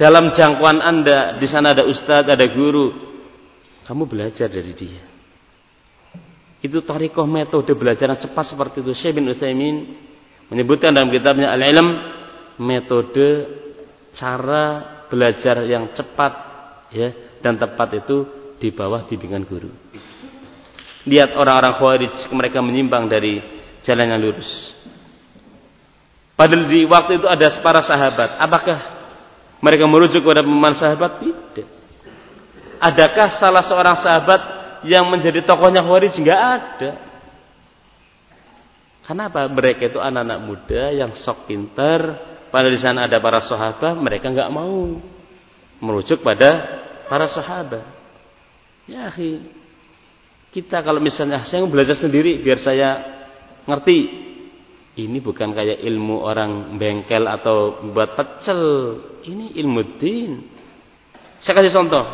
dalam 0.00 0.32
jangkauan 0.32 0.80
Anda 0.80 1.36
di 1.36 1.46
sana 1.50 1.76
ada 1.76 1.84
ustadz, 1.84 2.32
ada 2.32 2.46
guru, 2.48 2.94
kamu 3.84 4.08
belajar 4.08 4.48
dari 4.48 4.72
dia. 4.72 5.04
Itu 6.62 6.80
tarikoh 6.86 7.26
metode 7.26 7.74
belajar 7.74 8.08
yang 8.08 8.22
cepat 8.22 8.54
seperti 8.54 8.80
itu. 8.80 8.94
Syekh 8.94 9.18
bin 9.18 9.28
Utsaimin 9.28 9.76
menyebutkan 10.48 10.94
dalam 10.94 11.10
kitabnya 11.10 11.52
Al-Ilm 11.52 11.88
metode 12.62 13.28
cara 14.14 14.64
belajar 15.10 15.66
yang 15.66 15.92
cepat 15.92 16.32
ya 16.94 17.36
dan 17.42 17.58
tepat 17.58 18.00
itu 18.00 18.24
di 18.62 18.70
bawah 18.70 19.10
bimbingan 19.10 19.42
guru. 19.42 19.74
Lihat 21.02 21.34
orang-orang 21.34 21.82
Khawarij 21.82 22.14
mereka 22.30 22.62
menyimpang 22.62 23.10
dari 23.10 23.42
jalan 23.82 24.06
yang 24.06 24.22
lurus. 24.22 24.46
Padahal 26.38 26.70
di 26.70 26.86
waktu 26.86 27.18
itu 27.18 27.26
ada 27.26 27.58
para 27.58 27.82
sahabat. 27.82 28.38
Apakah 28.38 28.78
mereka 29.58 29.84
merujuk 29.90 30.22
kepada 30.22 30.46
pemahaman 30.46 30.78
sahabat? 30.78 31.10
Tidak. 31.18 31.68
Adakah 32.78 33.28
salah 33.42 33.62
seorang 33.66 33.98
sahabat 33.98 34.40
yang 34.86 35.10
menjadi 35.10 35.42
tokohnya 35.42 35.82
Khawarij? 35.82 36.14
Enggak 36.22 36.40
ada. 36.40 36.90
Kenapa? 39.02 39.50
Mereka 39.50 39.90
itu 39.90 39.98
anak-anak 39.98 40.38
muda 40.46 40.94
yang 40.94 41.10
sok 41.26 41.50
pinter. 41.50 42.30
Padahal 42.54 42.74
di 42.74 42.82
sana 42.82 43.10
ada 43.10 43.18
para 43.18 43.42
sahabat, 43.42 43.98
mereka 43.98 44.30
enggak 44.30 44.50
mau 44.54 45.02
merujuk 45.82 46.22
pada 46.22 46.50
para 47.10 47.26
sahabat. 47.26 48.01
Ya, 48.92 49.08
akhi, 49.08 49.40
kita 50.52 50.84
kalau 50.84 51.00
misalnya 51.00 51.48
saya 51.48 51.64
belajar 51.64 51.96
sendiri 51.96 52.44
biar 52.44 52.60
saya 52.60 52.90
Ngerti? 53.66 53.98
Ini 54.92 55.24
bukan 55.24 55.56
kayak 55.56 55.80
ilmu 55.80 56.20
orang 56.20 56.76
bengkel 56.76 57.24
atau 57.24 57.80
buat 57.96 58.12
pecel. 58.12 58.60
Ini 59.24 59.56
ilmu 59.56 59.80
din. 59.96 60.32
Saya 61.40 61.56
kasih 61.56 61.72
contoh. 61.72 62.04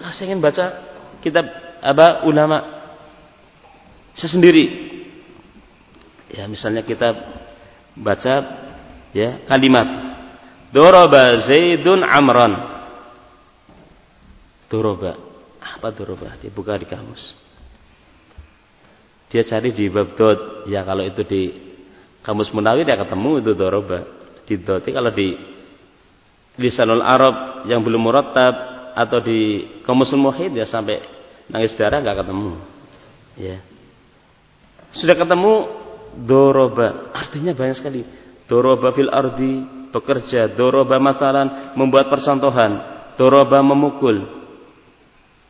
Ah, 0.00 0.10
saya 0.16 0.32
ingin 0.32 0.40
baca 0.40 0.64
kitab 1.20 1.44
apa 1.84 2.24
ulama. 2.24 2.58
Saya 4.16 4.30
sendiri. 4.32 4.64
Ya, 6.32 6.48
misalnya 6.48 6.80
kita 6.80 7.12
baca 7.94 8.34
ya 9.14 9.44
kalimat 9.46 9.86
Doroba 10.72 11.44
Zaidun 11.44 12.00
Amran. 12.08 12.52
Doroba. 14.72 15.23
Apa 15.64 15.88
doroba? 15.96 16.36
Dia 16.38 16.52
buka 16.52 16.76
di 16.76 16.84
kamus. 16.84 17.22
Dia 19.32 19.42
cari 19.48 19.72
di 19.72 19.88
bab 19.88 20.12
dot. 20.14 20.68
Ya 20.68 20.84
kalau 20.84 21.02
itu 21.02 21.24
di 21.24 21.42
kamus 22.20 22.52
Munawi 22.52 22.84
dia 22.84 23.00
ketemu 23.00 23.40
itu 23.40 23.52
doroba. 23.56 24.04
Di 24.44 24.60
dot. 24.60 24.84
Kalau 24.84 25.10
di 25.10 25.32
lisanul 26.60 27.00
Arab 27.02 27.64
yang 27.66 27.80
belum 27.80 28.04
murattab 28.04 28.54
atau 28.94 29.18
di 29.24 29.66
kamus 29.82 30.12
muhid 30.14 30.54
ya 30.54 30.68
sampai 30.68 31.02
nangis 31.48 31.74
darah 31.80 31.98
nggak 32.04 32.20
ketemu. 32.22 32.52
Ya. 33.40 33.58
Sudah 34.94 35.16
ketemu 35.18 35.54
doroba. 36.22 37.10
Artinya 37.10 37.56
banyak 37.56 37.76
sekali. 37.80 38.06
Doroba 38.46 38.94
fil 38.94 39.10
ardi 39.10 39.64
bekerja. 39.90 40.52
Doroba 40.54 41.00
masalan 41.02 41.74
membuat 41.74 42.06
percontohan. 42.06 42.72
Doroba 43.18 43.58
memukul. 43.64 44.43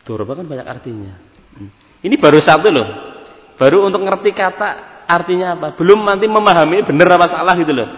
Doroba 0.04 0.36
kan 0.36 0.46
banyak 0.46 0.68
artinya. 0.68 1.12
Hmm. 1.56 1.70
Ini 2.04 2.14
baru 2.20 2.38
satu 2.44 2.68
loh. 2.68 2.88
Baru 3.56 3.88
untuk 3.88 4.04
ngerti 4.04 4.36
kata 4.36 4.68
artinya 5.08 5.56
apa. 5.56 5.72
Belum 5.80 6.04
nanti 6.04 6.28
memahami 6.28 6.84
benar 6.84 7.16
apa 7.16 7.26
salah 7.32 7.56
gitu 7.56 7.72
loh. 7.72 7.88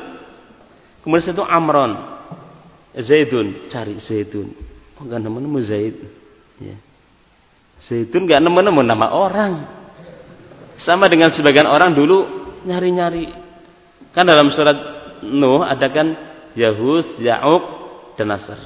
Kemudian 1.02 1.34
itu 1.34 1.44
Amron. 1.44 1.92
Zaidun. 2.96 3.68
Cari 3.68 3.98
Zaidun. 4.02 4.54
Oh 4.96 5.02
enggak 5.04 5.20
nemu-nemu 5.26 5.58
Zaid. 5.66 5.96
Ya. 6.62 6.76
Zaidun 7.82 8.30
enggak 8.30 8.42
nemu-nemu 8.42 8.80
nama 8.86 9.06
orang. 9.10 9.52
Sama 10.86 11.10
dengan 11.10 11.34
sebagian 11.34 11.66
orang 11.66 11.90
dulu 11.90 12.26
nyari-nyari. 12.64 13.34
Kan 14.14 14.24
dalam 14.28 14.48
surat 14.54 14.96
Nuh 15.24 15.64
ada 15.64 15.88
kan 15.88 16.12
Yahus, 16.52 17.20
Ya'uq, 17.20 17.64
dan 18.20 18.32
Nasr. 18.32 18.60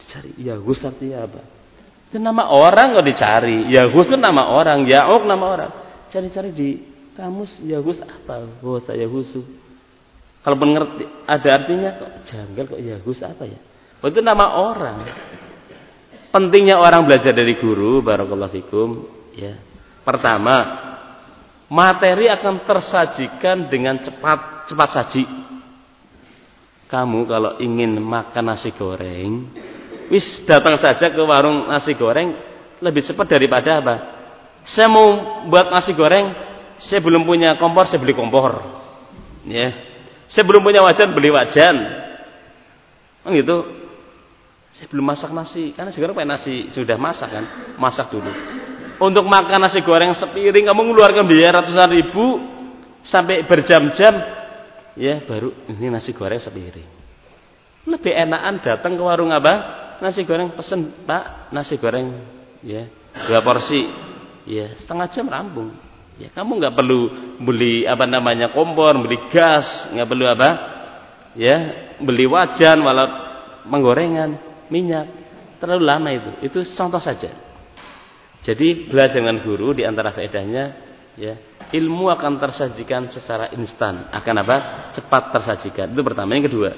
Dicari 0.00 0.32
Yahus 0.40 0.80
artinya 0.84 1.28
apa? 1.28 1.59
Itu 2.10 2.18
nama 2.18 2.50
orang 2.50 2.98
kok 2.98 3.06
dicari. 3.06 3.70
Yahus 3.70 4.10
itu 4.10 4.18
nama 4.18 4.50
orang, 4.50 4.82
Ya'uq 4.82 5.22
nama 5.30 5.44
orang. 5.46 5.70
Cari-cari 6.10 6.50
di 6.50 6.68
kamus 7.14 7.62
Yahus 7.62 8.02
apa? 8.02 8.50
Oh, 8.66 8.82
saya 8.82 9.06
Yahusu. 9.06 9.46
Kalau 10.42 10.58
mengerti 10.58 11.06
ada 11.22 11.48
artinya 11.54 11.94
kok 12.02 12.26
janggal 12.26 12.64
kok 12.66 12.82
Yahus 12.82 13.18
apa 13.22 13.46
ya? 13.46 13.62
Oh, 14.02 14.10
itu 14.10 14.18
nama 14.18 14.58
orang. 14.58 15.06
Pentingnya 16.34 16.82
orang 16.82 17.06
belajar 17.06 17.30
dari 17.30 17.54
guru, 17.62 18.02
barakallahu 18.02 18.58
fikum, 18.58 19.06
ya. 19.38 19.54
Pertama, 20.02 20.56
materi 21.70 22.26
akan 22.26 22.66
tersajikan 22.66 23.70
dengan 23.70 24.02
cepat 24.02 24.66
cepat 24.66 24.88
saji. 24.98 25.24
Kamu 26.90 27.22
kalau 27.30 27.62
ingin 27.62 28.02
makan 28.02 28.50
nasi 28.50 28.74
goreng, 28.74 29.46
wis 30.10 30.44
datang 30.44 30.76
saja 30.82 31.08
ke 31.08 31.22
warung 31.22 31.70
nasi 31.70 31.94
goreng 31.94 32.34
lebih 32.82 33.06
cepat 33.06 33.30
daripada 33.30 33.78
apa? 33.78 33.94
Saya 34.66 34.90
mau 34.92 35.06
buat 35.48 35.72
nasi 35.72 35.96
goreng, 35.96 36.34
saya 36.82 37.00
belum 37.00 37.24
punya 37.24 37.56
kompor, 37.56 37.88
saya 37.88 38.00
beli 38.02 38.12
kompor. 38.12 38.60
Ya. 39.48 39.72
Saya 40.28 40.44
belum 40.44 40.60
punya 40.60 40.84
wajan, 40.84 41.08
beli 41.16 41.32
wajan. 41.32 41.76
Oh 43.24 43.32
gitu. 43.32 43.56
Saya 44.76 44.86
belum 44.92 45.06
masak 45.12 45.30
nasi, 45.32 45.72
karena 45.72 45.90
sekarang 45.90 46.14
pakai 46.14 46.28
nasi 46.28 46.54
sudah 46.72 46.96
masak 47.00 47.28
kan, 47.32 47.44
masak 47.80 48.12
dulu. 48.12 48.32
Untuk 49.00 49.24
makan 49.24 49.64
nasi 49.64 49.80
goreng 49.80 50.12
sepiring 50.12 50.68
kamu 50.68 50.92
mengeluarkan 50.92 51.24
biaya 51.24 51.64
ratusan 51.64 51.88
ribu 51.88 52.26
sampai 53.00 53.48
berjam-jam 53.48 54.12
ya 54.92 55.24
baru 55.24 55.56
ini 55.72 55.88
nasi 55.88 56.12
goreng 56.12 56.36
sepiring. 56.36 56.99
Lebih 57.88 58.12
enakan 58.12 58.60
datang 58.60 58.92
ke 58.96 59.02
warung 59.02 59.32
apa? 59.32 59.52
Nasi 60.00 60.24
goreng 60.24 60.52
pesen, 60.56 61.04
Pak, 61.04 61.52
nasi 61.52 61.76
goreng 61.76 62.12
ya, 62.64 62.88
dua 63.28 63.40
porsi. 63.44 63.88
Ya, 64.48 64.72
setengah 64.80 65.12
jam 65.12 65.28
rampung. 65.28 65.76
Ya, 66.16 66.28
kamu 66.32 66.60
nggak 66.60 66.74
perlu 66.76 67.00
beli 67.40 67.88
apa 67.88 68.04
namanya 68.04 68.52
kompor, 68.52 68.92
beli 69.00 69.16
gas, 69.32 69.92
nggak 69.92 70.08
perlu 70.08 70.24
apa? 70.28 70.48
Ya, 71.36 71.56
beli 72.00 72.28
wajan, 72.28 72.80
walau 72.84 73.08
menggorengan, 73.68 74.36
minyak. 74.68 75.08
Terlalu 75.60 75.84
lama 75.84 76.08
itu. 76.12 76.30
Itu 76.44 76.58
contoh 76.76 77.00
saja. 77.00 77.32
Jadi 78.40 78.88
belajar 78.88 79.20
dengan 79.20 79.36
guru 79.44 79.76
di 79.76 79.84
antara 79.84 80.16
faedahnya 80.16 80.64
ya, 81.20 81.36
ilmu 81.76 82.08
akan 82.08 82.40
tersajikan 82.40 83.12
secara 83.12 83.52
instan, 83.52 84.08
akan 84.08 84.34
apa? 84.40 84.56
Cepat 84.96 85.22
tersajikan. 85.36 85.92
Itu 85.92 86.00
pertama. 86.00 86.32
Yang 86.32 86.48
kedua, 86.48 86.70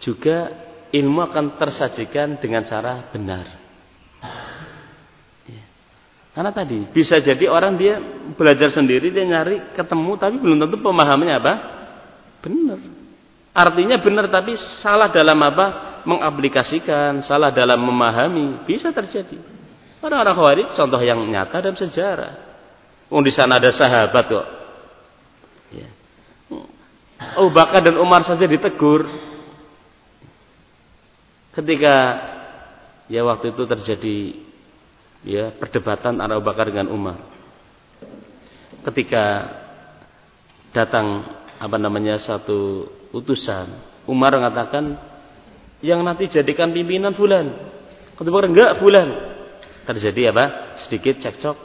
juga 0.00 0.52
ilmu 0.92 1.20
akan 1.26 1.60
tersajikan 1.60 2.36
dengan 2.40 2.64
cara 2.64 3.08
benar. 3.10 3.46
Ya. 5.46 5.64
Karena 6.36 6.50
tadi 6.52 6.88
bisa 6.90 7.20
jadi 7.20 7.48
orang 7.48 7.74
dia 7.78 7.98
belajar 8.36 8.72
sendiri 8.72 9.10
dia 9.10 9.24
nyari 9.24 9.74
ketemu 9.74 10.12
tapi 10.18 10.36
belum 10.40 10.58
tentu 10.66 10.76
pemahamannya 10.80 11.36
apa? 11.36 11.54
Benar. 12.44 12.78
Artinya 13.56 13.96
benar 14.00 14.28
tapi 14.28 14.52
salah 14.84 15.08
dalam 15.08 15.40
apa? 15.40 15.96
mengaplikasikan, 16.06 17.18
salah 17.26 17.50
dalam 17.50 17.82
memahami, 17.82 18.62
bisa 18.62 18.94
terjadi. 18.94 19.42
Orang-orang 19.98 20.34
Khawarij 20.38 20.68
contoh 20.78 21.02
yang 21.02 21.18
nyata 21.26 21.58
dalam 21.58 21.74
sejarah. 21.74 22.32
Oh 23.10 23.18
di 23.18 23.34
sana 23.34 23.58
ada 23.58 23.74
sahabat 23.74 24.24
kok. 24.30 24.46
Ya. 25.74 25.88
Oh 27.34 27.50
Bakar 27.50 27.82
dan 27.82 27.98
Umar 27.98 28.22
saja 28.22 28.46
ditegur. 28.46 29.02
Ketika 31.56 31.94
ya 33.08 33.24
waktu 33.24 33.56
itu 33.56 33.64
terjadi 33.64 34.18
ya 35.24 35.56
perdebatan 35.56 36.20
antara 36.20 36.36
Abu 36.36 36.44
Bakar 36.44 36.68
dengan 36.68 36.92
Umar. 36.92 37.16
Ketika 38.84 39.24
datang 40.76 41.24
apa 41.56 41.76
namanya 41.80 42.20
satu 42.20 42.84
utusan, 43.16 43.72
Umar 44.04 44.36
mengatakan 44.36 45.00
yang 45.80 46.04
nanti 46.04 46.28
jadikan 46.28 46.76
pimpinan 46.76 47.16
fulan. 47.16 47.72
Kemudian 48.20 48.52
enggak 48.52 48.76
fulan. 48.76 49.08
Terjadi 49.88 50.36
apa? 50.36 50.44
Sedikit 50.84 51.24
cekcok. 51.24 51.56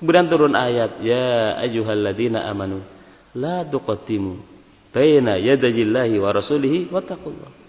Kemudian 0.00 0.28
turun 0.32 0.56
ayat, 0.56 1.00
ya 1.04 1.60
ayyuhalladzina 1.60 2.48
amanu 2.48 2.80
la 3.36 3.68
tuqaddimu 3.68 4.40
baina 4.90 5.36
yadayillahi 5.36 6.16
wa 6.16 6.30
rasulihi 6.32 6.88
wattaqullah. 6.88 7.59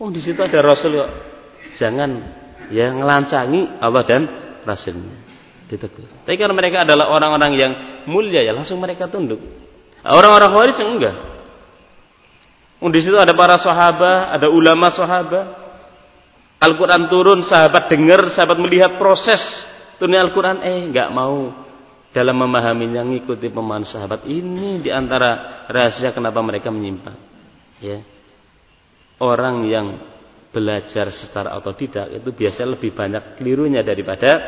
Oh 0.00 0.08
di 0.08 0.24
situ 0.24 0.40
ada 0.40 0.64
rasul 0.64 0.96
kok. 0.96 1.10
Jangan 1.76 2.10
ya 2.72 2.88
ngelancangi 2.88 3.84
Allah 3.84 4.02
dan 4.08 4.22
rasulnya. 4.64 5.28
Ditegur. 5.68 6.08
Tapi 6.26 6.34
karena 6.34 6.56
mereka 6.56 6.82
adalah 6.82 7.12
orang-orang 7.12 7.52
yang 7.54 7.72
mulia 8.08 8.42
ya 8.42 8.56
langsung 8.56 8.80
mereka 8.80 9.06
tunduk. 9.06 9.38
Orang-orang 10.02 10.50
Khawarij 10.50 10.78
enggak. 10.80 11.16
Di 12.80 13.00
situ 13.04 13.14
ada 13.20 13.36
para 13.36 13.60
sahabat, 13.60 14.40
ada 14.40 14.48
ulama 14.48 14.88
sahabat. 14.88 15.46
Al-Quran 16.60 17.08
turun, 17.12 17.44
sahabat 17.44 17.92
dengar, 17.92 18.32
sahabat 18.32 18.56
melihat 18.56 18.96
proses 18.96 19.40
turunnya 20.00 20.24
Al-Quran. 20.24 20.64
Eh, 20.64 20.88
nggak 20.88 21.08
mau 21.12 21.52
dalam 22.10 22.36
memahaminya 22.40 23.04
ngikuti 23.04 23.52
pemahaman 23.52 23.84
sahabat. 23.84 24.24
Ini 24.24 24.80
di 24.80 24.90
antara 24.90 25.64
rahasia 25.68 26.10
kenapa 26.16 26.40
mereka 26.40 26.72
menyimpang. 26.72 27.16
Ya. 27.84 28.00
Orang 29.20 29.68
yang 29.68 30.00
belajar 30.50 31.12
secara 31.14 31.54
otodidak 31.60 32.10
itu 32.10 32.32
biasanya 32.34 32.74
lebih 32.74 32.90
banyak 32.90 33.38
kelirunya 33.38 33.84
daripada 33.84 34.40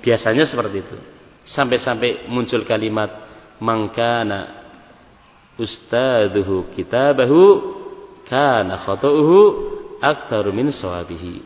biasanya 0.00 0.46
seperti 0.48 0.76
itu. 0.80 0.96
Sampai-sampai 1.50 2.30
muncul 2.30 2.62
kalimat 2.64 3.10
mangkana 3.58 4.62
ustaduhu 5.58 6.72
kitabahu 6.72 7.42
kana 8.30 8.86
khata'uhu 8.86 9.38
aktsaru 10.00 10.54
min 10.54 10.72
sawabihi. 10.72 11.42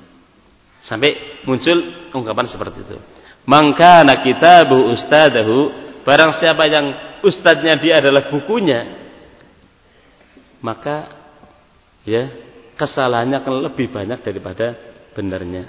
Sampai 0.85 1.41
muncul 1.49 2.13
ungkapan 2.13 2.47
seperti 2.47 2.85
itu. 2.85 2.99
Mangka 3.45 4.05
nak 4.05 4.25
kitabu 4.25 4.93
ustadahu 4.93 5.73
barang 6.05 6.33
siapa 6.41 6.65
yang 6.69 6.87
ustadznya 7.21 7.77
dia 7.77 8.01
adalah 8.01 8.33
bukunya 8.33 9.05
maka 10.65 11.24
ya 12.05 12.31
kesalahannya 12.77 13.41
akan 13.41 13.53
lebih 13.73 13.91
banyak 13.91 14.21
daripada 14.21 14.77
benarnya. 15.13 15.69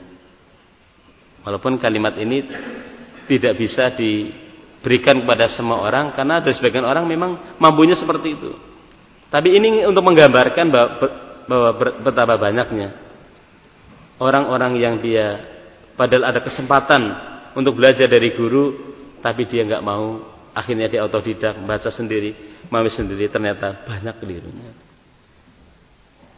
Walaupun 1.45 1.77
kalimat 1.77 2.17
ini 2.17 2.43
tidak 3.29 3.57
bisa 3.57 3.93
di 3.93 4.33
berikan 4.81 5.25
kepada 5.25 5.49
semua 5.53 5.81
orang 5.81 6.13
karena 6.13 6.41
ada 6.41 6.49
sebagian 6.53 6.85
orang 6.85 7.05
memang 7.09 7.57
mampunya 7.57 7.97
seperti 7.97 8.37
itu. 8.37 8.51
Tapi 9.33 9.57
ini 9.57 9.81
untuk 9.89 10.05
menggambarkan 10.05 10.65
bahwa, 10.69 10.89
bahwa 11.49 11.69
betapa 12.05 12.37
banyaknya 12.37 13.05
orang-orang 14.19 14.73
yang 14.79 14.95
dia 15.01 15.41
padahal 15.95 16.31
ada 16.31 16.39
kesempatan 16.43 17.01
untuk 17.55 17.75
belajar 17.75 18.07
dari 18.07 18.35
guru 18.35 18.95
tapi 19.19 19.47
dia 19.47 19.63
nggak 19.67 19.83
mau 19.83 20.23
akhirnya 20.55 20.87
dia 20.87 21.03
otodidak 21.03 21.59
membaca 21.59 21.89
sendiri 21.91 22.61
mami 22.71 22.91
sendiri 22.91 23.27
ternyata 23.27 23.83
banyak 23.83 24.15
kelirunya 24.19 24.71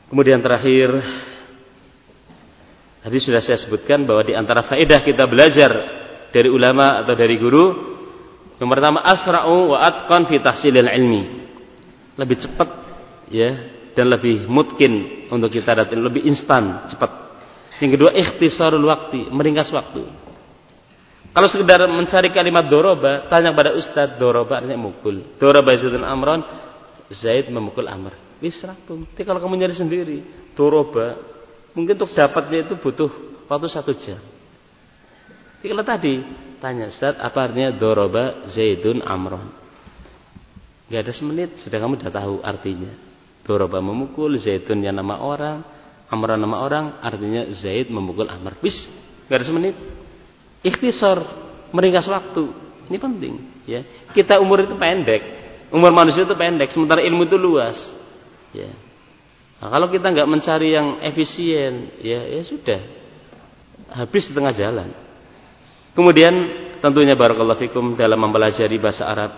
kemudian 0.09 0.39
terakhir 0.39 0.89
Tadi 3.07 3.23
sudah 3.23 3.39
saya 3.39 3.55
sebutkan 3.55 4.03
bahwa 4.03 4.19
di 4.19 4.35
antara 4.35 4.67
faedah 4.67 4.99
kita 4.99 5.23
belajar 5.31 5.71
dari 6.27 6.51
ulama 6.51 7.07
atau 7.07 7.15
dari 7.15 7.39
guru 7.39 7.95
yang 8.59 8.67
pertama 8.67 8.99
asra'u 8.99 9.71
wa 9.71 9.79
atqan 9.79 10.27
fi 10.27 10.43
tahsilil 10.43 10.91
ilmi. 10.91 11.23
Lebih 12.19 12.35
cepat 12.43 12.69
ya 13.31 13.51
dan 13.95 14.11
lebih 14.11 14.51
mungkin 14.51 15.23
untuk 15.31 15.55
kita 15.55 15.71
datang 15.71 16.03
lebih 16.03 16.19
instan, 16.27 16.91
cepat. 16.91 17.31
Yang 17.79 17.95
kedua 17.95 18.11
ikhtisarul 18.11 18.83
waktu, 18.83 19.31
meringkas 19.31 19.71
waktu. 19.71 20.03
Kalau 21.31 21.47
sekedar 21.47 21.87
mencari 21.87 22.33
kalimat 22.35 22.67
doroba, 22.67 23.31
tanya 23.31 23.55
pada 23.55 23.71
ustaz 23.71 24.19
doroba 24.19 24.59
artinya 24.59 24.75
mukul. 24.75 25.37
Doroba 25.39 25.79
Zaidun 25.79 26.03
Amron, 26.03 26.43
Zaid 27.07 27.47
memukul 27.55 27.87
Amr. 27.87 28.26
Wis 28.37 28.57
rampung. 28.61 29.09
Tapi 29.09 29.23
kalau 29.25 29.41
kamu 29.41 29.57
nyari 29.57 29.73
sendiri, 29.73 30.17
doroba, 30.53 31.17
mungkin 31.73 31.97
untuk 31.97 32.13
dapatnya 32.13 32.69
itu 32.69 32.75
butuh 32.77 33.09
waktu 33.49 33.67
satu 33.73 33.91
jam. 33.97 34.21
Tapi 35.57 35.65
kalau 35.73 35.85
tadi 35.85 36.13
tanya 36.61 36.93
Ustaz, 36.93 37.17
apa 37.17 37.49
artinya 37.49 37.73
doroba 37.73 38.45
Zaidun 38.53 39.01
Amron? 39.01 39.49
Gak 40.87 41.01
ada 41.03 41.13
semenit, 41.17 41.57
sudah 41.65 41.77
kamu 41.81 41.97
sudah 41.99 42.13
tahu 42.13 42.35
artinya. 42.45 42.93
Doroba 43.41 43.81
memukul, 43.81 44.37
Zaidun 44.37 44.85
yang 44.85 44.95
nama 44.95 45.17
orang, 45.17 45.65
Amron 46.13 46.37
nama 46.37 46.61
orang, 46.61 46.85
artinya 47.01 47.49
Zaid 47.57 47.89
memukul 47.89 48.29
Amr. 48.29 48.61
Wis, 48.61 48.77
gak 49.27 49.41
ada 49.41 49.45
semenit 49.49 49.75
ikhtisar, 50.61 51.17
meringkas 51.73 52.07
waktu. 52.07 52.53
Ini 52.87 52.97
penting, 53.01 53.33
ya. 53.67 53.83
Kita 54.15 54.39
umur 54.39 54.63
itu 54.63 54.75
pendek. 54.79 55.35
Umur 55.67 55.91
manusia 55.91 56.23
itu 56.23 56.35
pendek, 56.37 56.71
sementara 56.71 57.03
ilmu 57.03 57.27
itu 57.27 57.35
luas. 57.35 57.75
Ya. 58.55 58.71
Nah, 59.57 59.69
kalau 59.73 59.87
kita 59.89 60.07
nggak 60.13 60.29
mencari 60.29 60.75
yang 60.75 61.01
efisien, 61.01 61.97
ya 61.99 62.21
ya 62.23 62.41
sudah. 62.45 62.81
Habis 63.87 64.29
di 64.29 64.33
tengah 64.35 64.53
jalan. 64.53 64.93
Kemudian 65.97 66.33
tentunya 66.83 67.17
barakallahu 67.17 67.57
fikum 67.57 67.97
dalam 67.97 68.21
mempelajari 68.21 68.77
bahasa 68.77 69.07
Arab 69.07 69.31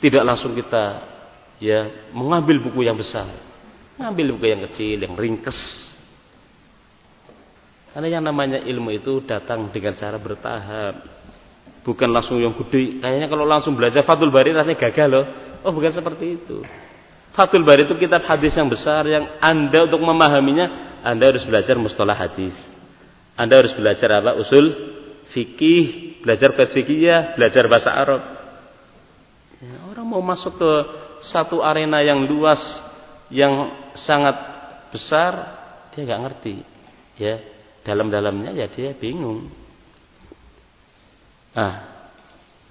tidak 0.00 0.24
langsung 0.24 0.52
kita 0.52 0.84
ya 1.60 2.10
mengambil 2.12 2.60
buku 2.60 2.84
yang 2.84 2.96
besar. 2.96 3.28
Mengambil 3.96 4.36
buku 4.36 4.46
yang 4.48 4.64
kecil, 4.68 4.96
yang 4.96 5.12
ringkes, 5.12 5.60
karena 7.90 8.18
yang 8.18 8.22
namanya 8.22 8.62
ilmu 8.62 8.94
itu 8.94 9.18
datang 9.26 9.66
dengan 9.74 9.98
cara 9.98 10.14
bertahap. 10.14 10.94
Bukan 11.82 12.08
langsung 12.12 12.38
yang 12.38 12.54
gede. 12.54 13.02
Kayaknya 13.02 13.26
kalau 13.26 13.44
langsung 13.48 13.74
belajar 13.74 14.06
Fathul 14.06 14.30
Bari 14.30 14.54
rasanya 14.54 14.78
gagal 14.78 15.08
loh. 15.10 15.24
Oh 15.66 15.72
bukan 15.74 15.90
seperti 15.90 16.38
itu. 16.38 16.62
Fathul 17.34 17.62
Bari 17.62 17.86
itu 17.86 17.94
kitab 17.94 18.26
hadis 18.26 18.54
yang 18.58 18.66
besar 18.66 19.06
yang 19.06 19.38
Anda 19.38 19.86
untuk 19.86 20.02
memahaminya 20.02 21.00
Anda 21.06 21.30
harus 21.30 21.46
belajar 21.46 21.78
mustalah 21.78 22.18
hadis. 22.18 22.54
Anda 23.38 23.56
harus 23.56 23.72
belajar 23.78 24.20
apa? 24.20 24.36
Usul 24.36 24.66
fikih, 25.30 26.20
belajar 26.26 26.52
fikih 26.52 27.38
belajar 27.38 27.64
bahasa 27.70 27.90
Arab. 27.94 28.22
Ya, 29.60 29.76
orang 29.86 30.06
mau 30.08 30.20
masuk 30.24 30.56
ke 30.58 30.72
satu 31.30 31.60
arena 31.60 32.00
yang 32.00 32.24
luas 32.24 32.60
yang 33.30 33.70
sangat 33.94 34.34
besar 34.90 35.32
dia 35.94 36.02
nggak 36.06 36.22
ngerti 36.26 36.54
ya 37.18 37.38
dalam-dalamnya 37.86 38.56
ya 38.56 38.66
dia 38.70 38.94
bingung. 38.96 39.50
Ah, 41.50 41.89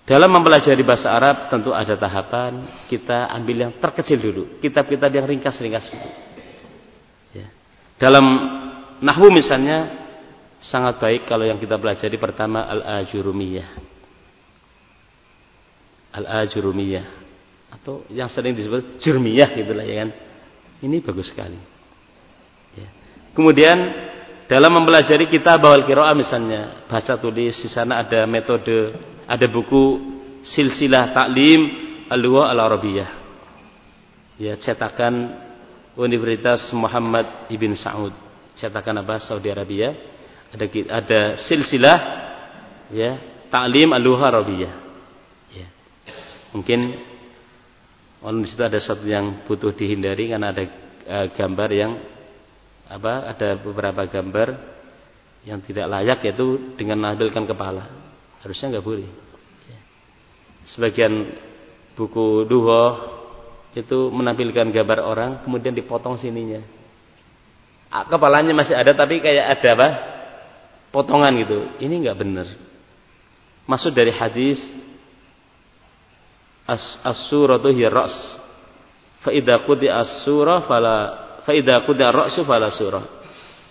dalam 0.09 0.33
mempelajari 0.33 0.81
bahasa 0.81 1.13
Arab 1.13 1.53
tentu 1.53 1.69
ada 1.69 1.93
tahapan 1.93 2.81
kita 2.89 3.29
ambil 3.29 3.69
yang 3.69 3.73
terkecil 3.77 4.17
dulu, 4.17 4.43
kitab-kitab 4.57 5.13
yang 5.13 5.29
ringkas-ringkas 5.29 5.85
dulu. 5.85 6.09
Ya. 7.37 7.53
Dalam 8.01 8.25
nahwu 9.05 9.29
misalnya 9.29 10.09
sangat 10.65 10.97
baik 10.97 11.29
kalau 11.29 11.45
yang 11.45 11.61
kita 11.61 11.77
pelajari 11.77 12.17
pertama 12.17 12.65
al-ajurumiyah. 12.65 13.69
Al-ajurumiyah 16.17 17.05
atau 17.69 18.01
yang 18.09 18.33
sering 18.33 18.57
disebut 18.57 18.97
jurmiyah 19.05 19.53
gitulah 19.53 19.85
ya 19.85 20.09
kan. 20.09 20.09
Ini 20.89 21.05
bagus 21.05 21.29
sekali. 21.29 21.61
Ya. 22.73 22.89
Kemudian 23.37 23.77
dalam 24.49 24.73
mempelajari 24.73 25.29
kita 25.29 25.61
bawal 25.61 25.85
kiroah 25.85 26.17
misalnya, 26.17 26.89
baca 26.89 27.13
tulis 27.21 27.53
di 27.61 27.69
sana 27.69 28.01
ada 28.01 28.25
metode, 28.25 28.97
ada 29.29 29.45
buku 29.45 30.01
silsilah 30.41 31.13
taklim 31.13 31.61
al-lugha 32.09 32.49
al-arabiyah. 32.49 33.09
Ya, 34.41 34.57
cetakan 34.57 35.45
Universitas 35.93 36.73
Muhammad 36.73 37.51
Ibn 37.53 37.71
Saud, 37.77 38.13
cetakan 38.57 39.05
apa? 39.05 39.21
Saudi 39.21 39.53
Arabia. 39.53 39.93
Ada 40.49 40.65
ada 40.89 41.19
silsilah 41.45 41.97
ya, 42.89 43.21
taklim 43.53 43.93
al-lugha 43.93 44.33
arabiyah. 44.33 44.73
Ya. 45.53 45.67
Mungkin 46.57 46.79
di 48.19 48.47
situ 48.49 48.63
ada 48.65 48.81
satu 48.81 49.05
yang 49.05 49.45
butuh 49.45 49.77
dihindari 49.77 50.33
karena 50.33 50.49
ada 50.49 50.63
uh, 51.05 51.27
gambar 51.37 51.69
yang 51.69 51.91
apa 52.89 53.29
ada 53.29 53.53
beberapa 53.61 54.01
gambar 54.09 54.57
yang 55.45 55.61
tidak 55.61 55.85
layak 55.85 56.19
yaitu 56.25 56.73
dengan 56.73 56.99
menampilkan 56.99 57.45
kepala 57.45 58.08
harusnya 58.43 58.77
nggak 58.77 58.85
boleh. 58.85 59.09
Sebagian 60.75 61.33
buku 61.97 62.45
duho 62.45 62.83
itu 63.73 64.09
menampilkan 64.13 64.69
gambar 64.69 64.99
orang 65.01 65.31
kemudian 65.41 65.73
dipotong 65.73 66.17
sininya. 66.19 66.61
Kepalanya 67.89 68.53
masih 68.53 68.77
ada 68.77 68.93
tapi 68.93 69.17
kayak 69.17 69.59
ada 69.59 69.69
apa? 69.73 69.89
Potongan 70.93 71.33
gitu. 71.41 71.59
Ini 71.81 72.05
nggak 72.05 72.17
benar. 72.17 72.47
Maksud 73.69 73.93
dari 73.93 74.13
hadis 74.13 74.57
as 76.69 76.81
as-suratu 77.01 77.69
hiya 77.73 77.89
ra's 77.89 78.13
fa 79.25 79.33
idza 79.33 79.57
qudi 79.65 79.89
as-surah 79.89 80.69
fala 80.69 80.97
faida 81.49 81.81
kuda 81.81 82.13
ra'su 82.13 82.45
fala 82.45 82.69
surah. 82.69 83.05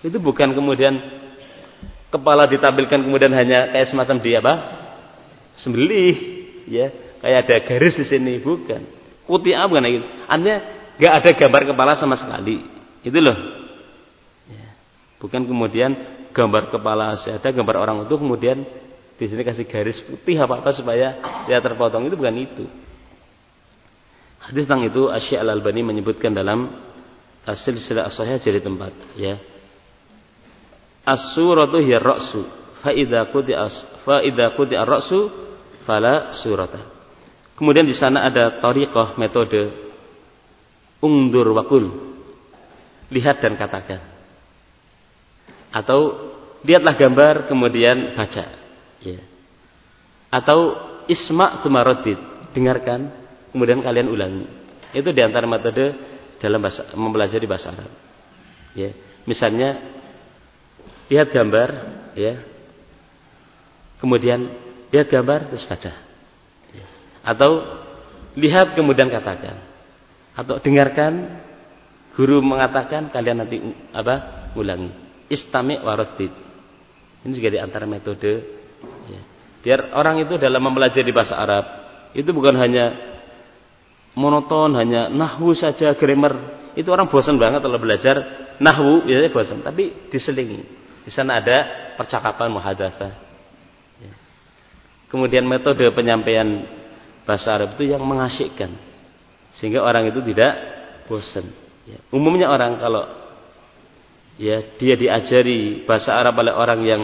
Itu 0.03 0.19
bukan 0.19 0.51
kemudian 0.51 0.95
kepala 2.09 2.49
ditampilkan 2.49 3.05
kemudian 3.05 3.33
hanya 3.33 3.73
kayak 3.73 3.89
semacam 3.93 4.17
dia 4.21 4.39
apa? 4.41 4.55
Sembelih, 5.61 6.17
ya. 6.69 6.87
Kayak 7.19 7.39
ada 7.45 7.57
garis 7.67 7.95
di 7.99 8.07
sini, 8.07 8.39
bukan. 8.39 8.83
Kutia 9.27 9.67
bukan 9.67 9.85
itu. 9.85 10.07
Artinya 10.31 10.57
nggak 10.97 11.13
ada 11.13 11.31
gambar 11.35 11.63
kepala 11.75 11.93
sama 11.99 12.17
sekali. 12.17 12.63
Itu 13.03 13.19
loh. 13.19 13.37
Ya. 14.49 14.69
Bukan 15.21 15.45
kemudian 15.45 15.93
gambar 16.33 16.71
kepala 16.71 17.19
ada 17.19 17.49
gambar 17.51 17.77
orang 17.83 17.97
itu 18.07 18.15
kemudian 18.15 18.63
di 19.19 19.27
sini 19.27 19.43
kasih 19.43 19.67
garis 19.67 19.99
putih 20.07 20.39
apa 20.39 20.63
apa 20.63 20.71
supaya 20.71 21.19
dia 21.51 21.59
terpotong 21.59 22.07
itu 22.07 22.15
bukan 22.15 22.37
itu. 22.39 22.65
Hadis 24.39 24.65
tentang 24.65 24.87
itu 24.87 25.11
Asyik 25.11 25.43
Al 25.43 25.51
Albani 25.51 25.83
menyebutkan 25.83 26.31
dalam 26.31 26.71
as-silsilah 27.43 28.07
as-sahih 28.07 28.39
jadi 28.39 28.63
tempat 28.63 28.95
ya 29.19 29.37
as-suratu 31.09 31.81
hiya 31.81 32.05
ra'su 32.05 32.45
fa 32.85 32.93
idza 32.93 33.25
as 33.57 33.75
fa 34.05 34.21
idza 34.21 34.53
ar-ra'su 34.53 35.19
fala 35.89 36.37
surata. 36.45 36.85
Kemudian 37.57 37.89
di 37.89 37.97
sana 37.97 38.29
ada 38.29 38.61
tariqah 38.61 39.17
metode 39.17 39.73
ungdur 41.01 41.49
wakul. 41.57 41.89
Lihat 43.09 43.41
dan 43.41 43.57
katakan. 43.57 44.05
Atau 45.73 46.29
lihatlah 46.61 46.95
gambar 46.95 47.35
kemudian 47.49 48.15
baca. 48.15 48.45
Ya. 49.01 49.21
Atau 50.29 50.77
isma' 51.09 51.65
tumaradid 51.65 52.21
dengarkan 52.53 53.09
kemudian 53.51 53.81
kalian 53.81 54.13
ulangi. 54.13 54.47
Itu 54.93 55.11
di 55.13 55.25
antara 55.25 55.49
metode 55.49 55.97
dalam 56.39 56.61
bahasa, 56.63 56.85
mempelajari 56.95 57.47
bahasa 57.49 57.75
Arab. 57.75 57.93
Ya, 58.77 58.95
misalnya 59.27 59.98
lihat 61.09 61.29
gambar, 61.33 61.69
ya, 62.15 62.45
kemudian 64.01 64.49
lihat 64.93 65.09
gambar 65.09 65.49
terus 65.53 65.65
baca, 65.65 65.93
ya. 66.73 66.87
atau 67.25 67.51
lihat 68.37 68.77
kemudian 68.77 69.09
katakan, 69.09 69.61
atau 70.37 70.61
dengarkan 70.61 71.43
guru 72.15 72.45
mengatakan 72.45 73.11
kalian 73.11 73.43
nanti 73.45 73.59
apa 73.91 74.49
ulangi. 74.55 74.91
Istami 75.29 75.85
warodid 75.85 76.33
ini 77.25 77.33
juga 77.37 77.49
di 77.53 77.61
antara 77.61 77.85
metode 77.85 78.33
ya. 79.11 79.21
biar 79.61 79.93
orang 79.93 80.23
itu 80.25 80.41
dalam 80.41 80.63
mempelajari 80.63 81.13
bahasa 81.13 81.37
Arab 81.37 81.65
itu 82.17 82.31
bukan 82.33 82.57
hanya 82.57 82.97
monoton 84.17 84.75
hanya 84.79 85.11
nahwu 85.11 85.55
saja 85.55 85.95
grammar. 85.99 86.57
Itu 86.79 86.95
orang 86.95 87.11
bosan 87.11 87.43
banget 87.43 87.67
kalau 87.67 87.79
belajar 87.83 88.17
nahwu 88.63 89.05
biasanya 89.07 89.31
bosan. 89.35 89.59
Tapi 89.67 90.11
diselingi 90.15 90.63
di 91.09 91.11
sana 91.17 91.41
ada 91.41 91.57
percakapan 91.97 92.53
muhadatsah 92.53 93.17
ya. 93.97 94.13
kemudian 95.09 95.49
metode 95.49 95.89
penyampaian 95.97 96.69
bahasa 97.25 97.57
Arab 97.57 97.81
itu 97.81 97.89
yang 97.89 98.05
mengasyikkan 98.05 98.77
sehingga 99.57 99.81
orang 99.81 100.13
itu 100.13 100.21
tidak 100.21 100.53
bosan 101.09 101.49
ya. 101.89 101.97
umumnya 102.13 102.53
orang 102.53 102.77
kalau 102.77 103.09
ya 104.37 104.77
dia 104.77 104.95
diajari 105.01 105.89
bahasa 105.89 106.13
Arab 106.13 106.37
oleh 106.45 106.53
orang 106.53 106.81
yang 106.85 107.03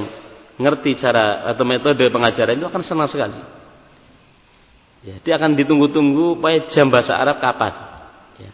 ngerti 0.54 0.94
cara 1.02 1.50
atau 1.50 1.66
metode 1.66 2.06
pengajaran 2.06 2.54
itu 2.54 2.66
akan 2.66 2.82
senang 2.86 3.10
sekali. 3.10 3.42
Ya, 5.04 5.20
dia 5.20 5.34
akan 5.36 5.52
ditunggu-tunggu 5.58 6.38
supaya 6.38 6.58
jam 6.72 6.88
bahasa 6.88 7.18
Arab 7.18 7.42
kapan. 7.42 7.74
Ya, 8.40 8.50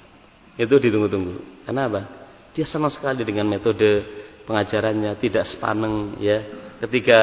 itu 0.58 0.74
ditunggu-tunggu. 0.80 1.38
Kenapa? 1.62 2.08
Dia 2.56 2.66
senang 2.66 2.90
sekali 2.90 3.22
dengan 3.22 3.46
metode 3.46 4.02
pengajarannya, 4.50 5.14
tidak 5.22 5.46
sepaneng 5.54 6.18
ya. 6.18 6.42
Ketika 6.82 7.20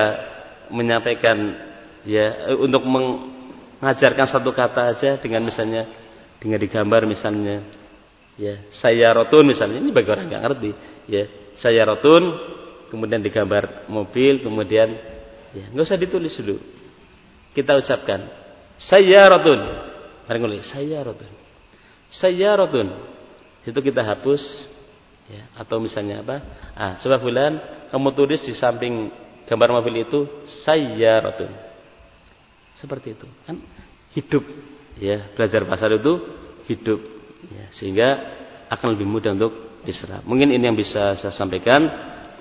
menyampaikan 0.72 1.36
ya 2.08 2.56
untuk 2.64 2.88
mengajarkan 2.88 4.32
satu 4.32 4.56
kata 4.56 4.96
aja 4.96 5.12
dengan 5.20 5.44
misalnya 5.44 5.84
dengan 6.40 6.62
digambar 6.64 7.04
misalnya 7.04 7.68
ya 8.40 8.72
saya 8.80 9.12
rotun 9.12 9.52
misalnya. 9.52 9.84
Ini 9.84 9.92
bagi 9.92 10.08
orang 10.08 10.32
nggak 10.32 10.44
ngerti 10.48 10.72
ya. 11.12 11.24
Saya 11.60 11.84
rotun 11.84 12.24
kemudian 12.88 13.20
digambar 13.20 13.92
mobil 13.92 14.40
kemudian 14.40 14.96
ya 15.52 15.68
nggak 15.76 15.84
usah 15.84 16.00
ditulis 16.00 16.32
dulu. 16.40 16.56
Kita 17.52 17.76
ucapkan 17.76 18.48
saya 18.78 19.26
rotun 19.28 19.60
mari 20.30 20.38
ngulik 20.38 20.64
saya 20.70 21.02
rotun 21.02 21.32
saya 22.14 22.50
rotun 22.54 22.88
itu 23.66 23.80
kita 23.82 24.06
hapus 24.06 24.40
ya 25.28 25.44
atau 25.60 25.78
misalnya 25.84 26.24
apa 26.24 26.36
ah 26.76 26.94
coba 27.04 27.20
bulan 27.20 27.52
kamu 27.92 28.10
tulis 28.16 28.42
di 28.48 28.56
samping 28.56 29.12
gambar 29.48 29.80
mobil 29.80 30.08
itu 30.08 30.20
saya 30.64 31.20
rotun 31.20 31.52
seperti 32.80 33.16
itu 33.16 33.28
kan 33.44 33.60
hidup 34.16 34.44
ya 34.98 35.32
belajar 35.36 35.68
bahasa 35.68 35.92
itu 35.92 36.14
hidup 36.68 37.00
ya, 37.48 37.66
sehingga 37.76 38.08
akan 38.68 38.88
lebih 38.98 39.08
mudah 39.08 39.32
untuk 39.34 39.80
diserap. 39.88 40.28
Mungkin 40.28 40.52
ini 40.52 40.64
yang 40.68 40.76
bisa 40.76 41.16
saya 41.16 41.32
sampaikan 41.32 41.88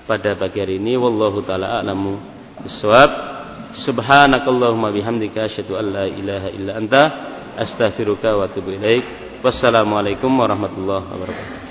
pada 0.06 0.34
pagi 0.34 0.58
hari 0.58 0.82
ini 0.82 0.98
wallahu 0.98 1.42
taala 1.46 1.78
a'lamu 1.82 2.18
bissawab. 2.66 3.34
Subhanakallahumma 3.76 4.88
bihamdika 4.88 5.46
asyhadu 5.46 5.76
an 5.76 5.86
la 5.92 6.04
ilaha 6.08 6.48
illa 6.50 6.72
anta 6.80 7.02
astaghfiruka 7.60 8.34
wa 8.34 8.48
atubu 8.48 8.72
ilaik. 8.74 9.04
Wassalamualaikum 9.44 10.32
warahmatullahi 10.32 11.06
wabarakatuh. 11.06 11.65